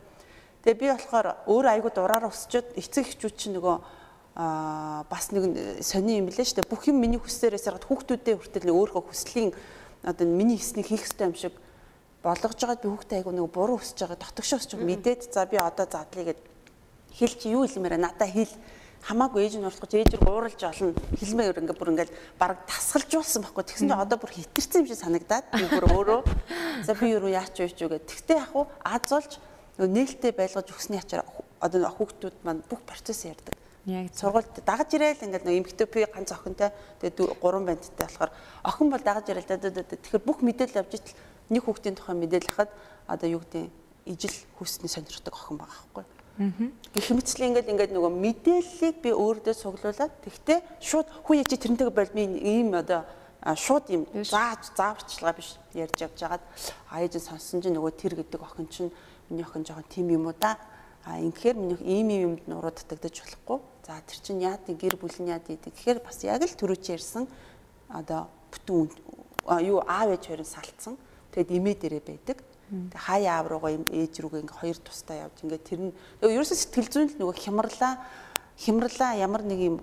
Тэгээ 0.64 0.80
би 0.80 0.88
болохоор 0.94 1.28
өөрөө 1.50 1.72
айгүй 1.74 1.92
дураараа 1.96 2.30
өсчөөд 2.30 2.68
эцэг 2.78 3.06
эхчүүд 3.10 3.36
чинь 3.36 3.56
нөгөө 3.58 3.76
аа 4.38 5.04
бас 5.10 5.34
нэг 5.34 5.82
сони 5.82 6.22
юм 6.22 6.30
лээ 6.30 6.46
шүү 6.46 6.62
дээ. 6.62 6.70
Бүх 6.70 6.86
юм 6.88 7.02
миний 7.02 7.18
хүслээрээс 7.18 7.66
гараад 7.66 7.88
хүүхдүүдээ 7.90 8.36
хүртэл 8.38 8.70
өөрөө 8.70 9.04
хүслийн 9.10 9.52
одоо 10.06 10.28
миний 10.28 10.62
хийснийг 10.62 10.88
хийх 10.88 11.04
хэрэгтэй 11.04 11.28
юм 11.28 11.36
шиг 11.36 11.56
болгож 12.24 12.60
байгаад 12.60 12.84
би 12.84 12.88
хүүхдээ 12.88 13.18
айгүй 13.20 13.34
нэг 13.34 13.48
буруу 13.52 13.80
өсөж 13.80 14.00
байгаа 14.04 14.20
өсөж 14.60 14.72
байгаа 14.76 14.90
мэдээд 14.92 15.22
за 15.34 15.46
би 15.48 15.58
одоо 15.58 15.86
задлыг 15.88 16.26
гэд 16.36 16.42
хэл 17.16 17.36
чи 17.40 17.48
юу 17.56 17.64
хэлмээрээ 17.68 18.00
надаа 18.00 18.28
хэл 18.28 18.54
хамаагүй 19.04 19.44
ээж 19.48 19.56
нь 19.60 19.68
уралдаж 19.68 19.92
ээж 19.96 20.12
рүү 20.20 20.28
гууралж 20.28 20.62
олно. 20.64 20.94
Хэлмээр 21.20 21.60
ингээ 21.64 21.78
бүр 21.80 21.92
ингээл 21.96 22.14
бараг 22.36 22.64
тасгалжуулсан 22.68 23.42
байхгүй. 23.44 23.64
Тэгсэн 23.64 23.88
чинь 23.88 23.96
одоо 23.96 24.18
бүр 24.20 24.32
хитэрсэн 24.36 24.84
юм 24.84 24.88
шиг 24.92 25.00
санагдаад 25.00 25.46
бүр 25.56 25.86
өөрөө 25.96 26.22
за 26.84 26.94
би 26.96 27.16
юу 27.16 27.32
яач 27.32 27.56
вэ 27.56 27.72
ч 27.72 27.88
үгээ 27.88 28.04
тэгтээ 28.04 28.38
яг 28.44 28.52
уу 28.54 28.68
азуулж 28.84 29.40
нээлттэй 29.80 30.32
байлгаж 30.36 30.68
өгсөний 30.68 31.00
ачаар 31.00 31.24
одоо 31.64 31.88
хүүхдүүд 31.88 32.36
маань 32.44 32.64
бүх 32.68 32.84
процесс 32.84 33.24
ярьдаг. 33.24 33.56
Яг 33.88 34.12
сургуульд 34.12 34.60
дагаж 34.68 34.92
ирээл 34.92 35.24
ингээд 35.24 35.48
нэг 35.48 35.56
эмгтээ 35.64 35.88
би 35.88 36.04
ганц 36.04 36.36
охинтой 36.36 36.70
тэгээд 37.00 37.40
гурван 37.40 37.66
бандтай 37.66 38.06
болохоор 38.06 38.32
охин 38.68 38.92
бол 38.92 39.00
дагаж 39.00 39.32
ирээл 39.32 39.48
тэгэхээр 39.48 40.28
бүх 40.28 40.44
мэдээлэл 40.44 40.84
авч 40.84 40.94
ичл 41.00 41.16
нэг 41.50 41.64
хүүхдийн 41.64 41.96
тухай 41.96 42.16
мэдээлэл 42.20 42.52
хахад 42.52 42.72
одоо 43.08 43.28
юу 43.32 43.42
гэдэг 43.42 43.72
ижил 44.06 44.36
хүсний 44.60 44.92
сонирхдаг 44.92 45.34
охин 45.34 45.58
байгаа 45.58 45.80
байхгүй. 45.96 46.19
Гэх 46.40 47.12
мэтлээ 47.12 47.52
ингээд 47.52 47.68
ингээд 47.68 47.92
нөгөө 47.92 48.12
мэдээллийг 48.16 48.96
би 49.04 49.12
өөрөөдөө 49.12 49.56
суглуулад 49.60 50.14
тэгтээ 50.24 50.60
шууд 50.80 51.08
хүн 51.28 51.44
ячи 51.44 51.60
тэрнтэйгээ 51.60 51.92
бол 51.92 52.16
би 52.16 52.24
ийм 52.40 52.72
одоо 52.80 53.04
шууд 53.44 53.92
юм 53.92 54.08
зааж 54.24 54.72
зааварчлага 54.72 55.36
биш 55.36 55.60
ярьж 55.76 56.00
явж 56.00 56.16
хагаад 56.16 56.44
аяж 56.96 57.20
сонсон 57.20 57.60
чинь 57.60 57.76
нөгөө 57.76 57.92
тэр 57.92 58.16
гэдэг 58.24 58.40
охин 58.40 58.72
чинь 58.72 58.92
миний 59.28 59.44
охин 59.44 59.68
жоохон 59.68 59.84
тийм 59.92 60.16
юм 60.16 60.32
уу 60.32 60.36
да? 60.40 60.56
А 61.04 61.20
ингэхээр 61.20 61.60
миний 61.60 61.80
ийм 61.84 62.08
ийм 62.08 62.22
юмд 62.40 62.48
нуруу 62.48 62.72
татагдаж 62.72 63.20
болохгүй. 63.20 63.60
За 63.84 64.00
тэр 64.00 64.20
чинь 64.24 64.40
яад 64.40 64.64
гэр 64.64 64.96
бүл 64.96 65.16
нь 65.20 65.28
яад 65.28 65.44
идэг 65.44 65.76
тэгэхээр 65.76 66.00
бас 66.00 66.24
яг 66.24 66.40
л 66.40 66.56
түрүүч 66.56 66.88
ярьсан 66.96 67.28
одоо 67.92 68.32
бүтэн 68.48 68.88
юу 69.68 69.84
аав 69.84 70.16
ээж 70.16 70.24
хоёрын 70.32 70.48
салцсан 70.48 70.96
тэгэд 71.36 71.52
имээ 71.52 71.76
дээрээ 71.84 72.04
байдаг 72.08 72.38
хаяа 72.94 73.42
аав 73.42 73.48
руугаа 73.50 73.72
ээж 73.74 74.14
рүүгээ 74.22 74.42
ингээ 74.46 74.60
хоёр 74.62 74.78
тустай 74.80 75.26
явж 75.26 75.38
ингээ 75.42 75.62
тэр 75.66 75.80
нь 75.90 75.94
ерөөсөө 76.22 76.58
сэтгэл 76.58 76.90
зүйн 76.94 77.10
л 77.10 77.20
нөгөө 77.20 77.36
хямрлаа 77.42 77.94
хямрлаа 78.60 79.12
ямар 79.18 79.42
нэг 79.42 79.60
юм 79.60 79.76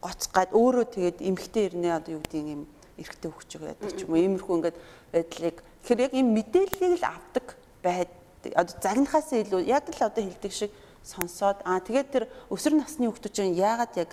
гоцгаад 0.00 0.50
өөрөө 0.56 0.86
тэгээд 0.90 1.18
эмгхтэй 1.22 1.64
ирнэ 1.70 1.88
одоо 1.94 2.18
юу 2.18 2.22
гэдгийг 2.24 2.48
юм 2.48 2.62
эрэгтэй 2.96 3.30
хөвчөг 3.30 3.62
байдаг 3.62 3.90
ч 3.96 4.04
юм 4.04 4.12
уу. 4.12 4.20
Иймэрхүү 4.20 4.56
ингээд 4.56 4.78
байдлыг. 5.12 5.56
Тэгэхээр 5.84 6.04
яг 6.08 6.12
ийм 6.16 6.28
мэдээллийг 6.32 6.94
л 7.00 7.06
авдаг 7.06 7.46
байдаг 7.84 8.52
одоо 8.56 8.74
загнахаас 8.80 9.28
илүү 9.36 9.60
яг 9.68 9.84
л 9.88 10.00
одоо 10.00 10.22
хэлдэг 10.24 10.52
шиг 10.52 10.72
сонсоод 11.04 11.60
аа 11.64 11.80
тэгээд 11.80 12.08
тэр 12.12 12.24
өсвөр 12.48 12.80
насны 12.80 13.08
хүүхдүүд 13.08 13.34
чинь 13.36 13.56
яагаад 13.56 13.92
яг 13.96 14.10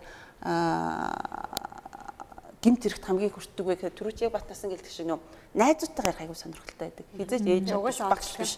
гимт 2.64 2.82
хэрэгт 2.84 3.04
хамгийн 3.08 3.32
хүртдэг 3.32 3.66
вэ 3.66 3.76
гэхээр 3.76 3.96
түрүүч 3.96 4.18
яг 4.28 4.36
батнасан 4.36 4.72
гэлдэг 4.72 4.92
шиг 4.92 5.08
нөө 5.08 5.20
найзуудтайгаа 5.54 6.12
ярих 6.12 6.22
айгүй 6.28 6.36
сонирхолтой 6.36 6.90
байдаг. 6.92 7.06
Хизээж 7.16 7.44
ээж 7.48 8.00
багш 8.04 8.32
биш. 8.36 8.52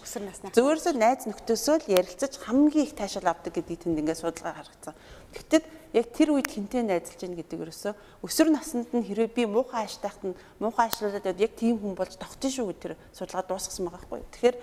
Зөвөөсөө 0.56 0.94
найз 0.98 1.26
нөхдөсөө 1.30 1.76
л 1.84 1.92
ярилцаж 1.94 2.32
хамгийн 2.42 2.86
их 2.86 2.94
таашаал 2.98 3.30
авдаг 3.30 3.54
гэдгийг 3.54 3.86
тэнд 3.86 4.00
ингээд 4.02 4.18
судалгаа 4.18 4.58
гаргацсан. 4.58 4.94
Тэгтээ 5.30 5.60
яг 5.94 6.06
тэр 6.10 6.28
үед 6.34 6.50
хинтээ 6.50 6.82
найзалж 6.82 7.20
гин 7.22 7.38
гэдэг 7.38 7.58
ерөөсөө 7.62 7.92
өсвөр 8.26 8.48
наснд 8.50 8.90
нь 8.90 9.06
хэрвээ 9.06 9.30
би 9.30 9.42
муухай 9.46 9.86
аштайхт 9.86 10.22
нь 10.26 10.34
муухай 10.58 10.90
ашлуулад 10.90 11.26
яг 11.26 11.52
тийм 11.54 11.78
хүн 11.78 11.94
болж 11.94 12.18
тогтсон 12.18 12.50
шүү 12.50 12.66
гэдэг 12.74 12.82
тэр 12.82 12.94
судалгаа 13.14 13.46
дуусгасан 13.46 13.86
байгаа 13.86 14.02
байхгүй. 14.02 14.20
Тэгэхээр 14.34 14.56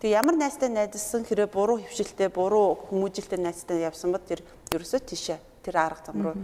тэг 0.00 0.10
ямар 0.12 0.36
найзтай 0.36 0.68
найзалсан 0.68 1.24
хэрвээ 1.24 1.48
буруу 1.48 1.80
хөвшилтэй 1.80 2.28
буруу 2.28 2.76
хүмүүжилтэй 2.88 3.40
найзтай 3.40 3.84
явсан 3.84 4.12
бод 4.12 4.24
тэр 4.28 4.40
ерөөсөө 4.72 5.00
тийшээ 5.08 5.38
тэр 5.64 5.76
арга 5.76 6.04
зам 6.08 6.20
руу 6.20 6.36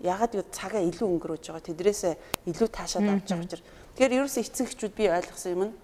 ягаад 0.00 0.32
гэвэл 0.32 0.52
цагаа 0.52 0.82
илүү 0.84 1.06
өнгөрөөж 1.06 1.44
байгаа. 1.48 1.68
Тэдрээсээ 1.68 2.14
илүү 2.50 2.68
таашаад 2.68 3.06
авч 3.08 3.28
байгаа 3.32 3.46
учраас. 3.46 3.64
Тэгэхээр 3.96 4.16
ерөөсөө 4.20 4.42
эцэг 4.44 4.66
эхчүүд 4.68 4.94
би 4.96 5.04
ойлгосон 5.08 5.52
юм 5.52 5.62
нь 5.68 5.74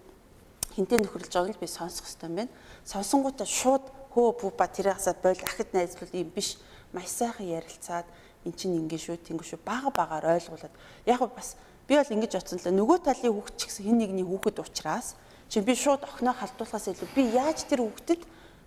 хинтээ 0.77 0.99
нөхөрлөж 1.01 1.33
байгааг 1.33 1.57
л 1.57 1.63
би 1.63 1.69
сонсох 1.69 2.05
хэрэгтэй 2.09 2.29
юм 2.29 2.37
байна. 2.37 2.53
Сонсонгуудаа 2.85 3.49
шууд 3.49 3.85
хөө 4.13 4.29
пупа 4.37 4.67
тэрээсээ 4.69 5.17
бойл 5.21 5.43
ахад 5.45 5.69
найзлуул 5.73 6.13
юм 6.13 6.31
биш. 6.33 6.61
Маш 6.93 7.09
сайхан 7.09 7.49
ярилцаад 7.49 8.07
эн 8.45 8.53
чинь 8.53 8.77
ингэ 8.77 8.99
шүү, 9.01 9.17
тэнгэ 9.25 9.45
шүү 9.45 9.61
бага 9.65 9.89
багаар 9.93 10.37
ойлгуулад. 10.37 10.73
Яг 11.09 11.21
бас 11.33 11.57
би 11.89 11.97
бол 11.97 12.13
ингэж 12.13 12.33
бодсон 12.37 12.61
л 12.61 12.77
нөгөө 12.77 12.99
талын 13.05 13.33
хүүхд 13.33 13.57
ч 13.57 13.61
гэсэн 13.69 13.85
хин 13.87 13.99
нэгний 14.01 14.27
хүүхэд 14.27 14.61
ухраас 14.61 15.17
чи 15.49 15.61
би 15.61 15.77
шууд 15.77 16.05
охиноо 16.05 16.33
халдуулахаас 16.37 16.89
илүү 16.89 17.09
би 17.17 17.23
яаж 17.33 17.65
тэр 17.69 17.85
хүүхдэд 17.85 18.23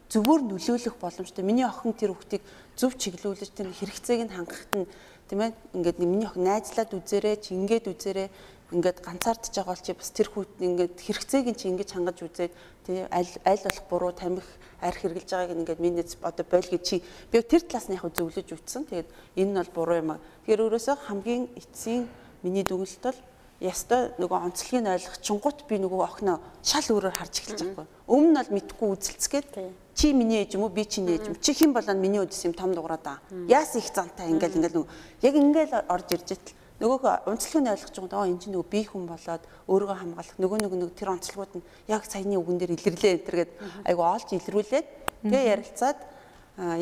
зөвөр 0.09 0.41
нөлөөлөх 0.45 0.95
боломжтой. 1.01 1.43
Миний 1.43 1.65
охин 1.65 1.93
тэр 1.97 2.13
хүүхдийг 2.13 2.43
зөв 2.77 2.93
чиглүүлж 2.93 3.51
тэр 3.57 3.73
хэрэгцээг 3.73 4.21
нь 4.29 4.33
хангахад 4.37 4.73
нь 4.77 4.89
тийм 5.29 5.41
ээ 5.41 5.51
ингээд 5.73 5.97
миний 5.99 6.27
охин 6.27 6.43
найзлаад 6.45 6.91
үзээрэй 6.93 7.35
чи 7.41 7.57
ингээд 7.57 7.85
үзээрэй 7.89 8.29
ингээд 8.73 8.97
ганцаардж 9.05 9.53
байгаа 9.53 9.73
бол 9.73 9.85
чи 9.85 9.93
бас 9.93 10.09
тэр 10.09 10.27
хүүт 10.33 10.51
ингээд 10.57 10.95
хэрэгцээг 11.01 11.45
нь 11.53 11.59
чи 11.59 11.69
ингэж 11.69 11.89
хангаж 11.93 12.17
үзээд 12.25 12.53
тий 12.85 13.05
аль 13.09 13.33
аль 13.45 13.61
болох 13.65 13.85
буруу 13.89 14.13
тамхи 14.13 14.45
арх 14.81 14.99
хэрглэж 15.01 15.29
байгааг 15.29 15.57
ингээд 15.57 15.79
миний 15.81 16.05
одоо 16.21 16.45
бойл 16.49 16.69
гэж 16.69 16.81
чи 16.81 16.97
би 17.31 17.41
тэр 17.41 17.61
талаас 17.61 17.89
нь 17.89 17.97
яг 17.97 18.05
зөвлөж 18.09 18.49
үтсэн. 18.53 18.89
Тэгээд 18.89 19.09
энэ 19.37 19.51
нь 19.53 19.59
бол 19.61 19.71
буруу 19.73 19.97
юм 20.01 20.09
аа. 20.17 20.19
Тэгэхээр 20.45 20.63
өөрөөсөө 20.65 20.95
хамгийн 21.09 21.43
эцсийн 21.57 22.09
миний 22.41 22.65
дүгнэлт 22.65 23.01
бол 23.05 23.19
ястай 23.63 24.11
нөгөө 24.19 24.39
онцлогийг 24.51 24.87
ойлгох 24.87 25.17
чингут 25.23 25.63
би 25.69 25.79
нөгөө 25.79 26.01
охиноо 26.03 26.37
шал 26.59 26.87
өөрөөр 26.91 27.15
харж 27.15 27.33
эхэлж 27.39 27.61
байгаа 27.63 27.87
байхгүй. 27.87 28.11
Өмнө 28.11 28.29
нь 28.29 28.35
бол 28.35 28.51
мэдхгүй 28.55 28.87
үзэлцгээд 28.99 29.49
чи 29.95 30.11
миний 30.11 30.43
ээж 30.43 30.59
юм 30.59 30.67
уу 30.67 30.75
би 30.75 30.83
чиний 30.83 31.15
ээж 31.15 31.31
юм 31.31 31.35
чи 31.39 31.55
хэн 31.55 31.71
болоод 31.71 31.95
миний 31.95 32.19
өдөс 32.19 32.43
юм 32.43 32.53
том 32.53 32.75
дуураа 32.75 32.99
да. 32.99 33.23
Яас 33.47 33.79
их 33.79 33.87
зантай 33.95 34.27
ингээл 34.27 34.59
ингээл 34.59 34.75
нөгөө 34.75 34.91
яг 35.23 35.33
ингээл 35.39 35.73
орж 35.87 36.07
ирж 36.11 36.27
итэл 36.35 36.55
нөгөөх 36.83 37.03
онцлогийг 37.31 37.71
ойлгож 37.71 37.95
байгаа 38.03 38.27
энэ 38.27 38.41
чинь 38.43 38.53
нөгөө 38.59 38.67
би 38.67 38.81
хүн 38.83 39.07
болоод 39.07 39.43
өөрийгөө 39.71 39.95
хамгаалах 39.95 40.35
нөгөө 40.35 40.57
нэг 40.59 40.73
нэг 40.75 40.91
тэр 40.99 41.15
онцлогууд 41.15 41.53
нь 41.55 41.67
яг 41.87 42.03
саяны 42.03 42.35
үгэн 42.35 42.59
дээр 42.59 42.75
илэрлээ 42.75 43.13
энтергээд 43.15 43.51
айгу 43.87 44.03
оолж 44.03 44.27
илрүүлээд 44.35 44.87
тэгээ 45.23 45.43
ярилцаад 45.55 45.99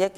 яг 0.02 0.14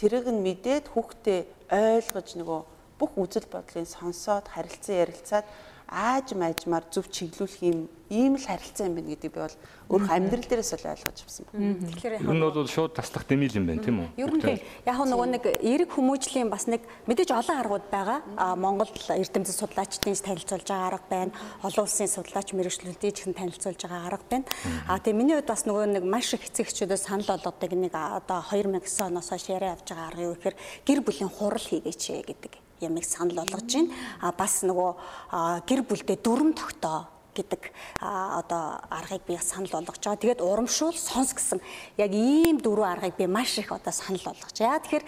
тэрийг 0.00 0.32
нь 0.32 0.40
мэдээд 0.40 0.88
хүүхдээ 0.88 1.40
ойлгож 1.68 2.28
нөгөө 2.40 2.60
бүх 2.96 3.12
үзэл 3.20 3.46
бодлыг 3.52 3.84
сонсоод 3.84 4.48
харилцан 4.48 4.96
ярилцаад 5.04 5.46
ааж 5.88 6.36
маажмаар 6.36 6.84
зөв 6.92 7.08
чиглүүлэх 7.08 7.64
юм 7.64 7.88
ийм 8.08 8.36
л 8.36 8.44
харилцаа 8.44 8.88
юм 8.88 8.96
байна 8.96 9.12
гэдэг 9.12 9.32
би 9.32 9.40
бол 9.40 9.56
өөрөх 9.92 10.08
амьдрал 10.08 10.48
дээрээс 10.48 10.72
л 10.80 10.88
ойлгож 10.88 11.18
авсан 11.24 11.44
байна. 11.52 11.76
Тэгэхээр 11.92 12.16
яг 12.16 12.24
нь 12.24 12.40
бол 12.40 12.68
шууд 12.68 12.92
таслах 12.96 13.24
дэмил 13.28 13.52
юм 13.52 13.66
байна 13.68 13.84
тийм 13.84 13.96
үү? 14.00 14.08
Ер 14.16 14.32
нь 14.32 14.64
яг 14.88 14.96
нөгөө 14.96 15.28
нэг 15.28 15.44
эрэг 15.60 15.90
хүмүүжлийн 15.92 16.48
бас 16.48 16.64
нэг 16.72 16.84
мэдээж 17.04 17.36
олон 17.36 17.56
аргууд 17.60 17.86
байгаа. 17.92 18.24
А 18.36 18.56
Монгол 18.56 18.88
эрдэмтэд 18.88 19.52
судлаачдын 19.52 20.16
танилцуулж 20.24 20.68
байгаа 20.68 20.88
арга 20.88 21.08
байна. 21.08 21.32
Олон 21.60 21.84
улсын 21.84 22.08
судлаач 22.08 22.48
мэрэгчлүүдийн 22.56 23.12
ч 23.12 23.28
танилцуулж 23.28 23.80
байгаа 23.84 24.08
арга 24.08 24.24
байна. 24.28 24.48
А 24.88 24.96
тэгээ 24.96 25.20
миний 25.20 25.36
хувьд 25.36 25.52
бас 25.52 25.68
нөгөө 25.68 26.00
нэг 26.00 26.04
маш 26.08 26.32
их 26.32 26.48
эцэгчүүдээс 26.48 27.12
санал 27.12 27.28
болгодог 27.28 27.72
нэг 27.76 27.92
одоо 27.92 28.40
2009 28.40 28.88
оноос 29.04 29.28
хойш 29.28 29.52
яриа 29.52 29.76
авч 29.76 29.92
байгаа 29.92 30.08
арга 30.08 30.26
юу 30.32 30.36
гэхээр 30.36 30.56
гэр 30.88 31.00
бүлийн 31.04 31.28
хурал 31.28 31.60
хийгээч 31.60 32.24
гэдэг 32.24 32.67
ямыг 32.80 33.04
санал 33.04 33.42
болгож 33.42 33.66
байна. 33.66 33.94
А 34.20 34.32
бас 34.32 34.62
нөгөө 34.62 35.64
гэр 35.68 35.82
бүлдээ 35.86 36.18
дүрм 36.22 36.52
тогтоо 36.54 37.17
гэдэг 37.38 37.62
одоо 38.02 38.82
аргыг 38.90 39.22
би 39.26 39.38
санал 39.38 39.70
болгож 39.70 40.02
байгаа. 40.02 40.18
Тэгээд 40.18 40.42
урамшуул 40.42 40.98
сонс 40.98 41.32
гэсэн 41.32 41.62
яг 41.96 42.10
ийм 42.10 42.58
дөрвөн 42.58 42.98
аргыг 42.98 43.14
би 43.14 43.26
маш 43.30 43.58
их 43.58 43.70
одоо 43.70 43.92
санал 43.94 44.22
болгож. 44.26 44.58
Яа 44.58 44.82
тэгэхээр 44.82 45.04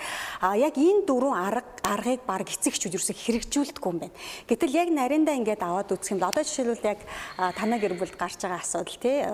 яг 0.62 0.74
энэ 0.78 1.06
дөрвөн 1.10 1.34
арга 1.34 1.66
аргыг 1.82 2.22
баг 2.26 2.46
эцэгчүүд 2.46 2.94
юусэн 2.94 3.18
хэрэгжүүлдэггүй 3.18 3.90
юм 3.90 3.98
байна. 3.98 4.16
Гэтэл 4.46 4.78
яг 4.78 4.88
нариндаа 4.94 5.34
ингээд 5.34 5.62
аваад 5.66 5.90
үзэх 5.90 6.14
юм 6.14 6.22
бол 6.22 6.30
одоо 6.30 6.44
жишээлбэл 6.46 6.86
яг 6.86 7.00
танаа 7.58 7.78
гэр 7.82 7.98
бүлд 7.98 8.14
гарч 8.14 8.38
байгаа 8.46 8.62
асуудал 8.62 8.98
тий 9.00 9.26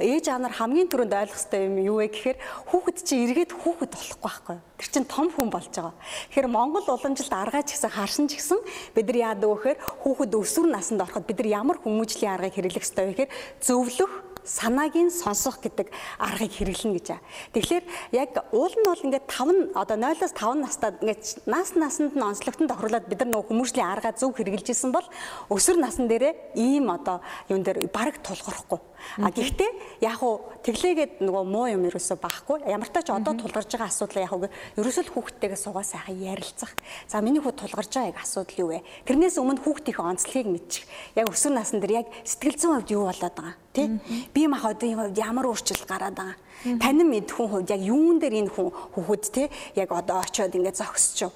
ээж 0.00 0.24
аав 0.32 0.40
нар 0.40 0.54
хамгийн 0.56 0.88
түрүүнд 0.88 1.12
ойлгох 1.12 1.36
хэрэгтэй 1.36 1.62
юм 1.68 1.76
юу 1.84 1.96
вэ 2.00 2.08
гэхээр 2.08 2.38
хүүхэд 2.70 2.98
чи 3.04 3.14
эргээд 3.20 3.52
хүүхэд 3.52 3.92
болохгүй 3.92 4.22
байхгүй? 4.22 4.58
Тэр 4.80 4.88
чинь 4.88 5.08
том 5.10 5.28
хүн 5.28 5.50
болж 5.52 5.68
байгаа. 5.68 5.94
Тэгэхээр 6.32 6.48
Монгол 6.48 6.86
уламжилт 6.88 7.34
аргаач 7.34 7.68
гэсэн 7.74 7.90
харшин 7.92 8.26
ч 8.30 8.40
гэсэн 8.40 8.60
бид 8.94 9.06
нар 9.10 9.36
яадаг 9.36 9.48
вэ 9.50 9.56
гэхээр 9.60 9.78
хүүхэд 10.00 10.32
өсвөр 10.40 10.68
наснд 10.70 11.02
ороход 11.04 11.26
бид 11.26 11.38
нар 11.42 11.50
ямар 11.60 11.76
хүмүүжлийн 11.82 12.29
аргыг 12.30 12.54
хэрэглэх 12.54 12.84
ёстой 12.84 13.04
вэ 13.06 13.12
гэхээр 13.14 13.34
зөвлөх 13.60 14.12
санааг 14.44 14.94
нь 14.96 15.12
сонсох 15.12 15.60
гэдэг 15.60 15.92
аргыг 16.18 16.52
хэрэглэнэ 16.52 16.94
гэж 16.96 17.08
аа. 17.12 17.20
Тэгэхээр 17.54 17.84
яг 18.16 18.30
уул 18.52 18.72
нь 18.72 18.88
бол 18.88 19.04
ингээд 19.04 19.26
5 19.28 19.76
одоо 19.76 19.96
0-оос 19.96 20.32
5 20.34 20.64
настад 20.64 20.94
ингээд 21.04 21.46
нас 21.46 21.76
насанд 21.76 22.16
нь 22.16 22.24
онцлогтон 22.24 22.68
тохирлоод 22.68 23.06
бид 23.06 23.20
нар 23.20 23.30
нөгөө 23.30 23.48
хүмүүжлийн 23.52 23.90
аргаа 23.90 24.16
зөв 24.16 24.32
хэрэгжилж 24.34 24.72
исэн 24.72 24.92
бол 24.92 25.06
өсвөр 25.52 25.78
насн 25.78 26.08
дээрээ 26.08 26.56
ийм 26.56 26.88
одоо 26.90 27.20
юун 27.48 27.62
дээр 27.62 27.86
бараг 27.92 28.18
тулгархгүй. 28.24 28.80
А 29.18 29.30
гэхдээ 29.30 30.00
яг 30.04 30.20
уу 30.22 30.40
тэглээгээд 30.64 31.24
нөгөө 31.24 31.44
муу 31.44 31.66
юм 31.68 31.88
ерөөсөө 31.88 32.18
баахгүй. 32.20 32.64
Ямар 32.68 32.88
ч 32.88 32.94
тач 32.94 33.08
одоо 33.10 33.34
тулгарч 33.34 33.70
байгаа 33.72 33.88
асуудал 33.88 34.24
яг 34.24 34.32
уу 34.32 34.48
ерөөсөө 34.76 35.04
л 35.08 35.14
хүүхдтэйгээ 35.16 35.58
суугаа 35.58 35.84
сайхан 35.84 36.20
ярилцах. 36.20 36.72
За 37.08 37.20
миний 37.24 37.40
хүү 37.40 37.54
тулгарч 37.56 37.90
байгаа 37.90 38.12
яг 38.12 38.18
асуудал 38.20 38.60
юу 38.60 38.68
вэ? 38.76 38.84
Тэрнээс 39.08 39.36
өмнө 39.40 39.62
хүүхдийнхээ 39.64 40.10
онцлогийг 40.10 40.48
мэдчих. 40.48 40.84
Яг 41.16 41.32
өсвөр 41.32 41.52
насн 41.56 41.80
дээр 41.80 42.04
яг 42.04 42.08
сэтгэл 42.24 42.56
зүйн 42.60 42.74
хувьд 42.80 42.94
юу 42.94 43.04
болоод 43.08 43.34
байгаа 43.36 43.56
тий? 43.72 43.86
Бие 44.34 44.48
махбодын 44.48 44.96
хувьд 44.96 45.18
ямар 45.18 45.46
өөрчлөлт 45.48 45.86
гараад 45.88 46.16
байгаа. 46.16 46.36
Танин 46.80 47.08
мэд 47.08 47.30
хүн 47.32 47.48
хувьд 47.48 47.70
яг 47.72 47.82
юун 47.82 48.20
дээр 48.20 48.46
энэ 48.46 48.52
хүн 48.52 48.68
хүүхэд 48.94 49.24
тий? 49.32 49.46
Яг 49.76 49.90
одоо 49.92 50.20
очиод 50.20 50.54
ингээд 50.54 50.80
зогсчих 50.80 51.32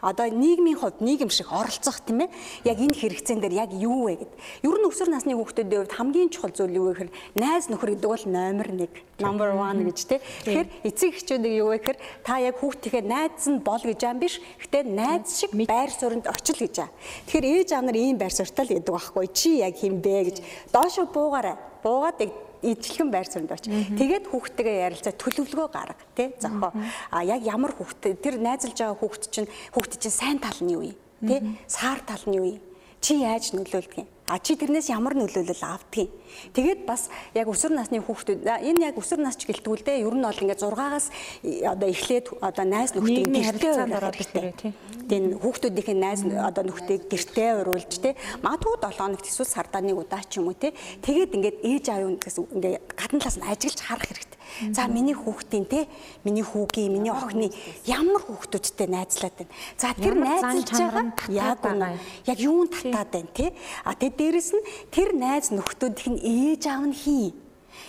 одоо 0.00 0.26
нийгмийн 0.30 0.78
хувьд 0.78 1.00
нийгэм 1.02 1.30
шиг 1.30 1.50
оролцох 1.50 2.00
тийм 2.06 2.26
ээ 2.26 2.30
яг 2.64 2.78
энэ 2.78 2.94
хэрэгцээн 2.94 3.40
дээр 3.42 3.54
яг 3.66 3.70
юу 3.74 4.06
вэ 4.06 4.22
гэд. 4.22 4.32
Ер 4.62 4.78
нь 4.78 4.88
өсвөр 4.88 5.10
насны 5.10 5.34
хүүхдүүдийн 5.34 5.82
хувьд 5.82 5.96
хамгийн 5.98 6.30
чухал 6.30 6.54
зүйл 6.54 6.78
юу 6.78 6.86
вэ 6.90 7.08
гэхээр 7.08 7.10
найз 7.34 7.66
нөхөр 7.66 7.90
гэдэг 7.98 8.10
бол 8.10 8.24
номер 8.30 8.68
1 8.70 9.08
number 9.18 9.50
1 9.50 9.82
гэж 9.90 9.98
тийм. 10.06 10.20
Тэгэхээр 10.46 10.68
эцэг 10.86 11.10
эхчүүдийг 11.18 11.54
юу 11.58 11.68
вэ 11.74 11.78
гэхээр 11.82 11.98
та 12.22 12.38
яг 12.38 12.56
хүүхдийнхээ 12.62 13.04
найз 13.04 13.44
нь 13.50 13.58
бол 13.58 13.82
гэж 13.82 14.00
аим 14.06 14.18
биш. 14.22 14.38
Гэтэ 14.62 14.86
найз 14.86 15.42
шиг 15.42 15.52
байр 15.66 15.90
суурьнд 15.90 16.30
очил 16.30 16.58
гэж 16.58 16.76
аа. 16.86 16.90
Тэгэхээр 17.26 17.46
ээж 17.66 17.68
аав 17.74 17.84
нар 17.84 17.98
ийм 17.98 18.16
байр 18.18 18.30
суурьтай 18.30 18.64
л 18.66 18.74
гэдэг 18.78 18.94
байхгүй 18.94 19.26
чи 19.34 19.58
яг 19.58 19.74
хин 19.74 19.98
бэ 19.98 20.30
гэж 20.30 20.36
доошо 20.70 21.10
буугаарай. 21.10 21.58
Буугаад 21.82 22.47
ижилхэн 22.62 23.10
байр 23.10 23.28
суурьнд 23.28 23.52
очиж 23.52 23.70
тэгээд 23.94 24.24
хүүхдтэйгээ 24.28 24.84
ярилцаа 24.88 25.14
төлөвлөгөө 25.14 25.68
гарга 25.70 26.04
тий 26.16 26.34
зохио. 26.42 26.72
А 27.10 27.24
яг 27.24 27.42
ямар 27.46 27.72
хүүхд 27.72 28.18
тэр 28.18 28.36
найзалж 28.42 28.76
байгаа 28.78 28.98
хүүхд 28.98 29.22
чинь 29.30 29.48
хүүхд 29.72 29.92
чинь 30.02 30.14
сайн 30.14 30.38
тал 30.42 30.58
нь 30.60 30.74
юу 30.74 30.82
вэ 30.82 30.92
тий 31.22 31.40
саар 31.70 32.02
тал 32.02 32.22
нь 32.26 32.36
юу 32.36 32.46
вэ 32.46 32.54
чи 33.00 33.22
яаж 33.22 33.54
нөлөөлдөг 33.54 34.02
юм 34.02 34.08
А 34.28 34.36
чи 34.38 34.60
тэрнээс 34.60 34.92
ямар 34.92 35.16
нөлөөлөл 35.16 35.64
авдгийг. 35.64 36.12
Тэгээд 36.52 36.84
бас 36.84 37.08
яг 37.32 37.48
өсвөр 37.48 37.72
насны 37.72 38.04
хүүхдүүд 38.04 38.44
энэ 38.44 38.92
яг 38.92 39.00
өсвөр 39.00 39.24
насч 39.24 39.48
гэлтгүүл 39.48 39.80
дээ. 39.88 40.04
Ер 40.04 40.12
нь 40.12 40.20
бол 40.20 40.36
ингээд 40.36 40.60
6-аас 40.60 41.06
одоо 41.64 41.88
эхлээд 41.88 42.26
одоо 42.44 42.64
найз 42.68 42.92
нөхдөд 42.92 43.24
гэртээ 43.24 43.72
ороод 43.88 44.20
ирээ 44.20 44.52
тий. 44.52 44.72
Тэгээд 45.08 45.40
хүүхдүүдийнхээ 45.40 45.96
найз 45.96 46.20
одоо 46.28 46.64
нөхдөд 46.68 47.08
гэртээ 47.08 47.50
оруулж 47.64 47.92
тий. 47.96 48.12
Магадгүй 48.44 48.76
7 48.84 49.00
хоногт 49.00 49.24
эсвэл 49.24 49.48
сардаа 49.48 49.80
нэг 49.80 49.96
удаа 49.96 50.20
ч 50.28 50.44
юм 50.44 50.52
уу 50.52 50.56
тий. 50.60 50.76
Тэгээд 50.76 51.32
ингээд 51.32 51.56
ээж 51.64 51.84
аав 51.88 52.04
юунаас 52.04 52.36
ингээд 52.36 52.84
гадна 53.00 53.20
талаас 53.24 53.38
нь 53.40 53.48
ажиглаж 53.48 53.80
харах 53.80 54.12
хэрэгтэй. 54.12 54.37
За 54.72 54.86
миний 54.86 55.14
хүүхдийн 55.14 55.66
те 55.66 55.88
миний 56.24 56.42
хүүгийн 56.42 56.92
миний 56.92 57.12
охины 57.12 57.52
ямар 57.86 58.22
хүүхдүүдтэй 58.22 58.88
найзлаад 58.88 59.34
байна. 59.38 59.52
За 59.76 59.94
тэр 59.94 60.14
найзлж 60.14 60.68
байгаа 60.72 61.04
яг 61.28 61.60
үнэ. 61.64 61.98
Яг 62.26 62.38
юунд 62.38 62.72
татаад 62.72 63.10
байна 63.12 63.30
те. 63.34 63.52
А 63.84 63.94
тэгээ 63.94 64.18
дээрэс 64.18 64.50
нь 64.56 64.64
тэр 64.90 65.14
найз 65.14 65.52
нөхдүүдийн 65.54 66.16
ээж 66.18 66.62
аав 66.66 66.84
нь 66.88 66.96
хий? 66.96 67.34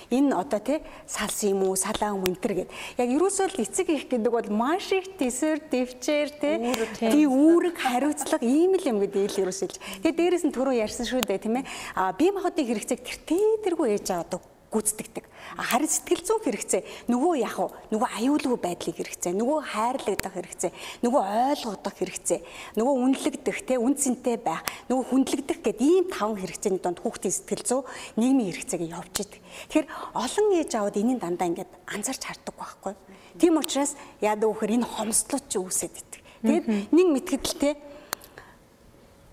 Энэ 0.09 0.33
одоо 0.33 0.59
тий 0.59 0.79
салс 1.05 1.43
юм 1.45 1.63
уу 1.63 1.75
салаа 1.75 2.13
юм 2.13 2.25
энтер 2.25 2.53
гэд 2.65 2.69
яг 2.97 3.09
ерөөсөө 3.09 3.47
л 3.53 3.61
эцэг 3.61 3.87
их 3.89 4.05
гэдэг 4.09 4.31
бол 4.33 4.49
маш 4.49 4.89
их 4.93 5.17
төсөр 5.17 5.61
төвчээр 5.69 6.29
тий 6.37 7.25
үүрэг 7.25 7.77
хариуцлага 7.77 8.45
ийм 8.45 8.73
л 8.77 8.85
юм 8.89 8.97
гэдэг 9.01 9.21
ил 9.29 9.41
ерөөсөө 9.45 9.69
л. 9.69 9.81
Тэгээ 10.05 10.17
дээрэс 10.17 10.43
нь 10.49 10.53
түрүү 10.53 10.81
ярьсан 10.81 11.05
шүү 11.05 11.25
дээ 11.25 11.41
тийм 11.45 11.61
ээ. 11.61 11.65
А 11.93 12.13
бие 12.13 12.33
махбодын 12.33 12.67
хэрэгцээг 12.69 13.01
тэр 13.01 13.61
тэргүй 13.65 13.97
ээж 13.97 14.07
аваад 14.13 14.41
гүйцэтгэдэг. 14.69 15.25
Харин 15.57 15.89
сэтгэл 15.89 16.23
зүйн 16.23 16.43
хэрэгцээ 16.45 16.81
нөгөө 17.09 17.33
яг 17.41 17.57
уу 17.57 17.73
нөгөө 17.89 18.09
аюулгүй 18.21 18.57
байдлыг 18.61 18.95
хэрэгцээ, 19.01 19.33
нөгөө 19.33 19.59
хайрлагдах 19.65 20.33
хэрэгцээ, 20.37 20.71
нөгөө 21.01 21.21
ойлгогдох 21.49 21.95
хэрэгцээ, 21.97 22.39
нөгөө 22.77 22.95
үнэлэгдэх 23.01 23.57
те 23.65 23.81
үн 23.81 23.97
цэнтэй 23.97 24.37
байх, 24.37 24.61
нөгөө 24.93 25.05
хүндлэгдэх 25.09 25.59
гэд 25.65 25.79
ийм 25.81 26.05
таван 26.13 26.37
хэрэгцээний 26.37 26.81
донд 26.85 27.01
хүүхдийн 27.01 27.33
сэтгэл 27.33 27.65
зүй 27.65 27.81
нийгмийн 28.21 28.53
хэрэгцээг 28.53 28.81
явж 28.93 29.15
идэг. 29.25 29.41
Тэгэхээр 29.73 29.87
олон 30.13 30.47
ээж 30.53 30.71
аваад 30.77 30.97
энийг 31.01 31.17
дандаа 31.17 31.49
ингээд 31.49 31.71
анзарч 31.89 32.21
харддаг 32.29 32.53
байхгүй. 32.53 32.93
Тийм 33.41 33.57
учраас 33.57 33.97
яадаг 34.21 34.53
вөхөр 34.53 34.77
энэ 34.77 34.85
хомсдлууд 34.85 35.45
ч 35.49 35.57
үүсэт 35.57 35.97
идэг. 35.97 36.21
Тэгээд 36.45 36.65
нэг 36.93 37.07
мэтгэдэлтэй 37.09 37.73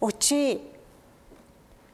өчи 0.01 0.61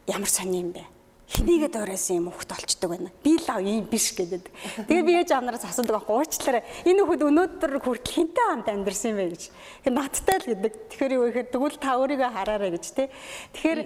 ямар 0.07 0.31
сони 0.31 0.63
юм 0.63 0.71
бэ? 0.71 0.92
Хинийгээ 1.29 1.71
дуурайсан 1.71 2.17
юм 2.19 2.27
хөхт 2.31 2.51
олчдөг 2.51 2.89
байна. 2.89 3.09
Би 3.23 3.39
л 3.39 3.47
ийм 3.63 3.87
биш 3.87 4.11
гэдэг. 4.17 4.49
Тэгээ 4.87 5.03
би 5.07 5.13
ээж 5.23 5.31
амнараас 5.31 5.63
асуудаг 5.63 6.03
байхгүй 6.03 6.15
уучлаарай. 6.19 6.63
Энэ 6.83 7.05
хөхд 7.07 7.23
өнөөдөр 7.23 7.71
хүртэл 7.79 8.13
хинтэй 8.13 8.45
хамт 8.49 8.67
амьдэрсэн 8.67 9.11
юм 9.13 9.17
бэ 9.17 9.25
гэж. 9.31 9.43
Тэгээ 9.87 9.95
надтай 9.95 10.37
л 10.43 10.49
гэдэг. 10.51 10.73
Тэгэхээр 10.91 11.15
юу 11.15 11.25
гэхээр 11.31 11.49
тэгвэл 11.49 11.77
та 11.79 11.95
өөрийгөө 11.97 12.31
хараарай 12.35 12.71
гэж 12.75 12.85
тий. 12.91 13.07
Тэгэхээр 13.55 13.79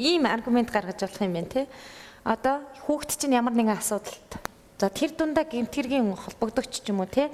ийм 0.00 0.24
аргумент 0.24 0.72
гаргаж 0.72 1.04
болох 1.04 1.20
юм 1.20 1.34
байна 1.36 1.52
тий. 1.52 1.66
Одоо 2.24 2.64
хүүхд 2.88 3.20
чинь 3.20 3.36
ямар 3.36 3.54
нэгэн 3.54 3.76
асуудалд 3.76 4.50
За 4.80 4.88
тэр 4.88 5.12
дундаа 5.12 5.44
гэмтгэргийн 5.44 6.16
холбогдогч 6.16 6.80
ч 6.80 6.88
юм 6.88 7.04
уу 7.04 7.08
те 7.12 7.28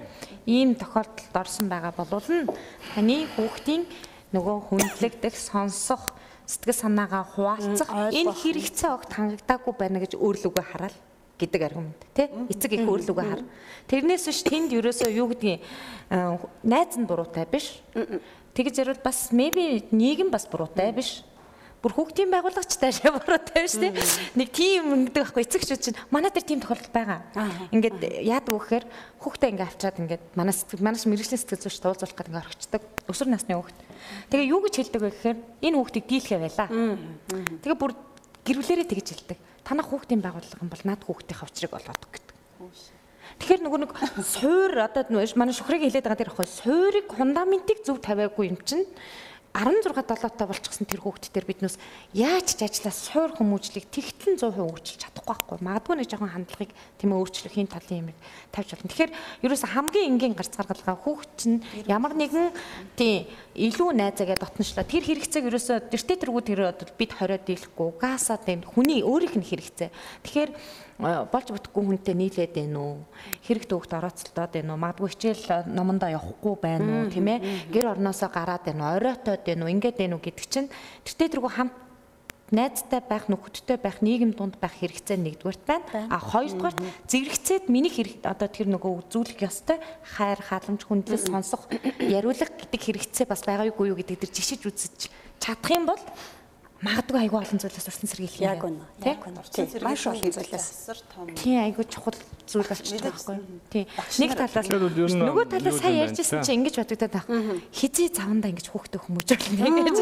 ийм 0.51 0.75
тохиолдолд 0.75 1.31
орсон 1.31 1.71
байгаа 1.71 1.95
болвол 1.95 2.51
таны 2.91 3.23
хүүхдийн 3.39 3.87
нөгөө 4.35 4.57
хүндлэгдэх 4.67 5.31
сонсох 5.39 6.11
сэтгэл 6.47 6.81
санаагаа 6.87 7.25
хуваалцах 7.27 7.91
энэ 8.15 8.33
хэрэгцээ 8.33 8.91
огт 8.95 9.11
хангагдаагүй 9.13 9.75
байна 9.75 9.99
гэж 9.99 10.15
өөрлөгөө 10.15 10.65
хараад 10.65 10.97
гэдэг 11.37 11.63
аргумент 11.69 12.01
тий 12.17 12.31
эцэг 12.49 12.73
их 12.73 12.89
өөрлөгөө 12.89 13.27
хар. 13.29 13.43
Тэрнээс 13.91 14.25
биш 14.25 14.41
тэнд 14.47 14.73
ерөөсөө 14.73 15.11
юу 15.13 15.29
гэдгийг 15.35 15.61
найз 16.65 16.97
нь 16.97 17.05
буруутай 17.05 17.45
биш. 17.45 17.83
Тэгж 18.57 18.75
ярил 18.81 19.01
бас 19.05 19.35
maybe 19.37 19.85
нийгэм 19.93 20.33
бас 20.33 20.49
буруутай 20.49 20.97
биш 20.97 21.21
бүр 21.87 21.95
хүүхдийн 21.95 22.35
байгуулагч 22.35 22.73
таашаа 22.83 23.15
буруутай 23.23 23.63
биш 23.63 23.79
тийм 23.79 23.95
нэг 24.35 24.49
тийм 24.51 24.83
ингэдэг 25.07 25.23
байхгүй 25.23 25.47
эцэгчүүд 25.47 25.83
чинь 25.87 25.99
манай 26.11 26.35
дээр 26.35 26.43
тийм 26.43 26.59
тохиолдол 26.59 26.91
байгаа. 26.91 27.23
Ингээд 27.71 28.27
яадаг 28.27 28.51
вэ 28.51 28.59
гэхээр 28.59 28.85
хүүхдээ 29.23 29.51
ингээд 29.55 29.71
авчаад 29.71 30.01
ингээд 30.03 30.25
манай 30.35 30.51
сэтгэл 30.51 30.83
манайш 30.83 31.07
мэрэгжлийн 31.07 31.39
сэтгэл 31.39 31.63
зүйч 31.63 31.79
туулзуулах 31.79 32.19
гэдэг 32.19 32.31
ингээд 32.35 32.51
орчдөг 32.51 32.83
өсвөр 33.07 33.31
насны 33.31 33.55
хүүхд. 33.55 33.79
Тэгээ 34.35 34.51
юу 34.51 34.61
гэж 34.67 34.75
хэлдэг 34.83 35.03
вэ 35.07 35.11
гэхээр 35.15 35.39
энэ 35.63 35.77
хүүхдийг 35.79 36.07
дийлхэ 36.11 36.37
байлаа 36.43 36.69
тэгээ 37.63 37.79
бүр 37.79 37.93
гэрвлэрээ 38.43 38.87
тэгж 38.91 39.07
хэлдэг. 39.15 39.39
Танах 39.63 39.87
хүүхдийн 39.87 40.27
байгууллага 40.27 40.59
юм 40.67 40.71
бол 40.75 40.85
над 40.91 41.01
хүүхдийн 41.07 41.39
хавчрыг 41.39 41.71
олоод 41.71 42.03
гэдэг 42.11 42.35
Тэгэхээр 43.37 43.63
нөгөө 43.69 43.81
нэг 43.85 43.93
суур 44.25 44.73
одоо 44.81 45.05
манай 45.37 45.53
шухрыг 45.53 45.85
хэлээд 45.85 46.09
байгаа 46.09 46.21
тэр 46.25 46.33
ахгүй 46.33 46.49
суурийг 46.49 47.13
фундаментыг 47.13 47.85
зөв 47.85 48.01
тавиагүй 48.01 48.49
юм 48.49 48.59
чинь 48.65 48.89
16 49.57 49.89
7 49.97 50.37
таа 50.37 50.47
болчихсон 50.53 50.85
тэр 50.85 51.01
хүүхдтэр 51.01 51.49
биднээс 51.49 51.81
яаж 52.13 52.53
ч 52.53 52.61
ажиллаа 52.61 52.93
суур 52.93 53.31
хүмүүжлийг 53.41 53.89
тэгтлэн 53.89 54.37
100% 54.37 54.53
өөрчилж 54.53 55.01
чадахгүй 55.01 55.33
байхгүй. 55.33 55.57
Магадгүй 55.65 55.97
нэг 55.97 56.09
жоохон 56.13 56.29
хандлагыг 56.29 56.71
тийм 57.01 57.11
өөрчлөх 57.17 57.57
хин 57.57 57.65
талын 57.65 58.05
юм 58.05 58.09
тавьж 58.53 58.77
болно. 58.77 58.93
Тэгэхээр 58.93 59.13
ерөөсө 59.49 59.67
хамгийн 59.73 60.09
энгийн 60.13 60.37
гарц 60.37 60.53
гаргалгаа 60.53 60.97
хүүхд 61.01 61.31
чинь 61.41 61.65
ямар 61.89 62.13
нэгэн 62.13 62.53
тийм 63.01 63.25
илүү 63.57 63.97
найзаагаа 63.97 64.37
дотночлоо 64.45 64.85
тэр 64.85 65.05
хэрэгцээг 65.09 65.49
ерөөсө 65.49 65.89
тэртээ 65.89 66.17
тэргүү 66.21 66.43
тэр 66.45 66.61
бид 67.01 67.13
хориод 67.17 67.49
дийлэхгүй 67.49 67.89
гасаа 67.97 68.37
тийм 68.37 68.61
хүний 68.61 69.01
өөрийнх 69.01 69.41
нь 69.41 69.49
хэрэгцээ. 69.49 69.89
Тэгэхээр 70.21 70.51
болж 70.99 71.49
бүтггүй 71.53 71.83
хүнтэй 71.85 72.17
нийлээд 72.17 72.53
байна 72.57 72.81
уу? 72.81 72.97
Хэрэг 73.45 73.69
төвөгт 73.69 73.93
орооцолдоод 73.93 74.53
байна 74.57 74.73
уу? 74.73 74.81
Магадгүй 74.81 75.11
хичээл 75.13 75.69
номондоо 75.69 76.09
явахгүй 76.09 76.55
байна 76.57 76.89
уу? 77.05 77.13
Тийм 77.13 77.29
ээ? 77.29 77.69
Гэр 77.69 77.93
орноосоо 77.93 78.33
гараад 78.33 78.65
байна 78.65 78.81
уу? 78.81 78.97
Оройтоод 78.97 79.45
байна 79.45 79.63
уу? 79.69 79.73
Ингээд 79.77 80.01
байна 80.01 80.17
уу 80.17 80.25
гэдэг 80.25 80.47
чинь 80.49 80.73
тэртээ 81.05 81.37
тэргүй 81.37 81.53
хамт 81.53 81.75
найзтай 82.51 83.03
байх, 83.03 83.27
нөхөдтэй 83.27 83.77
байх, 83.77 83.99
нийгэм 84.03 84.31
дунд 84.39 84.57
байх 84.63 84.79
хэрэгцээ 84.79 85.19
нэгдүгээрт 85.19 85.65
байна. 85.67 86.07
А 86.11 86.19
хоёрдугаар 86.23 86.79
зэрэгцээд 87.11 87.67
миний 87.67 87.91
хэрэг 87.91 88.23
одоо 88.23 88.47
тэр 88.47 88.71
нөгөө 88.71 89.11
үзүүлэх 89.11 89.43
ёстой 89.43 89.83
хайр, 90.15 90.39
халамж, 90.39 90.87
хүндлэл 90.87 91.27
сонсох, 91.27 91.67
яриулах 91.99 92.51
гэдэг 92.55 92.81
хэрэгцээ 92.81 93.27
бас 93.27 93.43
байгаа 93.43 93.67
юу 93.67 93.99
гэдэг 93.99 94.23
тэр 94.23 94.31
жишиж 94.31 94.63
үзэж 94.63 95.11
чадах 95.43 95.75
юм 95.75 95.91
бол 95.91 96.03
магадгүй 96.85 97.21
айгүй 97.25 97.41
олон 97.41 97.61
зүйлээс 97.63 97.89
урьдчилан 97.89 98.11
сэргийлэх 98.13 98.37
юм. 98.37 98.51
Яг 98.53 98.65
үнэ. 98.69 98.85
Яг 99.01 99.23
үнэ. 99.25 99.41
Маш 99.81 100.03
олон 100.13 100.29
зүйлээс 100.29 100.67
асар 100.69 101.01
том. 101.09 101.33
Тийм 101.33 101.65
айгүй 101.65 101.85
чухал 101.89 102.19
зүйл 102.45 102.69
болчихж 102.69 103.01
байгаа 103.01 103.17
байхгүй. 103.17 103.37
Тийм. 103.73 103.87
Нэг 104.21 104.31
талаас 104.37 104.69
нөгөө 104.69 105.45
талаас 105.57 105.79
сайн 105.81 105.97
ярьжсэн 106.05 106.45
чинь 106.45 106.61
ингэж 106.61 106.77
бодогдоод 106.85 107.15
байх. 107.17 107.27
Хизээ 107.73 108.13
заванда 108.13 108.53
ингэж 108.53 108.69
хүүхдээ 108.69 109.01
хүмүүжүүлнэ 109.09 109.67
ингэж. 109.73 109.99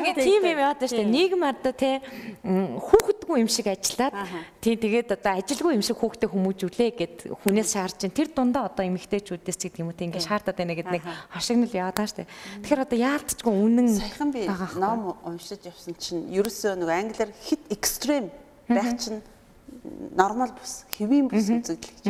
Нэг 0.00 0.16
тийм 0.16 0.42
юм 0.48 0.60
даа 0.64 0.88
штэ. 0.88 1.04
Нийгэм 1.04 1.42
ардаа 1.44 1.74
те 1.76 2.00
хүүхэдгүй 2.40 3.36
юм 3.44 3.50
шиг 3.52 3.68
ажиллаад 3.68 4.16
тийм 4.64 4.80
тэгээд 4.80 5.12
одоо 5.12 5.32
ажилгүй 5.36 5.76
юм 5.76 5.84
шиг 5.84 6.00
хүүхдээ 6.00 6.28
хүмүүжүүлээ 6.32 6.90
гэд 6.96 7.16
хүнээс 7.44 7.68
шаарч 7.76 8.00
чинь 8.00 8.16
тэр 8.16 8.32
дундаа 8.32 8.72
одоо 8.72 8.88
эмэгтэйчүүдээс 8.88 9.58
ч 9.60 9.62
гэдэг 9.68 9.84
юм 9.84 9.92
уу 9.92 9.98
тийм 9.98 10.08
ингэ 10.08 10.24
шаардаад 10.24 10.56
байна 10.56 10.72
гэд 10.72 10.88
нэг 10.88 11.04
хошигнол 11.36 11.68
яваад 11.68 12.00
штэ. 12.00 12.24
Тэгэхээр 12.64 12.84
одоо 12.88 12.98
яалтчгүй 12.98 13.52
үнэн 13.52 13.88
саяхан 13.92 14.32
би 14.32 14.48
ном 14.48 15.20
уншиж 15.22 15.68
явсан 15.68 15.97
чинь 15.98 16.30
ерөөсөө 16.32 16.78
нэг 16.78 16.88
англиар 16.88 17.30
хит 17.42 17.60
экстрем 17.70 18.30
байх 18.68 18.96
чинь 18.98 19.20
нормал 20.14 20.50
бус 20.52 20.84
хэвийн 20.96 21.28
бус 21.28 21.48
үзэгдэл 21.48 21.76
гэж. 21.78 22.04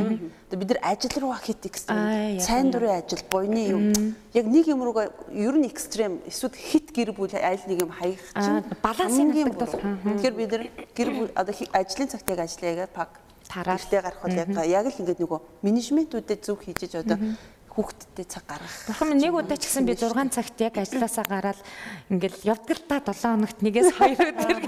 Тэгээ 0.48 0.60
бид 0.60 0.70
нар 0.72 0.80
ажил 0.82 1.14
руу 1.20 1.34
хит 1.36 1.66
экстрем 1.66 2.40
сайн 2.40 2.70
дурын 2.70 3.02
ажил 3.02 3.22
буйны 3.30 3.62
юм. 3.68 4.14
Яг 4.32 4.46
нэг 4.46 4.68
юм 4.68 4.82
руугаа 4.82 5.10
ер 5.32 5.54
нь 5.56 5.66
экстрем 5.66 6.20
эсвэл 6.26 6.54
хит 6.54 6.92
гэр 6.92 7.12
бүл 7.12 7.30
аль 7.34 7.64
нэг 7.66 7.82
юм 7.82 7.90
хаях 7.90 8.22
чинь 8.34 8.64
баланс 8.82 9.18
юм 9.18 9.52
бол. 9.52 9.68
Тэгэхээр 9.68 10.34
бид 10.34 10.50
нар 10.52 10.64
гэр 10.96 11.08
бүл 11.12 11.30
одоо 11.34 11.54
ажлын 11.72 12.08
цагт 12.08 12.30
яг 12.30 12.40
ажиллая 12.40 12.74
гэдэг 12.86 12.94
пак. 12.94 13.20
Тараартай 13.48 14.00
гарах 14.02 14.22
бол 14.22 14.32
яг 14.32 14.48
яг 14.66 14.86
л 14.86 15.00
ингээд 15.00 15.20
нөгөө 15.24 15.40
менежментүүдэд 15.62 16.40
зөв 16.44 16.60
хийж 16.60 16.94
одоо 16.94 17.18
хүүхдтэй 17.78 18.26
цаг 18.26 18.42
гаргах. 18.50 18.74
Бурхан 18.90 19.06
минь 19.14 19.22
нэг 19.22 19.38
удаа 19.38 19.54
ч 19.54 19.70
гэсэн 19.70 19.86
би 19.86 19.94
6 19.94 20.10
цагт 20.34 20.58
яг 20.58 20.74
ажилласаа 20.82 21.22
гараад 21.30 21.60
ингээл 22.10 22.58
явдаг 22.58 22.74
л 22.74 22.82
та 22.90 22.98
7 22.98 23.38
хоногт 23.38 23.58
нэгээс 23.62 23.90
хоёр 23.94 24.18
өдөр 24.34 24.58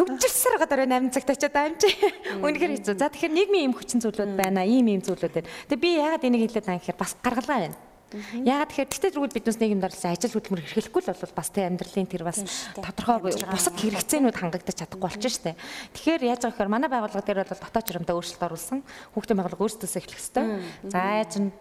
төгжирсээр 0.00 0.56
гадар 0.64 0.88
8 0.88 1.12
цагт 1.12 1.28
очиад 1.36 1.56
амжи. 1.60 1.92
Үнэхээр 2.40 2.72
хэцүү. 2.80 2.96
За 2.96 3.12
тэгэхээр 3.12 3.36
нийгмийн 3.36 3.68
юм 3.68 3.76
хүчин 3.76 4.00
зүйлүүд 4.00 4.32
байна. 4.32 4.64
Ийм 4.64 4.88
ийм 4.88 5.04
зүйлүүд 5.04 5.44
байна. 5.44 5.48
Тэгээ 5.68 5.84
би 5.84 5.90
яагаад 6.00 6.24
энийг 6.24 6.42
хэлээд 6.48 6.64
байгаа 6.64 6.80
юм 6.80 6.82
гэхээр 6.88 7.02
бас 7.04 7.12
гаргалгаа 7.20 7.60
байна. 7.68 7.89
Яагаад 8.10 8.70
тэгэхээр 8.74 8.90
тэгтээ 8.90 9.12
зүгэл 9.14 9.36
биднээс 9.38 9.58
нийгэм 9.62 9.80
дарлаа 9.80 10.10
ажил 10.18 10.34
хөдөлмөр 10.34 10.66
эрхлэхгүй 10.66 11.02
л 11.06 11.12
бол 11.14 11.38
бас 11.38 11.50
тэ 11.54 11.66
амьдралын 11.70 12.10
тэр 12.10 12.24
бас 12.26 12.38
тодорхой 12.74 13.30
бусад 13.30 13.76
хэрэгцээнүүд 13.78 14.34
хангагдаж 14.34 14.76
чадахгүй 14.82 15.06
болчих 15.06 15.30
штэ. 15.30 15.54
Тэгэхээр 15.94 16.26
яаж 16.26 16.42
байгаа 16.42 16.54
гэхээр 16.58 16.74
манай 16.74 16.90
байгууллага 16.90 17.22
дээр 17.22 17.46
бол 17.46 17.62
дотоод 17.62 17.86
жиремдээ 17.86 18.16
өөрчлөлт 18.18 18.46
оруулсан. 18.50 18.78
Хүүхдийн 19.14 19.38
байгууллага 19.38 19.62
өөрсдөөс 19.62 19.94
эхлэх 19.94 20.20
хэвээр. 20.26 20.42
За 20.90 21.22
чинь 21.30 21.54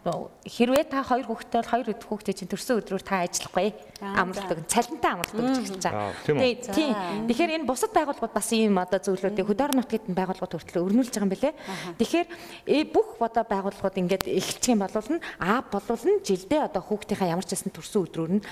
хэрвээ 0.50 0.86
та 0.89 1.06
хоёр 1.06 1.26
хүүхдтэй 1.30 1.60
бол 1.62 1.70
хоёр 1.70 1.88
хүүхдээ 1.93 2.34
чинь 2.34 2.50
төрсөн 2.50 2.82
өдрөөр 2.82 3.04
та 3.06 3.22
ажиллахгүй 3.30 3.70
амралтдаг 4.02 4.66
цалинтай 4.68 5.12
амралтдаг 5.12 5.43
гэж 5.43 5.58
хэлж 5.60 5.84
байгаа. 5.84 6.14
Тийм. 6.26 6.93
Тэгэхээр 7.28 7.56
энэ 7.60 7.68
бусад 7.68 7.91
байгууллагууд 7.91 8.34
бас 8.34 8.50
ийм 8.56 8.80
одоо 8.80 9.00
зөвлөлүүдийг 9.00 9.47
хөдөр 9.47 9.72
нутгад 9.76 10.06
байгууллагууд 10.08 10.54
хүртэл 10.56 10.84
өрнүүлж 10.88 11.12
байгаа 11.12 11.28
юм 11.28 11.34
билэ. 11.36 11.52
Тэгэхээр 12.00 12.28
бүх 12.95 13.20
одоо 13.20 13.43
байгууллагууд 13.43 14.00
ингээд 14.00 14.26
эхэлчих 14.28 14.74
юм 14.74 14.84
бол 14.88 15.10
нь 15.12 15.24
а 15.39 15.62
болвол 15.68 16.04
нь 16.08 16.24
жилдээ 16.24 16.72
одоо 16.72 16.82
хүүхдийнхаа 16.84 17.34
ямар 17.36 17.45
ч 17.45 17.54
байсан 17.54 17.72
төрсөн 17.76 18.04
өдрөөр 18.08 18.32
нь 18.39 18.45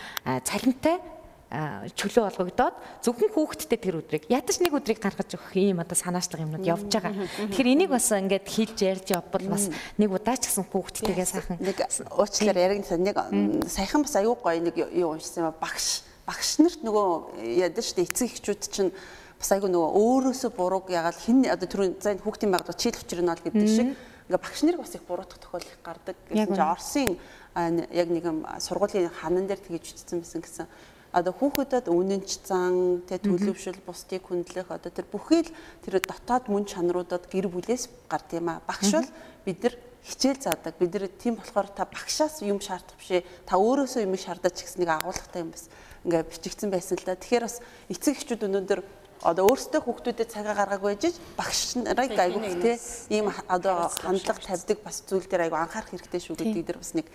цалинтай 0.43 1.16
чөлөө 1.47 2.27
олгогдоод 2.27 2.75
зөвхөн 3.07 3.31
хүүхэдтэй 3.31 3.79
тэр 3.79 4.03
өдрийг 4.03 4.27
ядаж 4.27 4.59
нэг 4.59 4.75
өдрийг 4.75 4.99
гаргаж 4.99 5.31
өгөх 5.31 5.55
ийм 5.55 5.79
одоо 5.79 5.95
санаачлаг 5.95 6.43
юмнууд 6.43 6.67
явж 6.67 6.91
байгаа. 6.91 7.15
Тэгэхээр 7.15 7.71
энийг 7.71 7.91
бас 7.95 8.11
ингээд 8.11 8.43
хэлж 8.51 8.77
ярьж 8.83 9.07
явбал 9.15 9.47
бас 9.47 9.71
нэг 9.95 10.11
удаа 10.11 10.35
ч 10.35 10.51
гэсэн 10.51 10.67
хүүхэдтэйгээ 10.67 11.23
сайхан 11.23 11.55
нэг 11.63 11.79
уучлаар 12.11 12.57
яригдсан. 12.67 12.99
Нэг 12.99 13.15
саяхан 13.71 14.03
бас 14.03 14.19
аюу 14.19 14.35
гоё 14.35 14.59
нэг 14.59 14.75
юу 14.75 15.15
уншсан 15.15 15.47
юм 15.47 15.55
багш. 15.55 16.03
Багш 16.27 16.59
нарт 16.59 16.83
нөгөө 16.83 17.39
ядаж 17.63 17.95
штэ 17.95 18.03
эцэг 18.03 18.27
эхчүүд 18.27 18.61
чинь 18.67 18.91
бас 19.39 19.49
айгу 19.55 19.71
нөгөө 19.71 19.89
өөрөөсөө 19.95 20.51
бурууг 20.51 20.91
ягаад 20.91 21.15
хин 21.15 21.47
одоо 21.47 21.63
түрүүн 21.63 21.95
за 22.03 22.11
энэ 22.11 22.27
хүүхдийн 22.27 22.51
байгаад 22.51 22.75
чийл 22.75 22.99
нь 23.23 23.31
бол 23.31 23.45
гэдэг 23.47 23.69
шиг 23.71 23.95
ингээ 24.27 24.43
багш 24.43 24.59
нарыг 24.67 24.81
бас 24.83 24.95
их 24.97 25.07
буруутгах 25.07 25.39
тохиол 25.39 25.63
их 25.63 25.79
гардаг 25.79 26.15
гэсэн 26.27 26.51
чинь 26.51 26.67
Оросын 26.67 27.11
яг 27.95 28.07
нэг 28.11 28.23
юм 28.25 28.43
сургуулийн 28.59 29.07
ханан 29.07 29.47
дээр 29.47 29.61
тэгэж 29.61 29.95
үтцсэн 29.95 30.19
байсан 30.19 30.41
гэсэн 30.41 30.67
одоо 31.11 31.33
хүүхдэд 31.33 31.87
үнэнч 31.87 32.29
зан 32.43 33.03
тэ 33.07 33.21
төлөвшил 33.23 33.79
бусдыг 33.85 34.27
хүндлэх 34.27 34.71
одоо 34.71 34.91
тэр 34.91 35.07
бүхий 35.07 35.47
л 35.47 35.51
тэр 35.85 36.03
дотоод 36.03 36.51
мөн 36.51 36.67
чанаруудад 36.67 37.31
гэр 37.31 37.47
бүлээс 37.47 37.87
гард 38.11 38.29
юм 38.35 38.51
а. 38.51 38.61
Багш 38.67 38.91
бол 38.91 39.09
бид 39.47 39.63
нар 39.63 39.75
хичээл 40.03 40.39
заадаг. 40.39 40.75
Бид 40.79 40.93
нар 40.93 41.07
тийм 41.07 41.35
болохоор 41.39 41.67
та 41.71 41.87
багшаас 41.87 42.43
юм 42.43 42.59
шаардах 42.59 42.95
бишээ. 42.99 43.23
Та 43.47 43.55
өөрөөсөө 43.55 44.03
юм 44.03 44.15
шаардаж 44.15 44.55
гэсэн 44.55 44.83
нэг 44.83 44.91
агуулгатай 44.91 45.41
юм 45.43 45.51
бас 45.51 45.67
ингээ 46.03 46.23
бичигдсэн 46.27 46.69
байсан 46.71 46.95
л 46.99 47.05
да. 47.07 47.15
Тэгэхээр 47.15 47.43
бас 47.43 47.59
эцэг 47.91 48.15
эхчүүд 48.15 48.47
өнөөдөр 48.47 48.79
одоо 49.23 49.49
өөрсдөө 49.49 49.81
хүүхдүүдэд 49.81 50.29
цагаа 50.29 50.53
гаргаагүй 50.53 50.97
байж 50.97 51.17
багш 51.37 51.77
нарыг 51.81 52.13
айгуух 52.13 52.57
те 52.61 52.77
ийм 53.09 53.33
одоо 53.49 53.89
хандлага 53.89 54.41
тавьдаг 54.45 54.77
бас 54.85 55.01
зүйл 55.07 55.25
дээр 55.25 55.49
айгуу 55.49 55.57
анхаарах 55.57 55.89
хэрэгтэй 55.89 56.21
шүү 56.21 56.35
гэдгийг 56.37 56.65
дээр 56.67 56.79
бас 56.81 56.93
нэг 56.93 57.07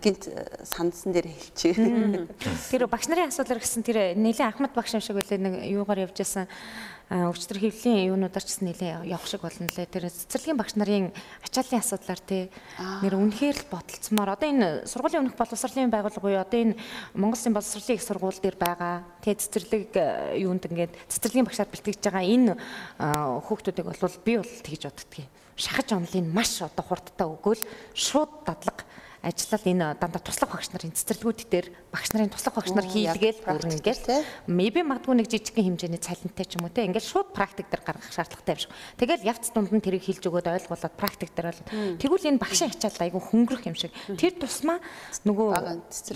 гинт 0.00 0.24
сандсан 0.64 1.12
дээр 1.12 1.28
хэлчихээ. 1.28 2.28
Тэр 2.72 2.88
багш 2.88 3.06
нарын 3.08 3.28
асуудал 3.28 3.60
гэсэн 3.60 3.84
тэр 3.84 4.16
нэлээд 4.16 4.48
Ахмад 4.56 4.72
багш 4.72 4.96
юм 4.96 5.04
шиг 5.04 5.20
үлээ 5.20 5.40
нэг 5.40 5.54
юугаар 5.68 6.08
явж 6.08 6.16
байсан 6.16 6.48
өвчтөр 7.12 7.60
хөвлийн 7.60 8.10
юунуудаар 8.10 8.42
ч 8.42 8.48
гэсэн 8.48 8.66
нэлээ 8.72 8.92
явах 9.12 9.28
шиг 9.28 9.44
болно 9.44 9.68
лээ. 9.68 9.86
Тэр 9.86 10.08
цэцэрлэгийн 10.08 10.56
багш 10.56 10.74
нарын 10.74 11.12
ачааллын 11.44 11.84
асуудлаар 11.84 12.22
тий 12.24 12.48
нэр 13.04 13.14
үнэхээр 13.20 13.56
л 13.60 13.68
бодолцмоор 13.68 14.30
одоо 14.32 14.48
энэ 14.48 14.68
сургуулийн 14.88 15.28
өмнөх 15.28 15.36
боловсролын 15.36 15.92
байгууллага 15.92 16.24
буюу 16.24 16.40
одоо 16.40 16.60
энэ 16.64 16.80
Монгол 17.12 17.36
Улсын 17.36 17.52
боловсролын 17.52 17.98
их 18.00 18.08
сургууль 18.08 18.40
дээр 18.40 18.56
байгаа. 18.56 19.04
Тий 19.20 19.36
цэцэрлэг 19.36 19.92
юунд 20.40 20.64
ингээд 20.64 20.96
цэцэрлэгийн 21.12 21.44
багшаар 21.44 21.68
бэлтгэж 21.68 22.00
байгаа 22.00 22.24
энэ 22.24 22.52
хүүхдүүдийг 22.96 23.84
бол 23.84 24.00
би 24.24 24.32
бол 24.40 24.52
тэгж 24.64 24.82
боддгийг 24.88 25.28
шахаж 25.56 25.92
онлын 25.94 26.26
маш 26.34 26.58
одоо 26.62 26.82
хурдтай 26.82 27.28
өгөөл 27.30 27.62
шууд 27.94 28.42
дадлага 28.42 28.82
ажиллал 29.24 29.64
энэ 29.64 29.86
дандаа 29.96 30.20
туслах 30.20 30.52
багш 30.52 30.68
нарын 30.70 30.92
цэцэрлэгүүд 30.92 31.40
дээр 31.48 31.66
багш 31.88 32.08
нарын 32.12 32.28
туслах 32.28 32.54
багш 32.60 32.70
нар 32.76 32.84
хийлгээл 32.84 33.40
бүр 33.40 33.64
ингээл 33.72 34.04
maybe 34.46 34.84
магадгүй 34.84 35.14
нэг 35.16 35.28
жижигхэн 35.32 35.74
хэмжээний 35.74 36.02
цалинтай 36.04 36.44
ч 36.44 36.60
юм 36.60 36.68
уу 36.68 36.72
те 36.76 36.84
ингээл 36.84 37.08
шууд 37.08 37.32
практик 37.32 37.72
дээр 37.72 37.82
гаргах 37.82 38.12
шаардлагатай 38.12 38.52
юм 38.52 38.60
шиг. 38.60 38.72
Тэгэл 39.00 39.24
явц 39.24 39.48
дунд 39.50 39.72
нь 39.72 39.80
тэрийг 39.80 40.04
хэлж 40.04 40.22
өгөөд 40.28 40.48
ойлгуулад 40.52 40.94
практик 41.00 41.30
дээр 41.32 41.48
бол 41.50 41.64
тэгвэл 41.96 42.28
энэ 42.28 42.42
багшийн 42.42 42.70
ачаал 42.70 43.00
айгүй 43.00 43.22
хөнгөрөх 43.24 43.64
юм 43.64 43.76
шиг. 43.80 43.92
Тэр 44.12 44.36
тусмаа 44.36 44.78
нөгөө 45.24 45.48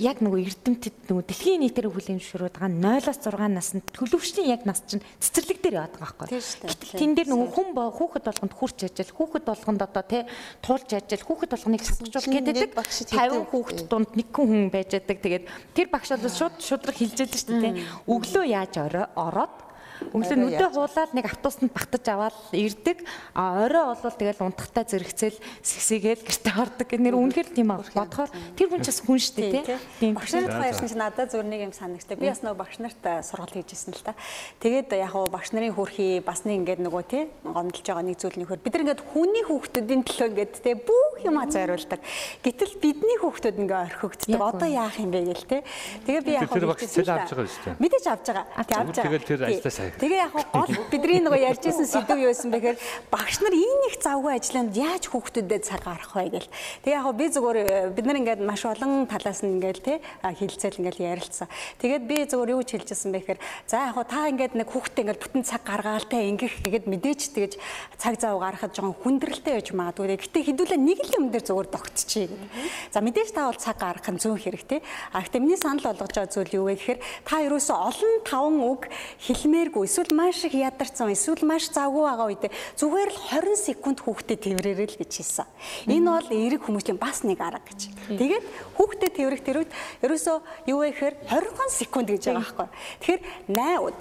яг 0.05 0.21
нөгөө 0.21 0.41
эрдэмтэд 0.45 1.09
нөгөө 1.09 1.25
дэлхийн 1.25 1.65
нийтээр 1.65 1.89
хүлээн 1.89 2.21
зөвшөөрөд 2.21 2.61
байгаа 2.61 2.73
0-6 3.09 3.49
наснд 3.49 3.87
төлөвшлийн 3.97 4.53
яг 4.53 4.69
нас 4.69 4.85
чинь 4.85 5.03
цэцэрлэг 5.23 5.65
дээр 5.65 5.81
яваад 5.81 5.97
байгаа 5.97 6.29
байхгүй. 6.29 6.99
Тэн 6.99 7.17
дээр 7.17 7.29
нөгөө 7.33 7.49
хүн 7.57 7.69
хүүхэд 7.75 8.25
болгонд 8.29 8.55
хурч 8.55 8.79
ажил, 8.85 9.13
хүүхэд 9.17 9.45
болгонд 9.49 9.81
одоо 9.83 10.05
те 10.05 10.27
туулж 10.61 10.91
ажил, 10.93 11.25
хүүхэд 11.25 11.51
болгоныг 11.55 11.83
сасгажуул 11.83 12.29
гэдэг 12.29 12.75
50 13.07 13.47
хүүхэд 13.53 13.81
дунд 13.87 14.11
нэг 14.19 14.29
хүн 14.35 14.73
байж 14.75 14.99
байдаг. 14.99 15.19
Тэгээд 15.23 15.45
тэр 15.77 15.87
багш 15.93 16.11
бол 16.17 16.33
шууд 16.33 16.57
шудраг 16.59 16.97
хилж 16.99 17.19
яадаг 17.23 17.39
шүү 17.39 17.59
дээ. 17.63 17.75
Өглөө 18.11 18.45
яаж 18.49 18.75
ороод 19.15 19.68
Өглөө 20.15 20.39
нүдэ 20.39 20.67
хуулаад 20.73 21.13
нэг 21.15 21.27
автобусанд 21.27 21.73
багтаж 21.75 22.05
аваад 22.07 22.37
ирдэг. 22.55 23.03
А 23.35 23.67
орой 23.67 23.95
болвол 23.95 24.15
тэгэл 24.15 24.47
унтахтай 24.47 24.85
зэрэгцэл 24.87 25.39
сэгсэгээл 25.63 26.23
гэрте 26.23 26.51
ордог. 26.55 26.89
Нэр 26.89 27.19
үнэхээр 27.19 27.49
тийм 27.51 27.75
аа. 27.75 27.83
Бодохоор 27.83 28.31
тэр 28.55 28.69
хүн 28.71 28.83
ч 28.83 28.87
бас 28.95 29.01
хүн 29.03 29.19
шүү 29.19 29.35
дээ 29.39 29.79
тийм. 29.99 30.15
Багш 30.15 30.33
нарт 30.39 30.55
хоёрсан 30.55 30.89
чинь 30.89 31.03
надад 31.03 31.31
зүгээр 31.35 31.51
нэг 31.51 31.61
юм 31.67 31.75
санагтай. 31.75 32.15
Би 32.15 32.31
бас 32.31 32.43
нөгөө 32.47 32.59
багш 32.63 32.77
нарт 32.79 33.03
сургалт 33.27 33.55
хийжсэн 33.59 33.93
л 33.99 34.05
та. 34.07 34.15
Тэгээд 34.63 34.95
яг 34.95 35.11
хуу 35.13 35.27
багш 35.27 35.51
нарын 35.51 35.75
хөрхий 35.75 36.23
бас 36.23 36.47
нэг 36.47 36.63
ингээд 36.63 36.81
нөгөө 36.87 37.03
тий 37.11 37.27
гомдолж 37.43 37.87
байгаа 37.87 38.07
нэг 38.07 38.17
зүйл 38.23 38.39
нөхөр 38.39 38.63
бид 38.63 38.73
нар 38.75 38.85
ингээд 38.87 39.03
хүний 39.03 39.45
хүүхдүүдийн 39.45 40.03
төлөө 40.07 40.29
ингээд 40.31 40.55
тий 40.63 40.75
бүх 40.79 41.15
юм 41.27 41.37
зориулдаг. 41.43 42.01
Гэтэл 42.47 42.75
бидний 42.79 43.17
хүүхдүүд 43.19 43.57
ингээд 43.67 43.85
орхигддаг. 43.99 44.39
Одоо 44.39 44.69
яах 44.69 44.97
юм 44.99 45.11
бэ 45.11 45.27
гээл 45.35 45.47
тий. 45.49 45.63
Тэгээ 46.07 46.23
би 46.23 46.33
яг 46.39 46.49
хуу 46.49 46.71
авч 46.71 46.87
байгаа 47.03 47.27
шүү 47.27 47.65
дээ. 47.67 47.83
Мэдээж 47.83 48.07
авч 48.07 48.27
байгаа. 48.31 48.47
Авч 48.59 48.71
байгаа. 48.71 49.07
Тэгэл 49.09 49.27
тэр 49.27 49.41
ажлаас 49.49 49.79
Тэгээ 49.97 50.21
яг 50.21 50.35
гол 50.53 50.73
бидний 50.93 51.21
нөгөө 51.25 51.41
ярьжсэн 51.57 51.89
сэдв 51.89 52.21
юу 52.21 52.29
байсан 52.29 52.53
бэхээр 52.53 52.77
багш 53.09 53.41
нар 53.41 53.55
энэ 53.57 53.87
их 53.89 53.97
завгүй 54.05 54.33
ажланд 54.37 54.77
яаж 54.77 55.09
хүүхдүүдэд 55.09 55.65
цаг 55.65 55.83
гарах 55.89 56.13
вэ 56.13 56.29
гэл. 56.29 56.51
Тэгээ 56.85 56.99
яг 57.01 57.09
би 57.17 57.27
зүгээр 57.33 57.59
э, 57.65 57.91
бид 57.97 58.05
нар 58.05 58.21
ингээд 58.21 58.45
маш 58.45 58.69
олон 58.69 59.09
талаас 59.09 59.41
нь 59.41 59.57
ингээд 59.57 59.81
те 59.81 60.01
хилцэл 60.21 60.81
ингээд 60.85 61.01
ярилцсан. 61.01 61.49
Тэгээд 61.81 62.05
би 62.05 62.17
зүгээр 62.29 62.53
юу 62.53 62.63
ч 62.67 62.77
хэлжсэн 62.77 63.11
бэхээр 63.17 63.39
за 63.65 63.89
яг 63.89 63.97
та 64.05 64.29
ингээд 64.29 64.53
нэг 64.59 64.69
хүүхдээ 64.69 65.03
ингээд 65.09 65.23
бүтэн 65.25 65.43
цаг 65.49 65.63
гаргаал 65.65 66.05
те 66.05 66.29
ингэх 66.29 66.61
гэгээд 66.61 66.87
мэдээч 66.91 67.23
тэгэж 67.33 67.53
цаг 67.97 68.15
зав 68.21 68.37
гаргахад 68.43 68.77
жоохон 68.77 68.99
хүндрэлтэй 69.01 69.55
байж 69.57 69.69
магадгүй. 69.73 70.19
Гэтэ 70.19 70.45
хэдүүлээ 70.53 70.81
нэг 70.81 70.99
л 71.07 71.17
юм 71.17 71.25
дээр 71.33 71.45
зүгээр 71.47 71.69
тогтчихъя 71.73 72.29
гэдэг. 72.29 72.51
За 72.93 73.01
мэдээж 73.01 73.31
та 73.33 73.49
бол 73.49 73.57
цаг 73.57 73.77
гаргах 73.79 74.11
нь 74.11 74.21
зүүн 74.21 74.39
хэрэгтэй. 74.43 74.81
А 75.15 75.23
гэтэ 75.23 75.39
миний 75.39 75.57
санал 75.57 75.87
болгож 75.95 76.13
байгаа 76.13 76.33
зүйл 76.33 76.57
юу 76.59 76.67
вэ 76.69 76.77
гэхээр 76.77 77.01
та 77.25 77.43
ерөөсөө 77.47 77.77
олон 77.79 78.15
таван 78.27 78.57
үг 78.63 78.83
хэлмээргүй 79.23 79.78
хэрэггүй 79.79 79.87
эсвэл 79.87 80.15
маш 80.17 80.45
их 80.45 80.55
ядарсан 80.55 81.13
эсвэл 81.13 81.47
маш 81.47 81.71
завгүй 81.71 82.03
байгаа 82.03 82.27
үед 82.27 82.45
зүгээр 82.79 83.11
л 83.15 83.19
20 83.31 83.55
секунд 83.55 83.99
хүүхдэд 84.03 84.39
тэрвэрэрэй 84.43 84.89
л 84.91 84.99
гэж 84.99 85.13
хэлсэн. 85.23 85.47
Энэ 85.87 86.11
бол 86.11 86.29
эерэг 86.35 86.63
хүмүүсийн 86.67 86.99
бас 86.99 87.23
нэг 87.23 87.39
арга 87.39 87.63
гэж. 87.63 87.95
Тэгээд 88.11 88.45
хүүхдэд 88.75 89.13
тэрвэрэх 89.15 89.43
тэрвэрт 89.47 89.73
ерөөсөө 90.03 90.37
юу 90.67 90.79
вэ 90.83 90.91
гэхээр 90.91 91.15
20 91.31 91.71
секунд 91.71 92.09
гэж 92.11 92.23
байгаа 92.27 92.43
байхгүй. 92.43 92.69
Тэгэхээр 92.99 93.23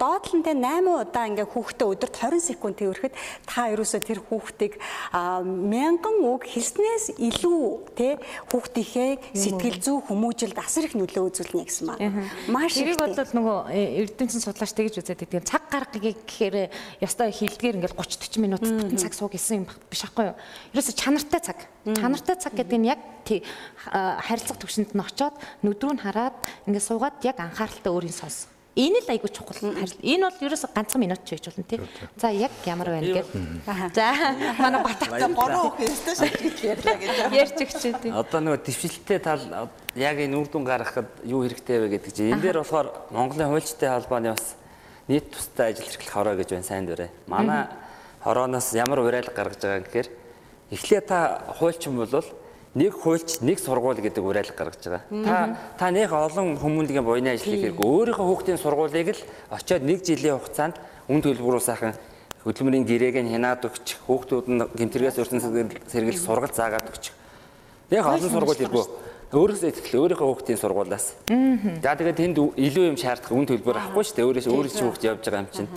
доотлонтэй 0.01 0.55
8 0.57 1.05
удаа 1.05 1.25
ингээ 1.29 1.47
хүүхдэд 1.53 1.87
өдөрт 1.93 2.15
20 2.17 2.41
секунд 2.41 2.75
тэрвэрэхэд 2.81 3.13
та 3.45 3.69
ерөөсөө 3.73 4.01
тэр 4.01 4.19
хүүхдийг 4.25 4.73
мянган 5.13 6.15
үг 6.25 6.49
хэлснээс 6.49 7.17
илүү 7.21 7.61
те 7.93 8.17
хүүхдийнхээ 8.49 9.11
сэтгэл 9.37 9.77
зүй 9.81 9.97
хүмүүжилд 10.09 10.57
асар 10.57 10.89
их 10.89 10.95
нөлөө 10.97 11.23
үзүүлнэ 11.29 11.65
гэсэн 11.67 11.85
маань. 11.85 12.25
Маш 12.49 12.77
их. 12.79 12.95
Тэрийг 12.95 13.01
бол 13.01 13.13
нөгөө 13.13 13.57
э, 13.73 14.07
эрдэмтэн 14.07 14.41
судлаач 14.41 14.71
тэгж 14.71 15.03
үзээд 15.03 15.27
байдаг. 15.27 15.43
Цаг 15.43 15.66
гаргыг 15.71 16.25
гэхээр 16.25 16.71
ёстой 17.03 17.31
хилдгээр 17.31 17.77
ингээл 17.79 17.99
30 17.99 18.37
40 18.37 18.43
минут 18.43 18.63
цаг 18.99 19.13
суу 19.13 19.29
гэсэн 19.29 19.63
юм 19.63 19.65
биш 19.89 20.03
байхгүй 20.03 20.31
юу? 20.31 20.37
Ерөөсө 20.73 20.93
чанартай 20.95 21.41
цаг. 21.41 21.59
Чанартай 21.85 22.35
цаг 22.35 22.53
гэдэг 22.55 22.77
нь 22.79 22.89
яг 22.91 23.01
харилцах 23.87 24.57
төвшөнд 24.57 24.95
нь 24.95 25.03
очоод 25.03 25.35
нүдрүү 25.63 25.93
нь 25.95 26.03
хараад 26.03 26.37
ингээд 26.67 26.87
суугаад 26.87 27.19
яг 27.23 27.37
анхааралтай 27.39 27.91
өөрийн 27.91 28.15
сонс. 28.15 28.47
Энэ 28.77 29.01
л 29.01 29.09
айгүй 29.09 29.29
чухал. 29.33 29.57
Энэ 30.05 30.29
бол 30.29 30.45
ерөөсө 30.45 30.69
ганцхан 30.69 31.01
минут 31.01 31.25
ч 31.25 31.33
байж 31.33 31.49
болно 31.49 31.65
тий. 31.65 31.81
За 32.13 32.29
яг 32.29 32.53
ямар 32.69 32.93
байна 32.93 33.09
гэд. 33.09 33.29
За 33.65 34.13
манай 34.61 34.85
батагтай 34.85 35.25
3 35.25 35.33
хүүхэдтэй 35.33 36.13
шалгиж 36.13 36.57
ярьлаа 36.61 36.95
гэж. 37.01 37.09
Ярьж 37.41 37.57
өгчээ 37.57 37.93
тий. 38.05 38.11
Одоо 38.13 38.37
нөгөө 38.37 38.61
дэвшилттэй 38.69 39.17
тал 39.17 39.41
яг 39.97 40.21
энэ 40.21 40.37
үр 40.37 40.45
дүн 40.45 40.61
гаргахад 40.61 41.09
юу 41.25 41.41
хэрэгтэй 41.49 41.77
вэ 41.81 41.87
гэдэг 41.97 42.11
чинь 42.13 42.37
энэ 42.37 42.45
дээр 42.45 42.61
болохоор 42.61 43.09
Монголын 43.09 43.49
хуульчтай 43.49 43.89
холбооны 43.89 44.37
бас 44.37 44.53
нийт 45.07 45.31
тустай 45.31 45.71
ажил 45.71 45.87
эрхлэх 45.87 46.11
хороо 46.11 46.35
гэж 46.35 46.49
байна 46.51 46.63
сайн 46.63 46.85
дурэ. 46.85 47.09
Манай 47.27 47.67
хорооноос 48.23 48.73
ямар 48.73 48.99
уриалга 48.99 49.31
гаргаж 49.31 49.61
байгаа 49.61 49.83
гэхээр 49.87 50.09
эхлээ 50.71 51.01
та 51.01 51.43
хуульчин 51.59 51.95
бол 51.95 52.11
нэг 52.75 52.93
хуульч 52.93 53.39
нэг 53.39 53.59
сургууль 53.59 54.03
гэдэг 54.03 54.23
уриалга 54.23 54.53
гаргаж 54.53 54.83
байгаа. 54.83 55.03
Та 55.23 55.57
та 55.79 55.91
нэг 55.91 56.11
олон 56.11 56.59
хүмүүнлэгийн 56.59 57.07
буйны 57.07 57.37
хийх 57.39 57.71
хэрэг 57.71 57.79
өөрийнхөө 57.79 58.27
хүүхдийн 58.27 58.59
сургуулийг 58.59 59.15
л 59.15 59.21
очиод 59.49 59.83
нэг 59.87 60.03
жилийн 60.03 60.37
хугацаанд 60.37 60.75
үн 61.07 61.23
төлбөрөө 61.23 61.63
сайхан 61.63 61.95
хөдөлмөрийн 62.43 62.83
гэрээг 62.83 63.23
нь 63.23 63.31
хянаад 63.31 63.63
өгч 63.63 64.03
хүүхдүүд 64.11 64.45
нь 64.51 64.61
гэмтэргээс 64.75 65.19
өрсөн 65.23 65.39
сэргийл 65.87 66.19
сургалт 66.19 66.55
заагаад 66.55 66.91
өгч. 66.91 67.15
Яг 67.95 68.05
олон 68.11 68.27
сургууль 68.27 68.59
иргүү 68.59 69.06
өөрөөсөө 69.31 69.69
итгэл 69.75 69.99
өөрийнхөө 70.07 70.27
хүүхдийн 70.31 70.61
сургуулаас. 70.61 71.05
За 71.83 71.95
тэгээд 71.99 72.19
тэнд 72.21 72.37
илүү 72.55 72.85
юм 72.93 72.97
шаардах 72.97 73.35
үн 73.35 73.43
төлбөр 73.43 73.75
авахгүй 73.75 74.03
шүү 74.07 74.15
дээ. 74.15 74.27
Өөрөөс 74.27 74.47
өөрөө 74.47 74.71
чинь 74.71 74.87
хүүхд 74.87 75.03
явж 75.03 75.21
байгаа 75.27 75.43
юм 75.43 75.51
чинь. 75.51 75.69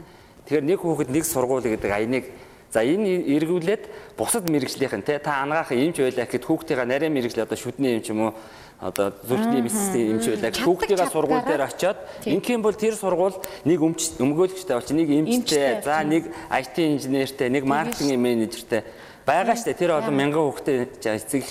Тэгэхээр 0.46 0.68
нэг 0.70 0.78
хүүхэд 0.78 1.11
нэг 1.11 1.24
сургууль 1.26 1.66
гэдэг 1.66 1.90
аяныг 1.90 2.24
За 2.70 2.86
энэ 2.86 3.26
эргүүлээд 3.34 4.14
бусад 4.14 4.46
мэрэгжлийнхэн 4.46 5.03
те 5.03 5.18
та 5.18 5.42
ангаах 5.42 5.74
эмч 5.74 5.98
байлаа 5.98 6.22
гэхэд 6.22 6.46
хүүхдийнхаа 6.46 6.86
нарийн 6.86 7.11
мэрэгжил 7.11 7.42
одоо 7.42 7.59
шүдний 7.59 7.98
эмч 7.98 8.14
юм 8.14 8.30
уу 8.30 8.32
одоо 8.78 9.11
зүрхний 9.26 9.59
медицины 9.59 10.14
эмч 10.14 10.30
байлаа 10.30 10.55
хүүхдийнхаа 10.55 11.11
сургууль 11.11 11.42
дээр 11.51 11.66
очиод 11.66 11.98
ингийн 12.30 12.62
бол 12.62 12.78
тэр 12.78 12.94
сургууль 12.94 13.34
нэг 13.66 13.82
өмгөөлөгчтэй 13.82 14.74
болчих 14.78 14.94
нэг 14.94 15.11
эмчтэй 15.11 15.82
за 15.82 15.98
нэг 16.07 16.30
IT 16.46 16.76
инженертэй 16.78 17.51
нэг 17.51 17.66
маркетинг 17.66 18.14
менежертэй. 18.14 18.86
Байгаа 19.26 19.59
штэ 19.59 19.74
тэр 19.74 19.98
олон 19.98 20.14
мянган 20.14 20.46
хүүхдээ 20.46 21.11
эцэг 21.11 21.42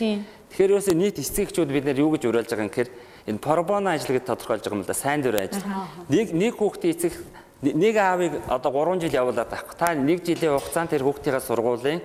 Тэгэхээр 0.49 0.71
ерөөсөө 0.73 0.95
нийт 0.97 1.21
эцэгчүүд 1.21 1.69
бид 1.69 1.85
нэр 1.85 2.01
юу 2.01 2.13
гэж 2.17 2.25
уриалж 2.25 2.49
байгаа 2.49 2.65
юм 2.65 2.73
гэхээр 2.73 2.89
энэ 3.29 3.43
пробоно 3.43 3.93
ажил 3.93 4.17
гэж 4.17 4.25
тодорхойлж 4.25 4.63
байгаа 4.65 4.77
юм 4.77 4.83
л 4.83 4.89
да 4.89 4.97
сайн 4.97 5.21
дурын 5.21 5.45
ажил. 5.45 5.63
Нэг 6.09 6.33
нэг 6.33 6.53
хүүхдийн 6.57 6.93
эцэг 6.97 7.13
нэг 7.61 7.95
аавыг 7.95 8.33
одоо 8.49 8.71
3 8.71 9.05
жил 9.05 9.13
явуулаад 9.13 9.53
авах. 9.53 9.75
Та 9.77 9.93
нэг 9.93 10.25
жилийн 10.25 10.57
хугацаанд 10.57 10.89
тэр 10.89 11.05
хүүхдийнхээ 11.05 11.45
сургуулийн 11.45 12.01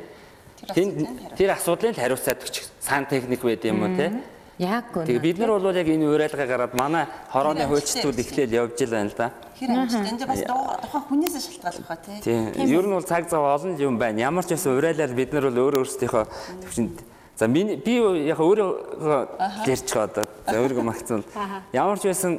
тэр 1.36 1.51
асуудлыг 1.57 1.97
хариуцаад 1.97 2.45
өгч 2.45 2.68
сан 2.80 3.07
техник 3.07 3.40
байд 3.40 3.64
юм 3.64 3.82
уу 3.82 3.97
те? 3.97 4.12
Яг 4.59 4.92
гоо. 4.95 5.03
Тэгээ 5.03 5.20
бид 5.20 5.38
нар 5.38 5.59
бол 5.59 5.74
яг 5.74 5.88
энэ 5.88 6.07
уриалгаа 6.07 6.47
гараад 6.47 6.74
манай 6.78 7.07
хорооны 7.32 7.66
хуульчдууд 7.66 8.18
эхлээл 8.22 8.55
явж 8.55 8.78
ил 8.82 8.90
байна 8.95 9.11
л 9.11 9.18
да. 9.18 9.32
хэр 9.59 9.70
амжилт 9.70 10.07
энэ 10.14 10.26
бас 10.26 10.42
тухайн 10.47 11.05
хүнээс 11.11 11.34
шалтгаалж 11.42 11.78
байгаа 11.82 11.99
тий. 12.07 12.20
Тийм. 12.22 12.70
Ер 12.70 12.86
нь 12.86 12.95
бол 12.95 13.03
цаг 13.03 13.26
зав 13.26 13.42
олон 13.42 13.74
юм 13.82 13.99
байна. 13.99 14.22
Ямар 14.22 14.47
ч 14.47 14.55
байсан 14.55 14.78
уриалаар 14.78 15.11
бид 15.11 15.34
нар 15.34 15.51
бол 15.51 15.59
өөр 15.59 15.82
өөрсдийнхөө 15.82 16.24
төвчөнд 16.62 17.14
За 17.37 17.49
миний 17.49 17.76
би 17.76 17.99
яг 18.28 18.39
өөрөө 18.39 19.66
ярьж 19.66 19.91
байгаа 19.91 20.07
одоо. 20.07 20.24
За 20.47 20.59
өөрийгөө 20.62 20.85
магцсан. 20.87 21.24
Ямар 21.72 21.99
ч 21.99 22.07
байсан 22.07 22.39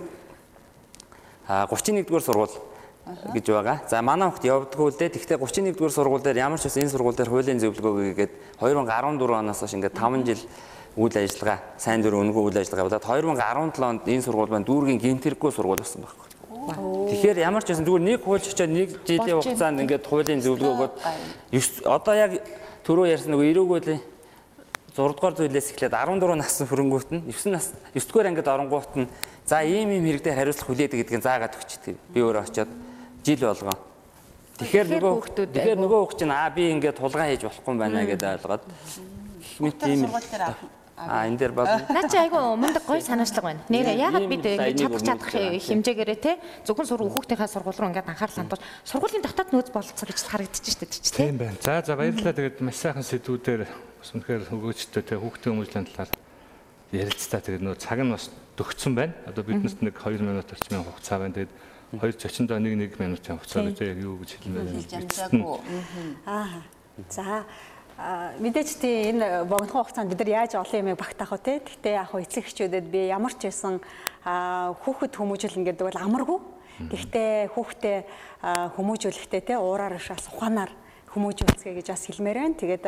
31 1.47 2.07
дугаар 2.07 2.23
сургууль 2.23 2.55
гэж 3.35 3.45
байгаа. 3.51 3.77
За 3.91 3.99
манай 4.01 4.31
хүүхд 4.31 4.47
явдггүй 4.47 4.91
л 4.91 4.95
дээ. 4.95 5.19
Тэгвэл 5.19 5.43
31 5.43 5.75
дугаар 5.75 5.91
сургууль 5.91 6.23
дээр 6.23 6.39
ямар 6.47 6.59
ч 6.59 6.71
байсан 6.71 6.87
энэ 6.87 6.93
сургууль 6.95 7.15
дээр 7.19 7.27
хуулийн 7.27 7.59
зөвлөгөө 7.59 8.15
гээд 8.15 8.31
2014 8.63 9.35
оноос 9.35 9.59
хойш 9.59 9.75
ингээд 9.75 9.99
5 9.99 10.23
жил 10.31 10.41
үйл 10.95 11.11
ажиллагаа, 11.11 11.59
сайн 11.75 11.99
дурын 11.99 12.31
өнгө 12.31 12.39
үйл 12.39 12.55
ажиллагаа 12.55 12.87
болоод 12.87 13.03
2017 13.03 13.83
онд 13.83 14.07
энэ 14.07 14.23
сургууль 14.23 14.47
маань 14.47 14.63
дүүргийн 14.63 15.03
гинтэрхүү 15.03 15.51
сургууль 15.51 15.83
болсон 15.83 16.07
байхгүй. 16.07 16.23
Тэгэхээр 17.11 17.37
ямар 17.43 17.67
ч 17.67 17.75
байсан 17.75 17.83
зүгээр 17.83 18.05
нэг 18.15 18.23
хуульч 18.23 18.47
очоод 18.47 18.71
нэг 18.71 18.89
жилийн 19.03 19.43
хугацаанд 19.43 19.83
ингээд 19.83 20.07
хуулийн 20.07 20.39
зөвлөгөөгөөд 20.39 20.93
одоо 21.83 22.13
яг 22.15 22.31
түрүү 22.87 23.11
ярьсан 23.11 23.35
нөгөө 23.35 23.51
эрүүгүүлээ 23.51 23.99
6 24.95 25.11
дугаар 25.19 25.35
зүйлээс 25.35 25.75
эхлээд 25.75 25.91
14 25.91 26.39
насны 26.39 26.63
хөрөнгөт 26.71 27.09
нь 27.11 27.21
9 27.27 27.51
нас 27.51 27.75
9 27.91 28.07
дугаар 28.07 28.31
ангид 28.31 28.47
оронгуут 28.47 28.93
нь 28.95 29.11
за 29.43 29.59
ийм 29.67 29.91
ийм 29.91 30.07
хэрэгтэй 30.07 30.31
хариуцлага 30.31 30.71
хүлээдэг 30.71 30.99
гэдгийг 31.03 31.23
заагаад 31.23 31.57
өгчдөг. 31.59 31.95
Би 32.15 32.19
өөрөө 32.23 32.43
очоод 32.47 32.71
жил 33.27 33.43
болгоо. 33.43 33.75
Тэгэхээр 34.55 34.87
нөгөө 34.87 35.11
хүүхдүүд 35.19 35.49
тэгэхээр 35.51 35.79
нөгөө 35.83 35.99
хүүхд 35.99 36.19
чинь 36.23 36.31
аа 36.31 36.47
би 36.47 36.63
ингээд 36.71 36.95
тулгаан 36.95 37.27
хийж 37.27 37.43
болохгүй 37.43 37.71
юм 37.75 37.79
байна 37.83 38.07
гэдээ 38.07 38.33
ойлгоод 38.39 38.63
мэт 39.59 39.79
ийм 39.83 40.07
А 40.95 41.27
энэ 41.27 41.37
дээр 41.37 41.51
бол 41.51 41.67
Наа 41.67 42.07
чи 42.07 42.15
айгу 42.15 42.55
мундаг 42.55 42.87
гоё 42.87 43.03
санаачлага 43.03 43.51
байна. 43.51 43.61
Нэрээ 43.67 43.99
ягаад 43.99 44.27
бид 44.31 44.47
ингэж 44.47 44.79
чадах 44.79 45.03
чадах 45.03 45.31
хэмжээгээрээ 45.35 46.19
те 46.23 46.39
зөвхөн 46.63 46.87
сургууль 46.87 47.11
хүүхдийнхээ 47.11 47.51
сургууль 47.51 47.75
руу 47.75 47.89
ингээд 47.91 48.07
анхаарал 48.07 48.39
хандуулж 48.39 48.63
сургуулийн 48.87 49.23
дотоод 49.27 49.51
нөөц 49.51 49.69
бололцоо 49.75 50.07
гэж 50.07 50.19
харагдчих 50.23 50.71
шүү 50.71 50.87
дээ 50.87 50.91
тий. 50.95 51.11
Тийм 51.11 51.35
байна. 51.35 51.59
За 51.59 51.83
за 51.83 51.99
баярлалаа. 51.99 52.31
Тэгээд 52.31 52.63
маш 52.63 52.79
сайхан 52.79 53.03
сэдвүүдээр 53.03 53.67
бас 53.67 54.09
үнэхээр 54.15 54.41
өгөөжтэй 54.55 55.03
те 55.03 55.19
хүүхдийн 55.19 55.51
хүмүүжлийн 55.59 55.87
талаар 55.91 56.11
ярилцлаа. 56.95 57.43
Тэгээд 57.43 57.63
нөө 57.67 57.75
цаг 57.75 57.99
нь 57.99 58.13
бас 58.15 58.31
төгссөн 58.55 58.93
байна. 58.95 59.13
Одоо 59.27 59.43
биднэрт 59.43 59.83
нэг 59.83 59.99
2 59.99 60.23
минут 60.23 60.47
орчмын 60.47 60.87
хугацаа 60.87 61.19
байна. 61.19 61.35
Тэгээд 61.35 61.51
хоёр 61.91 62.15
зочиндоо 62.15 62.55
нэг 62.63 62.73
нэг 62.79 62.91
минутын 62.95 63.35
хугацаа 63.35 63.67
гэж 63.67 63.83
яг 63.83 63.99
юу 63.99 64.23
гэж 64.23 64.39
хэлмээр 64.39 64.79
байна. 64.79 65.59
Аа. 66.23 66.63
За 67.11 67.43
мэдээж 67.95 68.69
тийм 68.83 69.23
энэ 69.23 69.47
богинохон 69.47 69.87
хугацаанд 69.87 70.11
бид 70.11 70.19
нар 70.19 70.43
яаж 70.43 70.59
олон 70.59 70.79
юмыг 70.83 70.99
багтаах 70.99 71.31
вэ. 71.39 71.63
Гэхдээ 71.63 71.93
яг 71.95 72.11
хөө 72.11 72.27
эцэг 72.27 72.43
эхчүүдэд 72.43 72.85
би 72.91 73.07
ямар 73.07 73.31
ч 73.39 73.47
байсан 73.47 73.79
хүүхэд 74.83 75.15
хүмүүжүүлнэ 75.15 75.63
гэдэг 75.71 75.85
бол 75.87 76.03
амаргүй. 76.03 76.39
Гэхдээ 76.91 77.55
хүүхдээ 77.55 77.97
хүмүүжүүлэхдээ 78.75 79.41
те 79.47 79.55
уураар 79.55 79.95
шаас 79.95 80.27
ухаанаар 80.27 80.75
хүмүүж 81.15 81.39
үзье 81.47 81.71
гэж 81.71 81.87
бас 81.95 82.03
хэлмээр 82.11 82.37
байна. 82.43 82.59
Тэгээд 82.59 82.85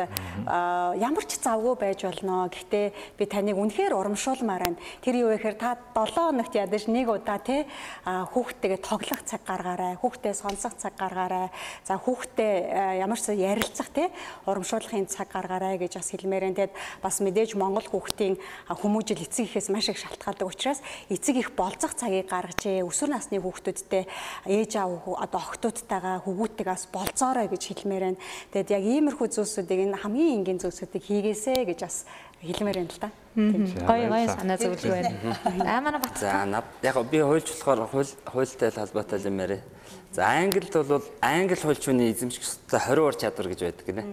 ямар 1.00 1.24
ч 1.24 1.40
завгүй 1.40 1.74
байж 1.80 2.04
болно. 2.04 2.52
Гэхдээ 2.52 2.86
би 3.16 3.24
таныг 3.24 3.56
үнэхээр 3.56 3.96
урамшуулмаар 3.96 4.62
байна. 4.68 4.78
Тэр 5.00 5.24
юу 5.24 5.32
гэхээр 5.32 5.56
та 5.56 5.80
7 5.96 6.36
хоногт 6.36 6.52
ядаж 6.52 6.84
нэг 6.92 7.08
удаа 7.08 7.40
тий 7.40 7.64
хүүхдтэйгээ 8.04 8.80
тоглох 8.84 9.22
цаг 9.24 9.42
гаргаарай. 9.48 9.96
Хүүхдээ 9.96 10.34
сонсох 10.36 10.76
цаг 10.76 10.92
гаргаарай. 11.00 11.48
За 11.88 11.96
хүүхдээ 11.96 13.00
ямар 13.00 13.16
ч 13.16 13.32
ярилцах 13.32 13.88
тий 13.96 14.12
урамшуулахын 14.44 15.08
цаг 15.08 15.32
гаргаарай 15.32 15.80
гэж 15.80 15.96
бас 15.96 16.12
хэлмээр 16.12 16.52
байна. 16.52 16.56
Тэгээд 16.68 16.74
бас 17.00 17.16
мэдээж 17.24 17.56
Монгол 17.56 17.88
хүүхдийн 17.88 18.36
хүмүүжил 18.68 19.24
эцэг 19.24 19.48
ихээс 19.48 19.72
маш 19.72 19.88
их 19.88 19.96
шалтгаалдаг 19.96 20.44
учраас 20.44 20.84
эцэг 21.08 21.40
их 21.40 21.56
болцох 21.56 21.96
цагийг 21.96 22.28
гаргажээ. 22.28 22.84
Өсвөр 22.84 23.16
насны 23.16 23.40
хүүхдүүдтэй 23.40 24.04
ээж 24.44 24.72
аав 24.76 25.08
одоо 25.16 25.40
охтуудтайгаа 25.40 26.20
хүүгүүдтэйгээс 26.26 26.92
болцоорой 26.92 27.48
гэж 27.48 27.62
хэлмээр 27.72 28.04
байна. 28.04 28.17
Тэгэд 28.52 28.70
яг 28.74 28.84
иймэрхүү 28.84 29.28
зүйлсүүдийг 29.32 29.80
энэ 29.88 30.00
хамгийн 30.02 30.42
энгийн 30.42 30.60
зүйлсүүдийг 30.62 31.04
хийгээсэй 31.04 31.64
гэж 31.68 31.80
бас 31.82 32.04
хэлмээр 32.42 32.78
юм 32.82 32.88
л 32.88 33.00
да. 33.02 33.10
Гоё 33.34 34.06
гоё 34.10 34.26
санаа 34.30 34.58
зөвлөг 34.58 34.90
байна. 34.90 35.10
Аа 35.66 35.80
манай 35.82 36.00
бат. 36.00 36.14
За 36.18 36.46
яг 36.82 36.96
би 37.10 37.18
хуульч 37.18 37.50
болохоор 37.50 37.86
хууль 37.90 38.12
хуультай 38.26 38.70
холбоотой 38.70 39.20
юм 39.26 39.38
яриа. 39.38 39.62
За 40.12 40.24
Англид 40.24 40.72
бол 40.72 41.04
англи 41.20 41.54
хуульчны 41.54 42.10
эзэмших 42.10 42.42
ёстой 42.42 42.80
20 42.80 42.98
уур 42.98 43.14
чадвар 43.14 43.48
гэж 43.48 43.60
байдаг 43.60 43.86
гинэ. 43.86 44.04